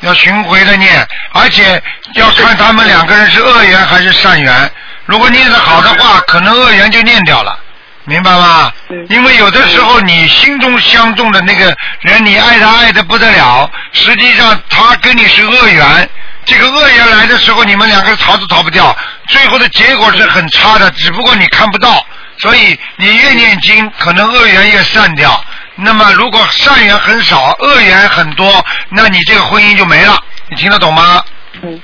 [0.00, 1.80] 要巡回的念，而且
[2.14, 4.52] 要看他们两个人是恶缘还是善缘。
[5.06, 7.58] 如果念得好的话，可能恶缘就念掉了，
[8.04, 8.72] 明白吗？
[9.08, 16.08] 因为有的时候你心中相中的那个人，你爱他爱的不得了，实际上他跟你是恶缘。
[16.44, 18.94] 这个恶缘来的时候，你们两个逃都逃不掉，
[19.28, 22.04] 最后的结果是很差的，只不过你看不到。
[22.38, 25.42] 所以你越念经，可能恶缘越散掉。
[25.76, 30.22] 那么如果善缘很少，恶缘很多，那你这个婚姻就没了。
[30.50, 31.24] 你听得懂吗？
[31.62, 31.80] 嗯。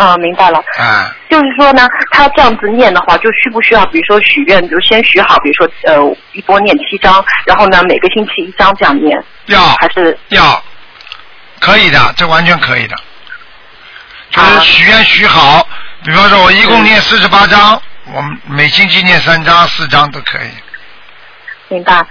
[0.00, 0.58] 啊，明白了。
[0.78, 9.22] 啊，就是说呢，他这样子念的话，就需不需要，比如说许愿，比如先许好，比如说呃，一波念七章，然后呢，每个星期一章这样念。
[9.46, 10.62] 要还是要，
[11.60, 12.96] 可以的，这完全可以的。
[14.30, 15.68] 就是许愿许好，
[16.02, 17.82] 比方说我一共念四十八章，
[18.14, 20.48] 我们每星期念三章、四章都可以。
[21.68, 22.02] 明白。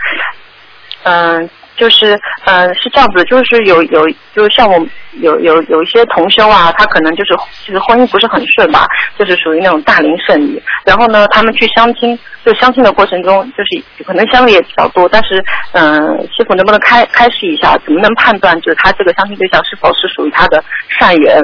[1.03, 1.49] 嗯，
[1.79, 4.77] 就是嗯是这样子，就是有有就是像我
[5.13, 7.33] 有有有一些同修啊，他可能就是
[7.65, 8.85] 就是婚姻不是很顺吧，
[9.17, 10.61] 就是属于那种大龄剩女。
[10.85, 15.07] 然后呢，他们去相亲，就相亲的过程中，就是可能相的也比较多。
[15.09, 15.97] 但是嗯，
[16.35, 20.63] 师傅能不能开开示一下，怎么能判断就是他这个相亲对象是否是属于他的
[20.99, 21.41] 善缘？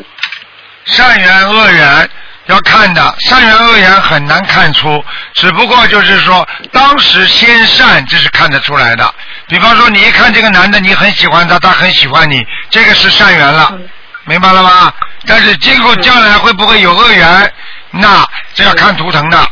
[0.84, 2.10] 善缘恶缘。
[2.48, 5.04] 要看的善缘恶缘很难看出，
[5.34, 9.14] 只不过就是说当时先善，这是看得出来的。
[9.48, 13.78] 比方说，你一看这个男的，你很喜欢他，他很喜欢你，这个是善缘了，
[14.26, 14.94] 明白了吗？
[15.28, 17.54] 但是今后将来会不会有恶缘，
[17.90, 18.24] 那
[18.54, 19.44] 这要看图腾的，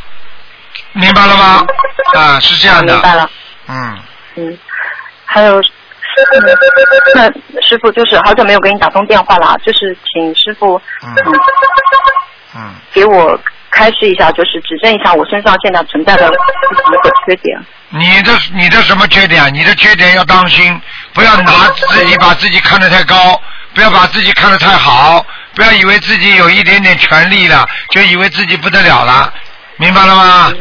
[0.92, 1.64] 明白了吗？
[2.14, 2.92] 啊，是这样的。
[2.92, 3.30] 明白了。
[3.66, 3.98] 嗯。
[4.36, 4.58] 嗯，
[5.24, 5.60] 还有，
[7.14, 7.24] 那
[7.60, 10.80] 师傅就是好久没有给你打通电话了，就是请师傅。
[11.02, 11.14] 嗯。
[12.54, 13.38] 嗯，给我
[13.70, 17.58] 开示一下，就是指正一下我身上现在存在的几个缺点。
[17.88, 19.52] 你的你的什么缺点？
[19.52, 20.80] 你的缺点要当心，
[21.12, 23.40] 不要拿自己把自己看得太高，
[23.74, 25.24] 不要把自己看得太好，
[25.54, 29.32] 不要以为自己有一点点权利了，就以为自己不得了了，
[29.76, 30.52] 明白了吗？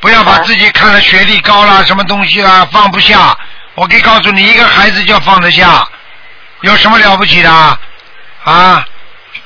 [0.00, 3.36] 不要把自己看得学历高了，什么东西啦放不下。
[3.74, 5.86] 我可以告诉你，一个孩子就要放得下，
[6.62, 7.50] 有什么了不起的
[8.44, 8.84] 啊？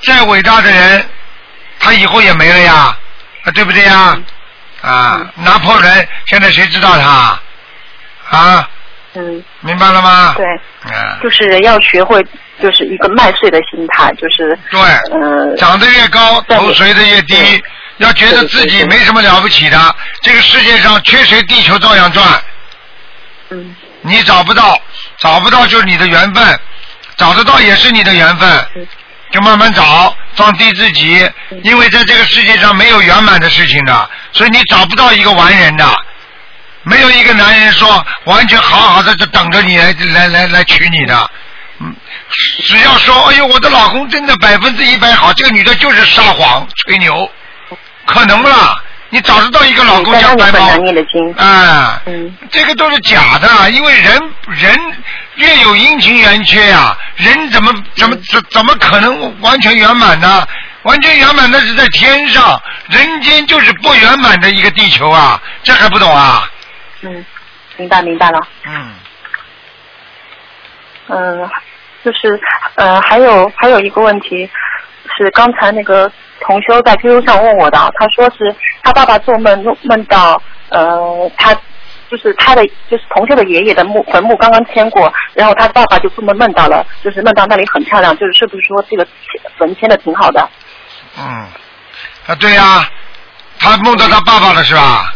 [0.03, 1.09] 再伟大的人。
[1.81, 2.97] 他以后也没了呀，
[3.45, 4.17] 啊，对不对呀？
[4.83, 7.41] 啊，拿破仑现在谁知道他？
[8.31, 8.69] 啊？
[9.15, 9.43] 嗯。
[9.61, 10.35] 明白了吗？
[10.37, 10.47] 对。
[10.85, 11.19] 嗯。
[11.23, 12.23] 就是要学会，
[12.63, 14.59] 就是一个麦穗的心态，就是。
[14.71, 14.81] 对。
[15.13, 15.57] 嗯。
[15.57, 17.63] 长得越高，头垂的越低，
[17.99, 19.97] 要觉得自己没什么了不起的。
[20.23, 22.25] 这个世界上缺谁，地球照样转。
[23.51, 23.75] 嗯。
[24.03, 24.81] 你找不到，
[25.19, 26.61] 找不到就是你的缘分，
[27.19, 28.67] 找得到也是你的缘分。
[29.31, 31.31] 就慢慢找，放低自己，
[31.63, 35.97] 因为在这个世界上没有圆满的事情的，所以你找不到一个完人的，
[36.83, 41.31] 没有一个男人说完全好好的就等着你来来来来娶你的，
[41.79, 41.95] 嗯，
[42.65, 47.31] 只要说哎呦我的老公真的百分之一百好，这个女的就是撒谎吹牛，
[48.07, 48.83] 可能不啦？
[49.13, 50.61] 你找得到一个老公像白猫？
[51.37, 54.79] 啊，嗯，这个都是假的，因为人人
[55.35, 60.47] 月有阴晴圆缺呀，人怎么怎么怎怎么可能完全圆满呢？
[60.83, 66.49] 完全圆满那是在天上，人间就是不圆满的一个地球啊，这还不懂啊？
[67.03, 67.27] 嗯，
[67.79, 68.41] 明白明白了。
[68.65, 68.95] 嗯。
[71.09, 71.51] 嗯，
[72.05, 72.41] 就是
[72.77, 74.49] 呃，还有还有一个问题
[75.17, 76.11] 是刚才那个。
[76.41, 81.55] 同修在 QQ 上问我的，他说是他爸爸做梦梦到，呃，他
[82.11, 89.07] 就是他的就是同修的爷爷的墓坟墓刚刚迁过，然后他爸爸就做梦梦到了，就是梦到那里很漂亮，就是是不是说这个
[89.59, 90.49] 坟迁的挺好的？
[91.19, 91.25] 嗯，
[92.27, 92.89] 啊对呀，
[93.59, 95.13] 他梦到他爸爸了是吧？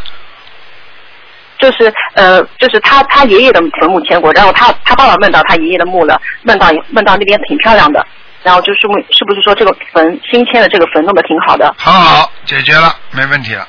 [1.56, 8.05] 就是呃，就是他他爷爷的坟墓迁过，然后他他爸爸梦到他爷爷的墓了，梦到梦到那边挺漂亮的。
[8.44, 11.74] 然后就是问，是不是说这个坟新迁的这个坟弄得挺好的？
[11.78, 13.66] 很好，解决了，没问题了。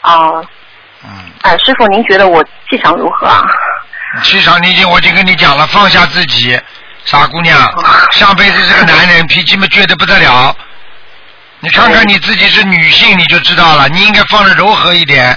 [0.00, 0.40] 啊。
[1.04, 1.10] 嗯。
[1.42, 3.42] 哎，师傅，您觉得我气场如何啊？
[4.22, 6.58] 气场，你已经我已经跟你讲了，放下自己，
[7.04, 7.58] 傻姑娘，
[8.12, 10.56] 上辈子是个男人脾气嘛倔得不得了。
[11.60, 15.36] 你看看你自己是女性，你就知道了，你应该放的柔和一点。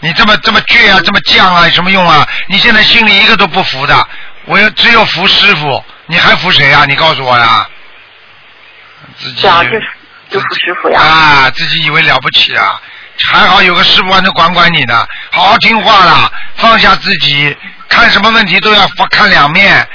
[0.00, 2.28] 你这么这么倔啊，这么犟啊，有什么用啊？
[2.48, 4.06] 你现在心里一个都不服的，
[4.44, 5.82] 我要只有服师傅。
[6.06, 6.84] 你还服谁呀？
[6.86, 7.66] 你告诉我呀！
[9.18, 9.82] 自己啊，就是
[10.30, 11.00] 就服师傅呀！
[11.00, 12.80] 啊，自己以为了不起啊！
[13.30, 17.56] 还好有个师傅还能管管你呢，好好听话啦，放下自己，
[17.88, 19.86] 看什么问题都要看两面。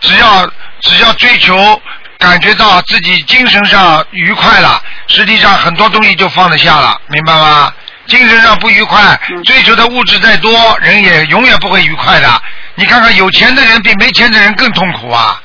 [0.00, 0.46] 只要
[0.80, 1.80] 只要追求
[2.18, 7.72] 感觉到自己精神上愉快了，实际上很多东西就放得下了，明白吗？
[8.06, 12.42] 精神上不愉快，追求的物质再多，人也永远不会愉快的。
[12.74, 15.40] 你看看有钱的人比没钱的人更痛苦啊！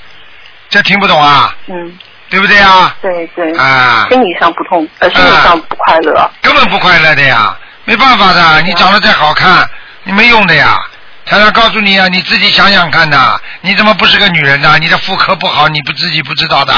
[0.69, 1.55] 这听不懂啊？
[1.67, 1.97] 嗯，
[2.29, 2.95] 对不对啊？
[3.01, 3.57] 对对。
[3.57, 4.07] 啊。
[4.09, 6.29] 心理上不痛，呃，心理上不快乐。
[6.41, 7.55] 根本不快乐的呀，
[7.85, 8.61] 没办法的。
[8.63, 9.67] 你长得再好看，
[10.03, 10.77] 你没用的呀。
[11.25, 14.77] 台长告诉你啊，你自己想想看呐，你怎么不是个女人呢？
[14.79, 16.73] 你的妇科不好，你不自己不知道的。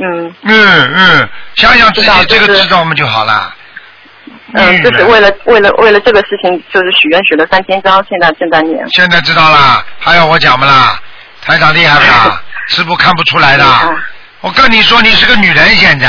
[0.00, 0.34] 嗯。
[0.42, 3.54] 嗯嗯，想想自己这个知道我们就好了。
[4.56, 8.82] 嗯，就是为了为了为了这个事情，就是许愿许了三千张，现在正在念。
[8.90, 10.98] 现在知道啦，还要我讲不啦？
[11.42, 12.42] 台长厉害不啦？
[12.68, 13.64] 师傅看不出来的，
[14.40, 16.08] 我跟你说，你是个女人，现在，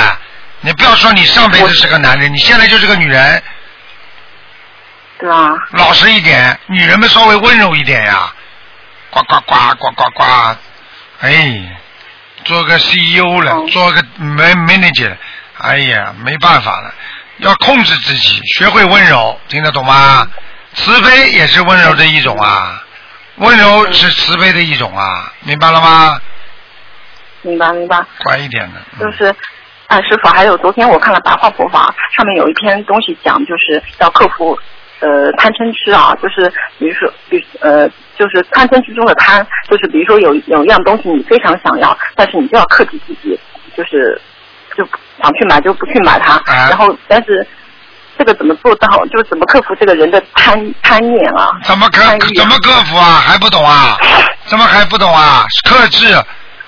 [0.61, 3.43] 你不要说你上辈子是个男人，你现在就是个女人。
[5.19, 5.51] 对啊。
[5.73, 8.33] 老实一点，女人们稍微温柔一点呀，
[9.11, 10.23] 呱呱呱呱呱呱，
[11.19, 11.77] 哎，
[12.45, 15.15] 做个 CEO 了，做个 man manager，
[15.59, 16.93] 哎呀，没办法了，
[17.39, 20.27] 要控制自己，学会温柔，听得懂吗？
[20.73, 22.83] 慈悲也是温柔的一种啊，
[23.37, 26.19] 温柔是慈悲的一种啊，明白了吗？
[27.41, 28.03] 明白明白。
[28.23, 28.81] 乖一点的。
[28.99, 29.33] 就是，
[29.87, 34.57] 啊，师傅，还有昨天我看了《白话佛法》，上面有一篇东西讲，就是要克服
[34.99, 37.87] 呃贪嗔痴啊，就是比如说，比呃，
[38.17, 43.39] 就是贪嗔痴中的贪，就是比如说有有一样东西你非常想要，但是你就要克制自己，
[43.75, 44.19] 就是
[44.77, 44.87] 就
[45.21, 46.39] 想去买就不去买它，
[46.69, 47.47] 然后但是。
[48.19, 48.87] 这个怎么做到？
[49.11, 51.51] 就是怎么克服这个人的贪贪念啊？
[51.63, 52.01] 怎么克
[52.35, 53.21] 怎么克服啊？
[53.23, 53.95] 还不懂啊？
[54.47, 55.45] 怎么还不懂啊？
[55.69, 56.19] 克制，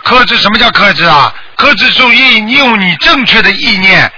[0.03, 1.33] 克制什么叫克制啊？
[1.55, 4.11] 克制注意你用你正确的意念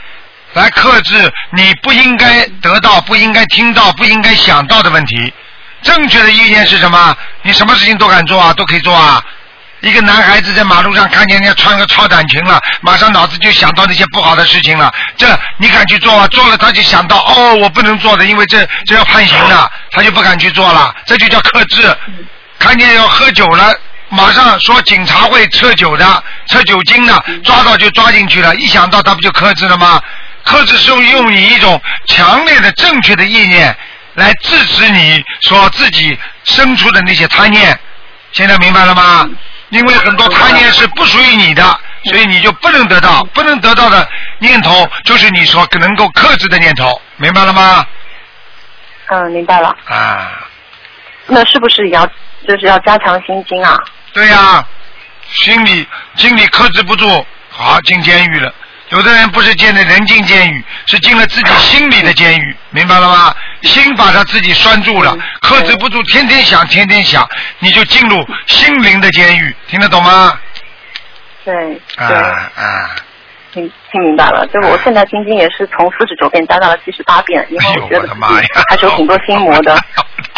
[0.56, 5.34] 来克制你不应该得到、不应该听到、不应该想到的问题。
[5.82, 7.16] 正确的意念是什么？
[7.44, 9.24] 你什么事情都敢做啊，都可以做啊。
[9.82, 14.94] 一个男孩子在马路上看见人家穿个超短裙了，马上脑子就想到那些不好的事情了。
[15.18, 15.28] 这
[15.58, 16.28] 你敢去做吗？
[16.28, 20.94] 做了他就想到哦，我不能做的，因为这这要判刑的，他就不敢去做了。
[21.06, 21.98] 这就叫克制。
[22.60, 23.74] 看见要喝酒了，
[24.10, 28.56] 马上说警察会测酒的，测酒精的，抓到就抓进去了。
[28.56, 30.00] 一想到他不就克制了吗？
[30.44, 33.76] 克制是用你一种强烈的正确的意念
[34.14, 37.80] 来制止你所自己生出的那些贪念。
[38.32, 39.28] 现在明白了吗？
[39.72, 41.64] 因为很多贪念是不属于你的，
[42.06, 44.08] 所以你就不能得到，不能得到的
[44.40, 47.86] 念头就是你所能够克制的念头，明白了吗？
[49.08, 49.76] 嗯，明白了。
[49.86, 50.48] 啊。
[51.28, 52.06] 那是不是也要
[52.48, 53.78] 就是要加强心经啊？
[54.14, 54.66] 对呀，
[55.30, 58.54] 心里心里克制不住，好进监狱了。
[58.92, 63.34] 有的人不是进了人进监狱，是进了自己心里的监狱，明白了吗？
[63.64, 67.28] 心把他自己拴住了，克制不住，天天想，天天想，
[67.60, 70.38] 你就进入心灵的监狱，听得懂吗？
[71.46, 71.54] 对，
[71.98, 72.96] 对，啊。
[73.54, 78.08] 听听明白了，就我现在听经也是从四十九遍加到了七十八遍，因为我觉得
[78.70, 79.78] 还是有挺多心魔的。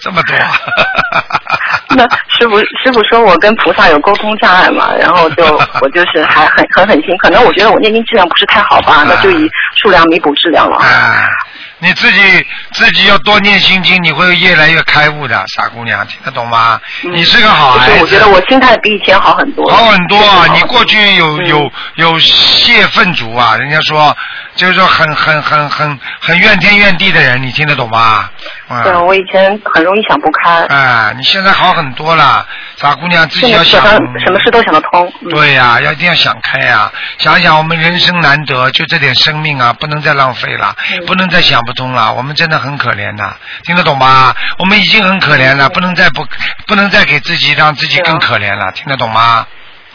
[0.00, 0.34] 这么多。
[1.96, 5.44] 那师傅师傅说我跟菩萨有沟通障碍嘛，然后就
[5.80, 10.80] 我就是还很很狠心，可能我觉得我念经质量不是太好吧，那就以数量弥补质量了。
[11.84, 16.80] 你自己自己要多念心经，你会越来越开悟的，傻姑娘，听得懂吗？
[17.02, 18.00] 你是个好孩子。
[18.00, 19.70] 我觉得我心态比以前好很多。
[19.70, 20.46] 好很多啊！
[20.54, 24.16] 你过去有有有泄愤族啊，人家说
[24.56, 28.30] 就是说很很很很很怨天怨地的人，你听得懂吗？
[28.82, 30.64] 对，我以前很容易想不开。
[30.68, 32.46] 哎，你现在好很多了，
[32.78, 33.84] 傻姑娘自己要想。
[34.24, 35.12] 什么事都想得通。
[35.28, 36.90] 对呀，要一定要想开呀！
[37.18, 40.74] 想想我们人生难得，就这点生命啊，不能再浪费了，
[41.06, 41.73] 不能再想不。
[41.74, 44.34] 通了，我们真的很可怜呐，听得懂吗？
[44.58, 46.26] 我们已经很可怜了，不能再不，
[46.66, 49.46] 不能再给自己让自己更可怜了，听得懂吗？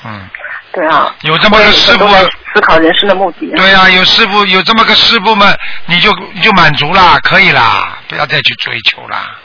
[0.06, 0.30] 嗯。
[0.72, 1.14] 对啊。
[1.22, 2.08] 有这么个师傅。
[2.54, 3.52] 思考人生的目的。
[3.56, 9.36] 对啊，有师傅有这么个师傅们，你就你就满足了，可以啦，不要再去追求啦。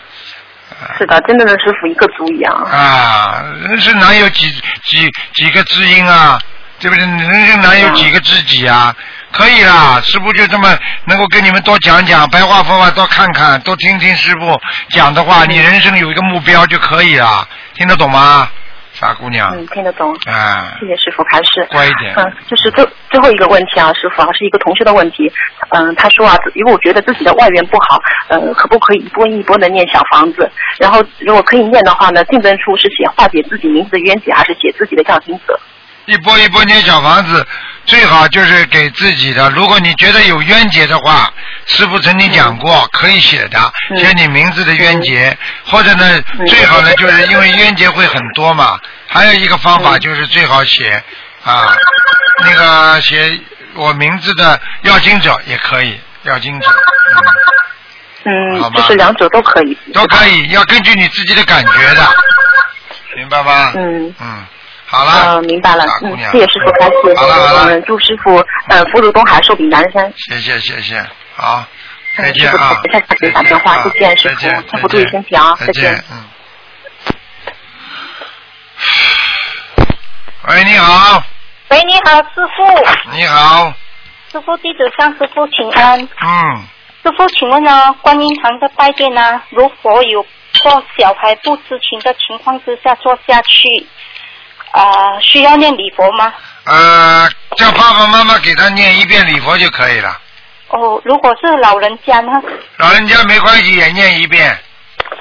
[0.99, 2.55] 是的，真正的师傅一个足矣啊。
[2.71, 4.51] 啊，人生哪有几
[4.83, 6.39] 几几个知音啊？
[6.85, 7.07] 对不对？
[7.07, 8.95] 人生哪有几个知己啊？
[9.33, 10.69] 可以啦，师傅就这么
[11.07, 18.47] 能够跟你们多讲讲白话佛法，多看看，多听听师傅讲的话，你人生有一个目标就可以了，听得懂吗，
[18.93, 19.51] 傻姑娘？
[19.57, 20.15] 嗯，听得懂。
[20.27, 21.67] 啊，谢谢师傅开示。
[21.71, 22.15] 乖一点。
[22.17, 25.33] 嗯，就是最最后一个问题啊，师傅啊，是一个同学的问题。
[25.71, 27.99] 嗯，他说啊，如果我觉得自己的外缘不好，
[28.29, 30.49] 嗯，可不可以一波一波的念小房子？
[30.79, 35.59] 然后如果可以念的话呢，进分处是写化解自己名字的冤结，还是写自己的叫经者？
[36.07, 37.47] 一波一波念小房子，
[37.87, 39.49] 最好就是给自己的。
[39.51, 41.33] 如果你觉得有冤结的话，
[41.67, 43.59] 师傅曾经讲过，可以写的，
[43.97, 48.79] 写你名字的冤结，或者呢，最好呢，就是因为冤结会很多嘛。
[49.07, 51.03] 还有一个方法就是最好写
[51.45, 51.75] 啊，
[52.45, 53.41] 那个写
[53.75, 56.67] 我名字的要经者也可以，要经者。
[58.25, 59.77] 嗯，就是两者都可以。
[59.93, 62.15] 都可以，要根据你自己的感觉的，
[63.17, 63.73] 明白吗？
[63.75, 64.47] 嗯嗯。
[64.87, 68.37] 好了，嗯，明白了，嗯，谢谢师傅开示，好了好了，嗯，祝师傅
[68.69, 70.13] 呃福如东海，寿比南山。
[70.17, 71.05] 谢谢谢谢，
[71.35, 71.65] 好，
[72.17, 76.05] 再见啊，再给打电话，再见师傅，师傅注意身体啊，再见。
[76.13, 76.25] 嗯。
[80.49, 81.23] 喂，你好。
[81.71, 83.11] 喂，你好，师傅。
[83.13, 83.73] 你好。
[84.31, 85.99] 师傅，弟子向师傅请安。
[86.01, 86.63] 嗯。
[87.03, 93.87] 师傅，请问呢，观音堂的拜殿呢，如果有或小孩不知情的情况之下做下去？
[94.75, 96.33] 啊，需要念礼佛吗？
[96.65, 100.21] 呃，叫爸爸妈妈给他念一遍礼佛就可以了。
[100.69, 102.33] 哦，如果是老人家呢？
[102.79, 104.59] 老人家没关系，也念一遍。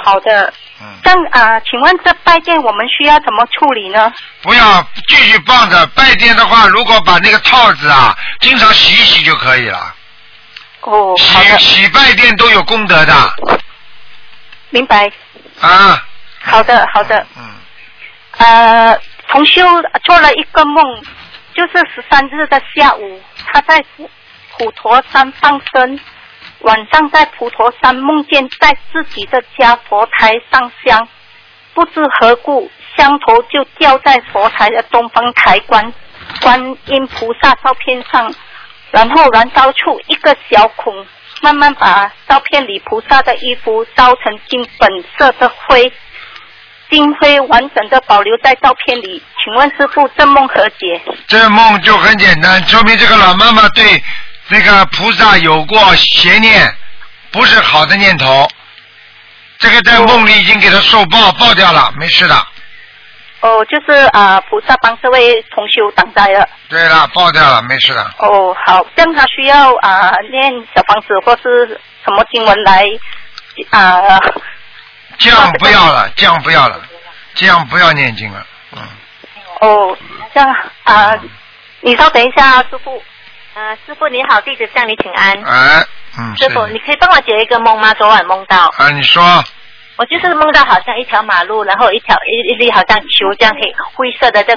[0.03, 0.51] 好的。
[0.81, 0.87] 嗯。
[1.03, 4.11] 但啊，请问这拜殿我们需要怎么处理呢？
[4.41, 9.93] 不要继续放着，拜殿的话，如果把那个套子啊，经常洗一洗就可以了。
[10.81, 13.13] 哦，洗洗拜殿都有功德的。
[14.71, 15.11] 明白。
[15.61, 16.03] 啊。
[16.41, 17.23] 好的，好的。
[17.37, 17.51] 嗯。
[18.37, 18.99] 呃，
[19.33, 19.63] 同修
[20.03, 20.83] 做了一个梦，
[21.55, 23.83] 就是十三日的下午，他在
[24.55, 25.99] 普陀山放生，
[26.59, 31.07] 晚上在普陀山梦见在自己的家佛台上香，
[31.73, 35.91] 不知何故香头就掉在佛台的东方台观
[36.43, 38.31] 观音菩萨照片上，
[38.91, 41.07] 然后燃烧出一个小孔，
[41.41, 45.91] 慢慢把照片里菩萨的衣服烧成金粉色的灰。
[46.89, 51.01] 金辉完整的保留在照片里，请问师傅，这梦何解？
[51.27, 54.03] 这梦就很简单，说明这个老妈妈对
[54.49, 56.71] 那个菩萨有过邪念，
[57.31, 58.47] 不是好的念头。
[59.57, 62.35] 这个在梦里已经给他受报，报掉了，没事的。
[63.39, 66.47] 哦，就是啊，菩萨帮这位同修挡灾了。
[66.69, 68.01] 对了，报掉了，没事的。
[68.19, 72.85] 哦，好，这样他需要啊念小房子或是什么经文来
[73.69, 74.19] 啊？
[75.29, 76.81] 样不要了，样不要了，
[77.35, 78.81] 这样不要念经了，嗯。
[79.61, 79.97] 哦，
[80.33, 81.15] 这样啊，
[81.81, 83.01] 你稍等一下，师傅。
[83.55, 85.31] 呃，师傅你好，弟子向你请安。
[85.43, 85.85] 哎，
[86.17, 86.35] 嗯。
[86.35, 87.93] 师傅，你可以帮我解一个梦吗？
[87.93, 88.73] 昨晚梦到。
[88.77, 89.21] 啊，你说。
[89.95, 93.61] 我就是梦到好像一条马路，然后一条一一粒好像球这样黑
[93.93, 94.51] 灰色的这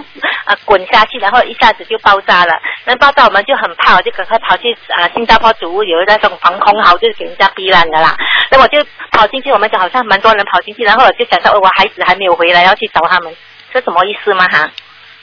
[0.47, 2.55] 啊滚下去，然后一下子就爆炸了。
[2.89, 8.17] 那爆炸我们就很怕，我就赶快跑去啊新加坡主屋有那种防空壕，就是给人家避难的啦。
[8.49, 8.79] 那我就
[9.11, 13.35] 跑进去，我们就好像蛮多人跑进去，然后我就想到我孩子还没有回来，要去找他们，
[13.75, 14.47] 这什么意思吗？
[14.49, 14.71] 哈？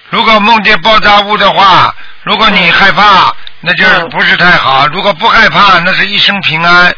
[0.09, 6.93] 如果梦见爆炸物的话，如果你害怕，那就不是太好；如果不害怕，那是一生平安。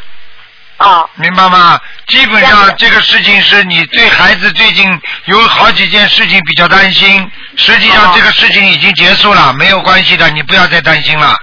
[0.78, 1.80] 哦，明白吗？
[2.08, 11.34] 基本上这个事情是你对孩子最近有好几件事情比较担心，实际上这个事情已经结束了，没有关系的，你不要再担心了。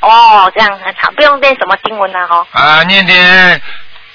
[0.00, 2.46] 哦，这样很好，不用念什么经文了哈。
[2.52, 3.60] 啊，念点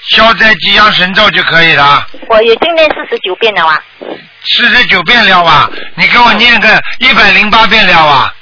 [0.02, 2.06] 消灾吉祥神咒就可以了。
[2.28, 3.80] 我已经念四十九遍了啊。
[4.46, 5.70] 四十九遍了啊！
[5.94, 6.68] 你给我念个
[6.98, 8.34] 一百零八遍了啊！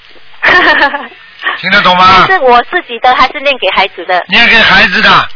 [1.58, 2.26] 听得懂吗？
[2.26, 4.24] 是我自己的还是念给孩子的？
[4.28, 5.28] 念给孩子的。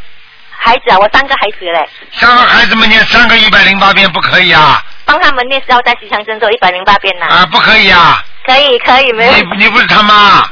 [0.58, 1.88] 孩子啊，我三个孩子嘞。
[2.12, 4.82] 三个孩子们念三个一百零八遍不可以啊？
[5.04, 7.26] 帮他们念消灾吉祥神咒一百零八遍呢。
[7.26, 8.22] 啊，不可以啊。
[8.44, 9.32] 可以可以，没有。
[9.32, 10.44] 你你不是他妈？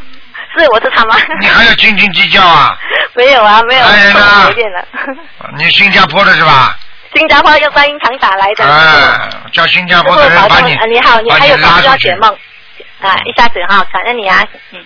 [0.56, 1.16] 是，我是他妈。
[1.40, 2.76] 你还要斤斤计较啊？
[3.14, 3.84] 没有啊，没有。
[3.84, 4.12] 爱人
[4.72, 4.84] 呢？
[5.58, 6.76] 你新加坡的是吧？
[7.14, 8.64] 新加坡用观音堂打来的。
[8.64, 12.30] 哎，叫新加坡的人把你你好，你还有需要解梦
[13.00, 13.16] 啊？
[13.24, 14.84] 一下子哈，感恩你啊，嗯。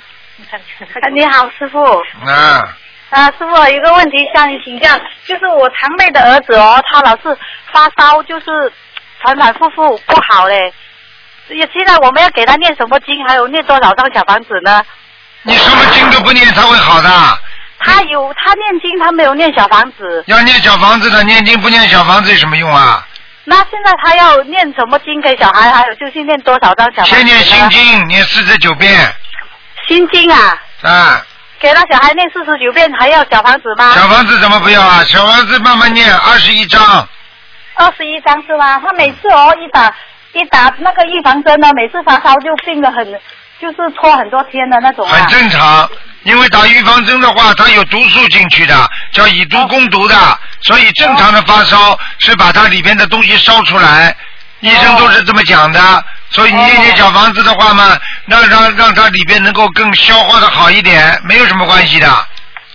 [1.14, 1.82] 你好，师傅。
[2.26, 2.62] 啊。
[3.10, 4.88] 啊，师傅，有个问题向你请教，
[5.26, 7.36] 就是我堂妹的儿子哦，他老是
[7.72, 8.46] 发烧，就是
[9.22, 10.72] 反反复复不好嘞。
[11.48, 14.82] 也现在我们要给他念什么经，还有念多少张小房子呢？
[15.42, 17.08] 你什么经都不念，他会好的。
[17.78, 20.22] 他有他念经，他没有念小房子。
[20.26, 23.02] 要念小房子的，念经不念小房子有什么用啊？
[23.44, 25.70] 那现在他要念什么经给小孩？
[25.70, 27.14] 还有就是念多少张小房子？
[27.16, 28.92] 先念心经，念四十九遍。
[29.86, 30.60] 心经啊。
[30.82, 31.24] 啊。
[31.60, 33.92] 给了小孩念四十九遍，还要小房子吗？
[33.94, 35.02] 小房子怎么不要啊？
[35.04, 37.08] 小房子慢慢念，二十一章。
[37.74, 38.80] 二十一章是吗？
[38.84, 39.92] 他每次哦一打
[40.32, 43.04] 一打那个预防针呢，每次发烧就病得很，
[43.60, 45.06] 就是拖很多天的那种。
[45.06, 45.88] 很正常，
[46.22, 50.14] 因为打预防针的话，它有毒素进去的，叫以毒攻毒的，
[50.62, 54.16] 所以正常的发烧是把它里边的东西烧出来，
[54.60, 55.80] 医生都是这么讲的。
[56.30, 62.06] 所以你念念小房子的话嘛，让让让它里边能够更消化的好一点，没有什么关系的。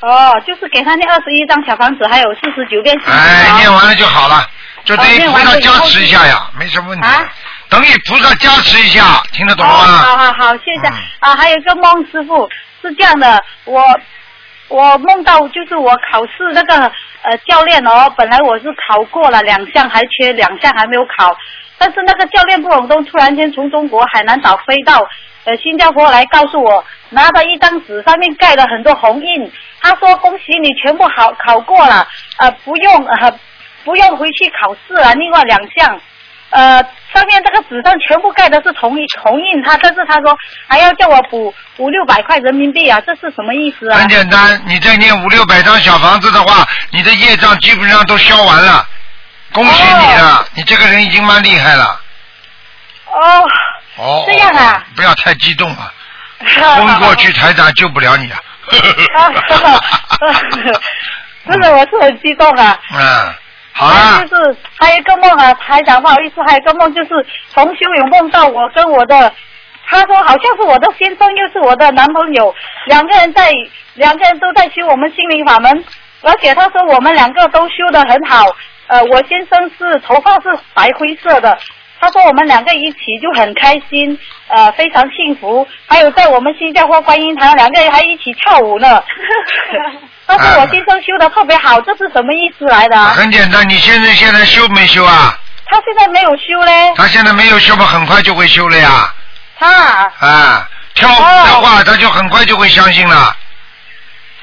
[0.02, 3.00] 哦，就是给他念二十一张小房子，还有四十九遍。
[3.06, 4.46] 哎，念完了就好了，
[4.84, 7.06] 就等于菩萨加持一下呀，没什么问题。
[7.06, 7.24] 啊。
[7.70, 9.74] 等于菩萨加持一下，听得懂吗？
[9.74, 10.88] 好好好，谢谢。
[11.20, 12.50] 啊，还有一个梦师傅
[12.82, 13.82] 是这样的，我
[14.68, 16.76] 我梦到就是我考试那个
[17.22, 21.36] 呃教练哦，本来我是考过了两项，还缺两项还没有考。
[21.84, 25.06] 但是那个教练不懂东，突然间从中国海南岛飞到
[25.44, 29.52] 呃新加坡来，告诉我拿到一张纸，上面盖了很多红印。
[29.82, 32.08] 他说：“恭喜你全部考考过了，
[32.38, 33.38] 呃，不用呃
[33.84, 35.14] 不用回去考试了。
[35.16, 36.00] 另外两项，
[36.52, 36.82] 呃，
[37.14, 39.62] 上面这个纸上全部盖的是同一红印。
[39.62, 40.34] 他但是他说
[40.70, 48.88] 还要叫我补五六百块人民币啊，这是什么意思啊？”很简单，你再念五六百张小房子的话，你的业障基本上都消完了。
[49.54, 52.02] 恭喜你了，你这个人已经蛮厉害了。
[53.06, 53.48] 哦。
[53.98, 54.24] 哦。
[54.28, 54.84] 这样啊。
[54.96, 55.94] 不要太激动啊！
[56.76, 58.40] 昏过去，台长救不了你啊。
[61.46, 62.80] 真的，我是很激动啊。
[62.92, 63.34] 嗯。
[63.74, 64.22] 好啊。
[64.22, 67.10] 就是还有一个梦啊，台长不好意思，还有一个梦就是
[67.54, 69.32] 从修有梦到我跟我的，
[69.88, 72.56] 他说好像是我的先生又是我的男朋友，
[72.88, 73.52] 两个人在
[73.94, 75.86] 两个人都在修我们心灵法门。
[76.26, 78.46] 而且他说我们两个都修得很好，
[78.88, 81.58] 呃，我先生是头发是白灰色的。
[82.00, 85.66] 他说我们两个一起就很开心，呃，非常幸福。
[85.88, 89.02] 还有在我们新加坡观音堂，两个人还一起跳舞呢。
[90.28, 92.98] 他说我先生修的特别好，这是什么意思来的？
[92.98, 95.34] 很简单，你先生现在修没修啊？
[95.66, 96.94] 他现在没有修嘞。
[96.98, 99.14] 他现在没有修嘛，很快就会修了呀。
[99.58, 103.34] 他啊，跳舞的话，他就很快就会相信了。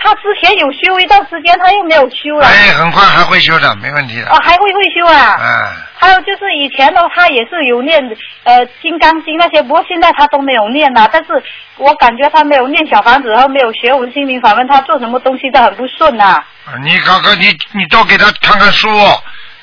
[0.02, 2.47] 他之前有修一段时间，他又没有修了。
[2.47, 4.31] 哎，很快还会修的，没问题的。
[4.31, 5.36] 哦，还会会修啊。
[5.39, 5.68] 嗯。
[5.94, 8.02] 还有就是以前的他也是有念
[8.44, 11.06] 呃《金刚经》那些，不过现在他都没有念了。
[11.12, 11.31] 但是
[11.77, 16.43] 我感觉他没有念小房子，然后没有学我们心灵法门，他做什么东西都很不顺呐。
[16.82, 18.89] 你刚刚你你多给他看看书，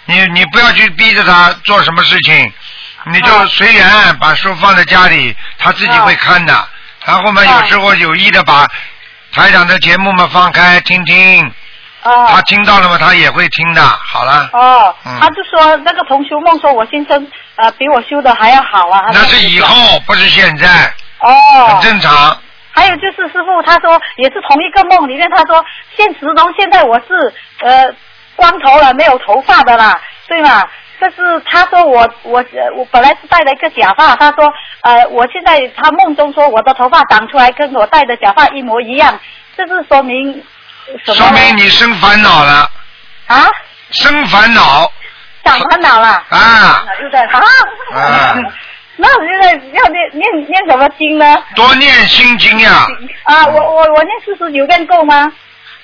[0.05, 2.53] 你你不要去逼着他做什么事情，
[3.05, 3.83] 你就随缘
[4.19, 6.53] 把书放在家里，他自己会看的。
[7.03, 8.67] 然后嘛，有时候有意的把。
[9.37, 11.45] 台长的节目嘛，放开听听。
[12.01, 12.27] 哦。
[12.27, 12.97] 他听到了吗？
[12.97, 13.81] 他也会听的。
[13.83, 14.49] 好了。
[14.51, 14.95] 哦。
[15.05, 15.15] 嗯。
[15.21, 19.09] 他就说那个同修梦说，我先生呃比我修的还要好啊。
[19.13, 20.91] 那是以后，不是现在。
[21.19, 21.67] 哦。
[21.67, 22.35] 很正常。
[22.71, 25.63] 还有就是师傅，他说也是同一个梦里面，他说
[25.95, 27.85] 现实中现在我是呃
[28.35, 30.63] 光头了，没有头发的啦，对吗？
[30.99, 32.43] 这是他说我我
[32.75, 34.51] 我本来是戴了一个假发，他说
[34.81, 39.19] 呃我现在他梦中说我的头发长出来跟我戴的假发一模一样，
[39.55, 40.33] 这是说明
[41.05, 41.15] 什么？
[41.15, 42.69] 说明你生烦恼了。
[43.27, 43.45] 啊？
[43.91, 44.91] 生烦恼。
[45.43, 46.23] 长烦恼了。
[46.29, 46.85] 啊。
[46.99, 47.39] 是的啊。
[47.93, 48.35] 啊。
[48.99, 51.37] 那我现在要念念念什么经呢？
[51.55, 52.87] 多念心经呀。
[53.23, 55.31] 啊，我我我念四十九遍够吗？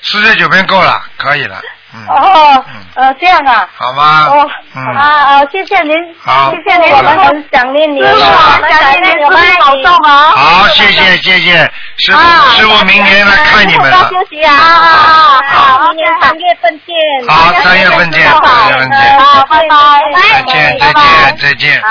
[0.02, 1.62] 四十九遍够了，可以了。
[2.08, 2.66] 哦，
[2.96, 4.28] 呃，这样啊，好吗？
[4.28, 10.32] 哦，啊啊，谢谢您，谢谢您，我们很想念您，我们，想念您，我们保重啊。
[10.32, 12.20] 好，谢谢谢谢，师傅
[12.52, 14.10] 师傅明年来看你们了。
[14.10, 17.28] 休息啊啊好，明年三月份见。
[17.28, 19.20] 好，三月份见，三月份见。
[19.20, 19.76] 好，拜拜。
[20.16, 21.84] 再见再见再见。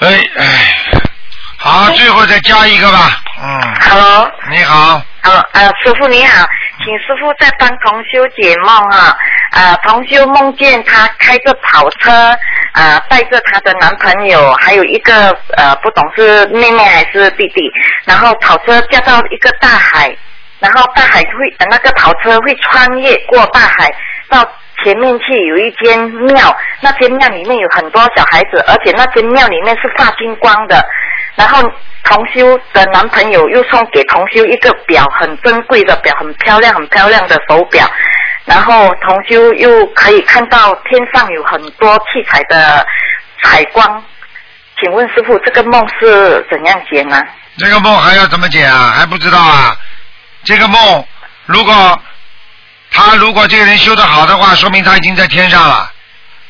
[0.00, 0.44] 哎哎，
[1.58, 3.74] 好，最后再加一个吧，嗯。
[3.80, 4.30] Hello。
[4.50, 5.00] 你好。
[5.22, 6.46] 呃呃，师傅你好，
[6.84, 9.16] 请师傅再帮同修解梦啊。
[9.52, 12.10] 呃，同修梦见她开着跑车，
[12.74, 17.62] 呃，带着她的男朋友，还有一个呃，不懂是妹妹还是弟弟，
[18.04, 20.14] 然后跑车驾到一个大海，
[20.60, 23.90] 然后大海会、那个跑车会穿越过大海
[24.28, 24.46] 到
[24.84, 30.84] 前面去有一间庙，那间庙里面有很多小孩子，而且那间庙里面是发金光的。
[31.38, 31.62] 然后
[32.02, 37.88] 同修的男朋友又送给同修一个表，很珍贵的表，很漂亮、很漂亮的手表。
[38.44, 42.84] 然后同修又可以看到天上有很多七彩的
[43.42, 44.02] 彩光。
[44.82, 47.22] 请问师傅，这个梦是怎样解呢？
[47.56, 48.92] 这个梦还要怎么解啊？
[48.96, 49.76] 还不知道啊？
[50.44, 51.04] 这个梦，
[51.46, 52.02] 如果
[52.90, 55.92] 他如果这个人修得好的话，说明他已经在天上了。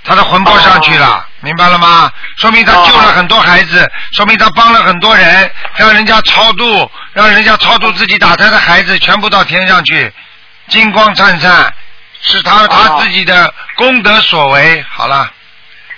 [0.08, 2.10] 他的魂魄上去了，明白了吗？
[2.38, 10.10] 说明他救了很多孩子，说明他帮了很多人，让人家超度，让人家超度自己打胎的孩子全部到天上去，
[10.68, 11.70] 金光灿灿，
[12.22, 14.82] 是他他自己的功德所为。
[14.90, 15.30] 好了。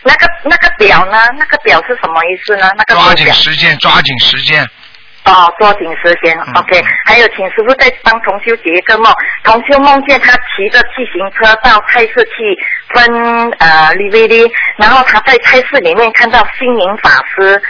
[0.03, 1.19] 那个那个表呢？
[1.39, 2.69] 那个表是什么意思呢？
[2.77, 4.69] 那个抓紧时间，抓紧时间。
[5.31, 6.83] 哦，抓紧时间，OK。
[7.07, 9.13] 还有，请师傅再帮同修解一个梦。
[9.45, 12.59] 同修梦见他骑着自行车到菜市去
[12.93, 17.63] 分呃 DVD，然后他在菜市里面看到心灵法师、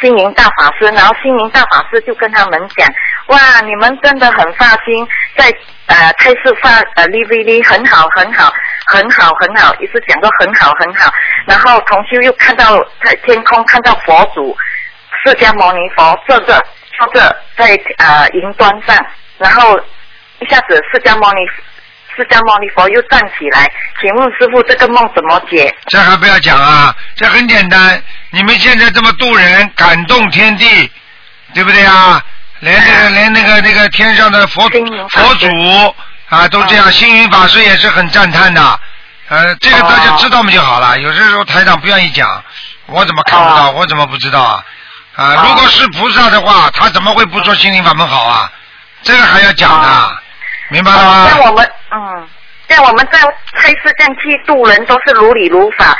[0.00, 2.88] 心灵大法师，然后心灵大法师就跟他们讲：
[3.26, 5.06] 哇，你们真的很发心，
[5.36, 5.44] 在
[5.88, 8.50] 呃泰市发呃 DVD 很好很好
[8.86, 11.12] 很好很好，一直讲到很好很好。
[11.46, 14.56] 然后同修又看到在天空看到佛祖
[15.22, 16.58] 释迦牟尼佛坐着。
[16.98, 19.06] 坐着在呃云端上，
[19.38, 19.78] 然后
[20.40, 21.38] 一下子释迦牟尼
[22.14, 23.70] 释迦牟尼佛又站起来，
[24.00, 25.74] 请问师傅这个梦怎么解？
[25.86, 30.90] 这还不要讲啊，这很简单，你们现在这么渡人，感动天地，
[31.54, 32.22] 对不对啊？
[32.60, 34.62] 连那个连那个那个天上的佛
[35.10, 35.48] 佛祖
[36.28, 38.80] 啊都这样，星云法师也是很赞叹的，
[39.28, 40.96] 呃，这个大家知道嘛就好了。
[41.00, 42.44] 有些时候台长不愿意讲，
[42.86, 43.70] 我怎么看不到？
[43.70, 44.64] 我怎么不知道啊？
[45.14, 48.50] 啊，如果是菩萨的话，他怎么会不说心灵法门好啊？
[49.02, 50.16] 这个还要讲的，
[50.70, 51.28] 明白了吗？
[51.28, 52.28] 像我们，嗯，
[52.68, 53.18] 像我们在
[53.54, 55.96] 开示降去度人，都是如理如法。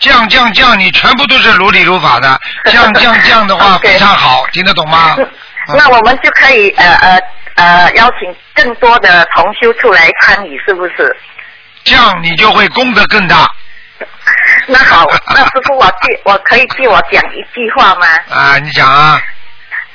[0.00, 2.40] 降降降，你全部都是如理如法的。
[2.70, 5.16] 降降降的话非常好，听得懂吗？
[5.76, 7.20] 那我们就可以呃呃
[7.56, 11.16] 呃邀请更多的同修出来参与，是不是？
[11.84, 13.48] 降你就会功德更大。
[14.66, 18.06] 那好，那师傅，我替我可以替我讲一句话吗？
[18.30, 19.20] 啊，你讲啊。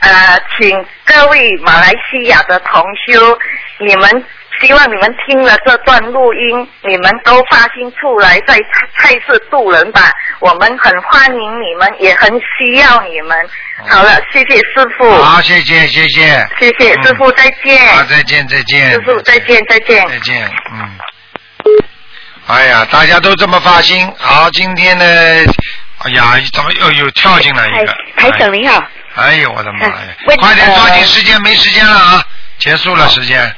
[0.02, 3.38] 呃，请各位马来西亚的同修，
[3.80, 4.26] 你们
[4.62, 8.56] 希望你们听了这段录音，你们都发心出来在
[8.96, 10.10] 菜市渡人吧。
[10.40, 13.38] 我们很欢迎你们，也很需要你们。
[13.90, 15.12] 好了，谢谢师傅。
[15.22, 16.48] 好，谢谢，谢谢。
[16.58, 17.86] 谢谢师傅，再见。
[17.88, 18.92] 好，再见，再见。
[18.92, 20.08] 师傅，再见，再见。
[20.08, 20.98] 再见，嗯。
[22.50, 24.12] 哎呀，大家都这么发心。
[24.18, 25.06] 好，今天呢，
[26.00, 27.96] 哎呀，怎么又又跳进来一个？
[28.18, 28.84] 台长您好。
[29.16, 29.96] 哎呦，我的妈呀！
[30.40, 32.24] 快点抓紧时间，没时间了啊！
[32.58, 33.56] 结束了时间。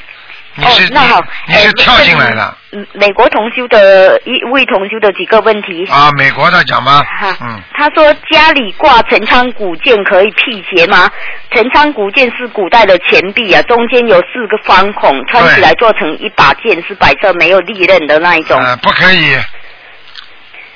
[0.55, 2.57] 你是那好，你是跳进来的。
[2.93, 5.85] 美国同修的一位同修的几个问题。
[5.89, 7.01] 啊，美国的讲吧。
[7.41, 7.61] 嗯。
[7.73, 11.09] 他说家里挂陈仓古剑可以辟邪吗？
[11.51, 18.59] 陈仓古剑是古代的钱币啊，中间有四个方孔，穿起来做成一把剑，是白色没有利刃的那一种。
[18.59, 19.37] 呃，不可以。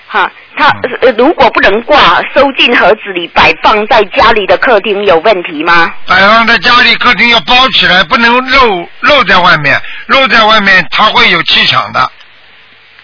[0.07, 0.69] 哈，他
[1.01, 5.93] 呃如果不能挂，收进盒子里摆放在家里的客厅有问题吗？
[6.07, 12.11] 摆放在家里客厅要包起来，不能露露在外面，露在外面它会有气场的。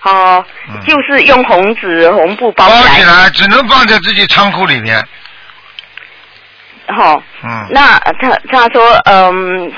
[0.03, 0.43] 哦，
[0.87, 5.03] 就是用红纸红布包起来，只能放在自己仓库里面。
[6.87, 9.71] 好，嗯，那他他说嗯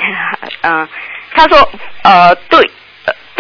[0.61, 0.87] 嗯，
[1.35, 1.69] 他说
[2.03, 2.69] 呃对。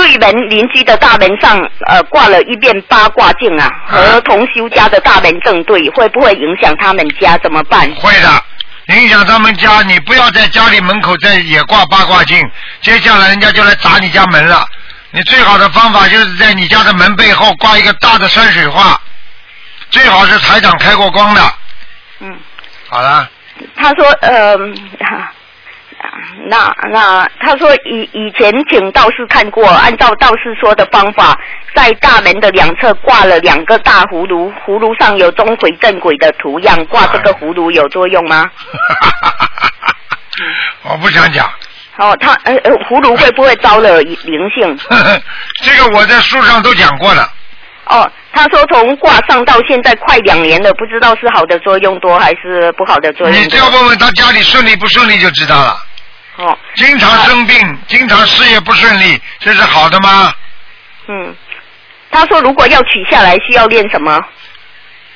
[0.03, 1.57] 对门邻居的大门上，
[1.87, 7.37] 呃，挂了一面八卦镜啊，和同修家的大门正对，会不会影响他们家？
[7.37, 7.89] 怎么办？
[7.95, 8.43] 会的，
[8.87, 9.81] 影响他们家。
[9.83, 12.37] 你不要在家里门口再也挂八卦镜，
[12.81, 14.65] 接下来人家就来砸你家门了。
[15.11, 18.99] 你最好的方法就是在你家的门背后挂一个大的山水画，
[19.89, 21.41] 最好是台长开过光的。
[22.19, 22.37] 嗯。
[22.89, 23.29] 好了。
[23.77, 24.57] 他说，呃。
[26.45, 31.37] 那那他说以以前请道士看过，按照道士说的方法，
[31.75, 38.49] 在大门的两侧挂了两个大葫芦，葫芦上有钟馗镇鬼的图样，挂这个葫芦有作用吗？
[40.83, 41.49] 我不想讲。
[41.97, 44.77] 哦，他呃呃，葫芦会不会招了灵性？
[45.61, 47.31] 这个我在书上都讲过了。
[47.85, 53.39] 哦，他说从挂上到现在快两年了，不知道是好的作用多还是不好的作用。
[53.39, 55.77] 你只要问问他家里顺利不顺利就知道了。
[56.37, 60.33] 哦，经常生病，经常事业不顺利，这是好的吗？
[61.07, 61.35] 嗯，
[62.09, 64.19] 他说如果要取下来，需要练什么？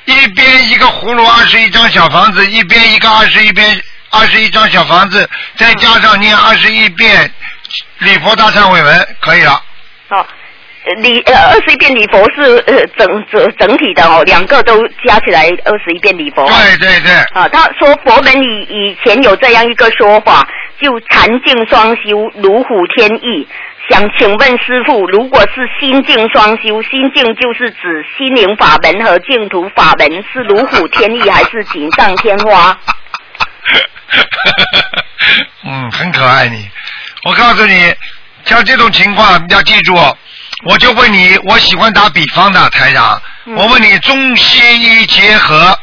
[0.04, 7.30] 一边一个葫芦，二十一张小房子；一边一个二十一边二十一张小房子，再加上念二十一遍
[7.98, 9.62] 礼佛大忏悔文，可以了。
[10.08, 10.26] 好。
[11.02, 16.46] 礼呃二十一遍礼佛是呃整整整体的哦，两个都加起来二十一遍礼佛。
[16.46, 17.12] 对对对。
[17.34, 20.48] 啊，他说佛门以以前有这样一个说法，
[20.80, 23.46] 就禅净双修，如虎添翼。
[23.90, 32.78] 想请问师傅，如果是心境双修，心境就是指心灵法门和净土法门，是如虎添翼还是锦上添花？
[35.64, 36.68] 嗯，很可爱你。
[37.24, 37.94] 我告诉你，
[38.44, 39.94] 像这种情况你要记住。
[40.64, 43.20] 我就问你，我喜欢打比方的台长，
[43.56, 45.78] 我问你中西医结合，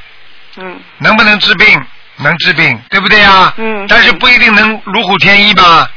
[0.57, 1.81] 嗯，能不能治病？
[2.17, 3.53] 能治病，对不对呀？
[3.57, 3.85] 嗯。
[3.87, 5.89] 但是不一定能如虎添翼吧？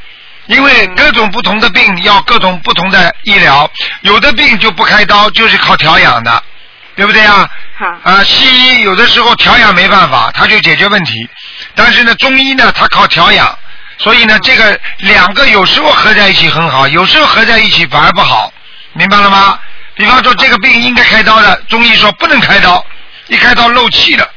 [0.47, 3.69] 因为各种不同的病要各种不同的医疗，
[4.01, 6.43] 有的病就不开刀，就是靠调养的，
[6.95, 7.49] 对不对呀？
[7.77, 7.85] 好。
[8.03, 11.29] 啊，西医有的时候调养没办法，他就解决问题，
[11.75, 13.57] 但是呢，中医呢，他靠调养，
[13.97, 18.51] 所以呢，这个两个有时候合在一起很好，有时候合在一起反而不好。
[18.93, 19.59] 明白了吗？
[19.95, 22.85] 比方说这个病应该开刀的，中医说不能开刀，
[23.27, 24.29] 一开刀漏气了，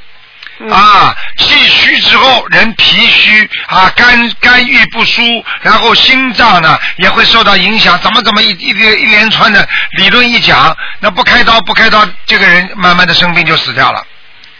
[0.70, 5.22] 啊，气虚之后人脾虚啊，肝肝郁不舒，
[5.60, 9.68] 然后心脏呢也会受到影响，怎么怎么一一连一连串的
[9.98, 14.00] 理论一讲，那不开刀不开刀，这个人慢慢的生病就死掉了，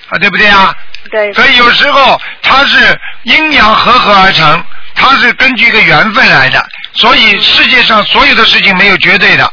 [0.09, 0.73] 啊，对不对啊？
[1.11, 1.33] 对。
[1.33, 4.65] 所以有时候它是阴阳合合而成，
[4.95, 6.65] 它是根据一个缘分来的，
[6.95, 9.53] 所以世界上所有的事情没有绝对的。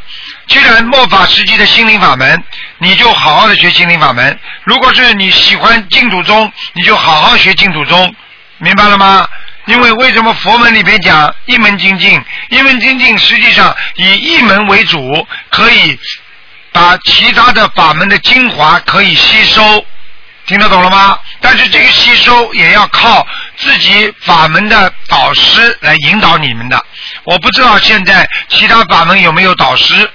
[0.50, 2.44] 既然末法时期的心灵法门，
[2.80, 4.38] 你就好好的学心灵法门。
[4.64, 8.16] 如果是你喜欢净土宗，你就好好学净土宗，
[8.58, 9.28] 明白了吗？
[9.66, 12.20] 因为为什么佛门里边讲一门精进？
[12.50, 15.98] 一门精进实际上以一门为主，可以
[16.72, 19.86] 把其他的法门的精华可以吸收，
[20.48, 21.20] 听得懂了吗？
[21.40, 26.84] 但是这个吸收也要靠自己法门的导师来引导你们的。
[27.26, 30.10] 我不知道现在其他法门有没有导师。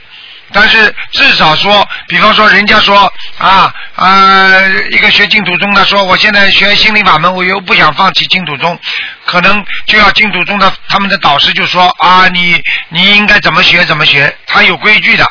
[0.54, 4.52] 但是至少说，比方说，人家说啊啊，
[4.90, 8.78] 一个学净土宗的说，我现在学心灵法门，我又不想放弃净土宗，
[9.26, 15.28] 可能就要净土宗的他们的导师就说啊，你你应该怎么学怎么学，他有规矩的。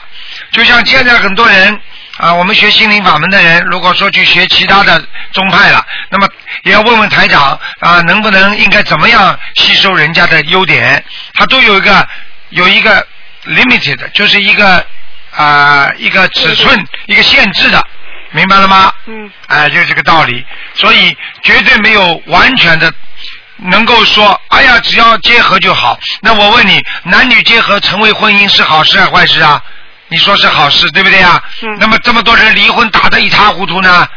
[0.51, 1.79] 就像现在很多人
[2.17, 5.01] 啊，我们学心灵法门的人，如果说去学其他的
[5.31, 6.27] 宗派了，那么
[6.63, 12.07] 也要问问台长啊，能不能应该怎么样吸收人家的优点，他都有一个。
[12.55, 13.03] 有一个
[13.47, 14.85] limited，就是一个
[15.35, 17.83] 啊一个尺寸一个限制的，
[18.31, 18.91] 明白了吗？
[19.05, 19.31] 嗯。
[19.47, 22.93] 哎，就这个道理，所以绝对没有完全的
[23.57, 25.99] 能够说，哎呀，只要结合就好。
[26.21, 29.61] 那我问你，男女结合成为婚姻是好事还是坏事啊？
[30.09, 31.41] 你说是好事，对不对啊？
[31.61, 31.77] 嗯。
[31.79, 34.07] 那么这么多人离婚打得一塌糊涂呢？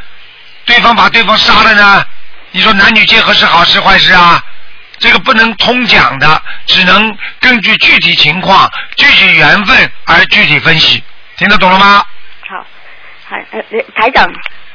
[0.64, 2.04] 对方把对方杀了呢？
[2.50, 4.42] 你说男女结合是好事坏事啊？
[4.98, 11.02] 这个不能通讲的，只能根据具体情况、具体缘分而具体分析，
[11.36, 12.04] 听得懂了吗？
[12.48, 12.66] 好，
[13.28, 13.62] 台呃
[13.94, 14.26] 台长。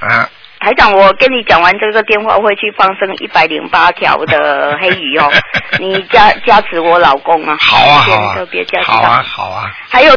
[0.02, 0.30] 嗯。
[0.60, 5.28] 台长，我跟你讲完这个电话，会去放生一百零八条的黑鱼哦。
[5.80, 7.58] 你加加持我老公啊。
[7.60, 8.36] 好啊好啊。
[8.36, 8.86] 特别加持。
[8.86, 9.72] 好啊好啊。
[9.90, 10.14] 还有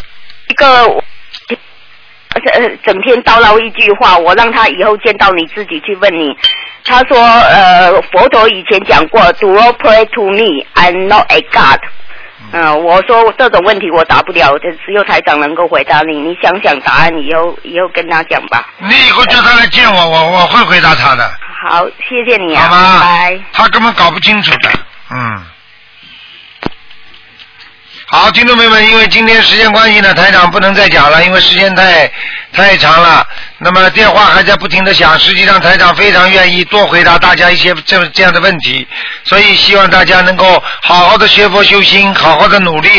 [0.49, 1.03] 一个。
[2.53, 6.37] 呃，整天叨唠一句话，我让他以后见到你自己去问你。
[6.85, 11.79] 他说，呃，佛陀以前讲过，Do not pray to me, I'm not a god。
[12.53, 16.15] 嗯，我说这种问题我答不了，只有台长能够回答你。
[16.19, 18.69] 你想想答案，以后以后跟他讲吧。
[18.77, 21.27] 你以后叫他来见我，我我会回答他的。
[21.67, 23.39] 好，谢谢你啊，拜拜。
[23.51, 24.69] 他根本搞不清楚的，
[25.09, 25.43] 嗯。
[28.17, 32.09] 好，听众朋友们，因为今天时间关系呢，台长不能再讲了，因为时间太
[32.53, 33.27] 太长了。
[33.57, 38.87] 那么电话还在不停的响，实际上台长非常愿意多回答大家一些这这样的问题，
[39.25, 42.89] 所以希望大家能够好好的学佛修心，好好的努力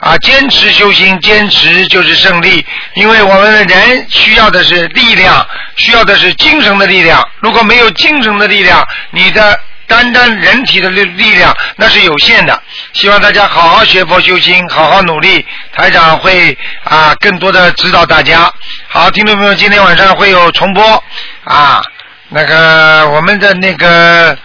[0.00, 2.66] 啊，坚持修心，坚持就是胜利。
[2.94, 5.46] 因为我们的人需要的是力量，
[5.76, 7.24] 需要的是精神的力量。
[7.38, 9.56] 如果没有精神的力量，你的。
[9.86, 12.62] 单单人体的力力量那是有限的，
[12.92, 15.44] 希望大家好好学佛修心，好好努力。
[15.74, 18.50] 台长会啊更多的指导大家。
[18.88, 21.04] 好，听众朋友，今天晚上会有重播
[21.44, 21.82] 啊，
[22.28, 24.36] 那个我们的那个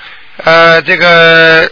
[0.44, 1.70] 呃这个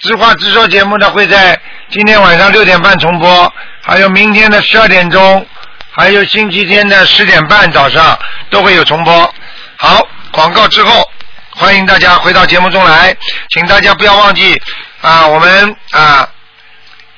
[0.00, 1.58] 知话直说节目呢会在
[1.90, 5.44] 今天晚上六点半重播，还有明天的十二点钟，
[5.90, 8.18] 还有星期天的十点半早上
[8.50, 9.34] 都会有重播。
[9.76, 11.10] 好，广告之后。
[11.60, 13.14] 欢迎大家回到节目中来，
[13.50, 14.58] 请大家不要忘记
[15.02, 16.26] 啊，我们啊。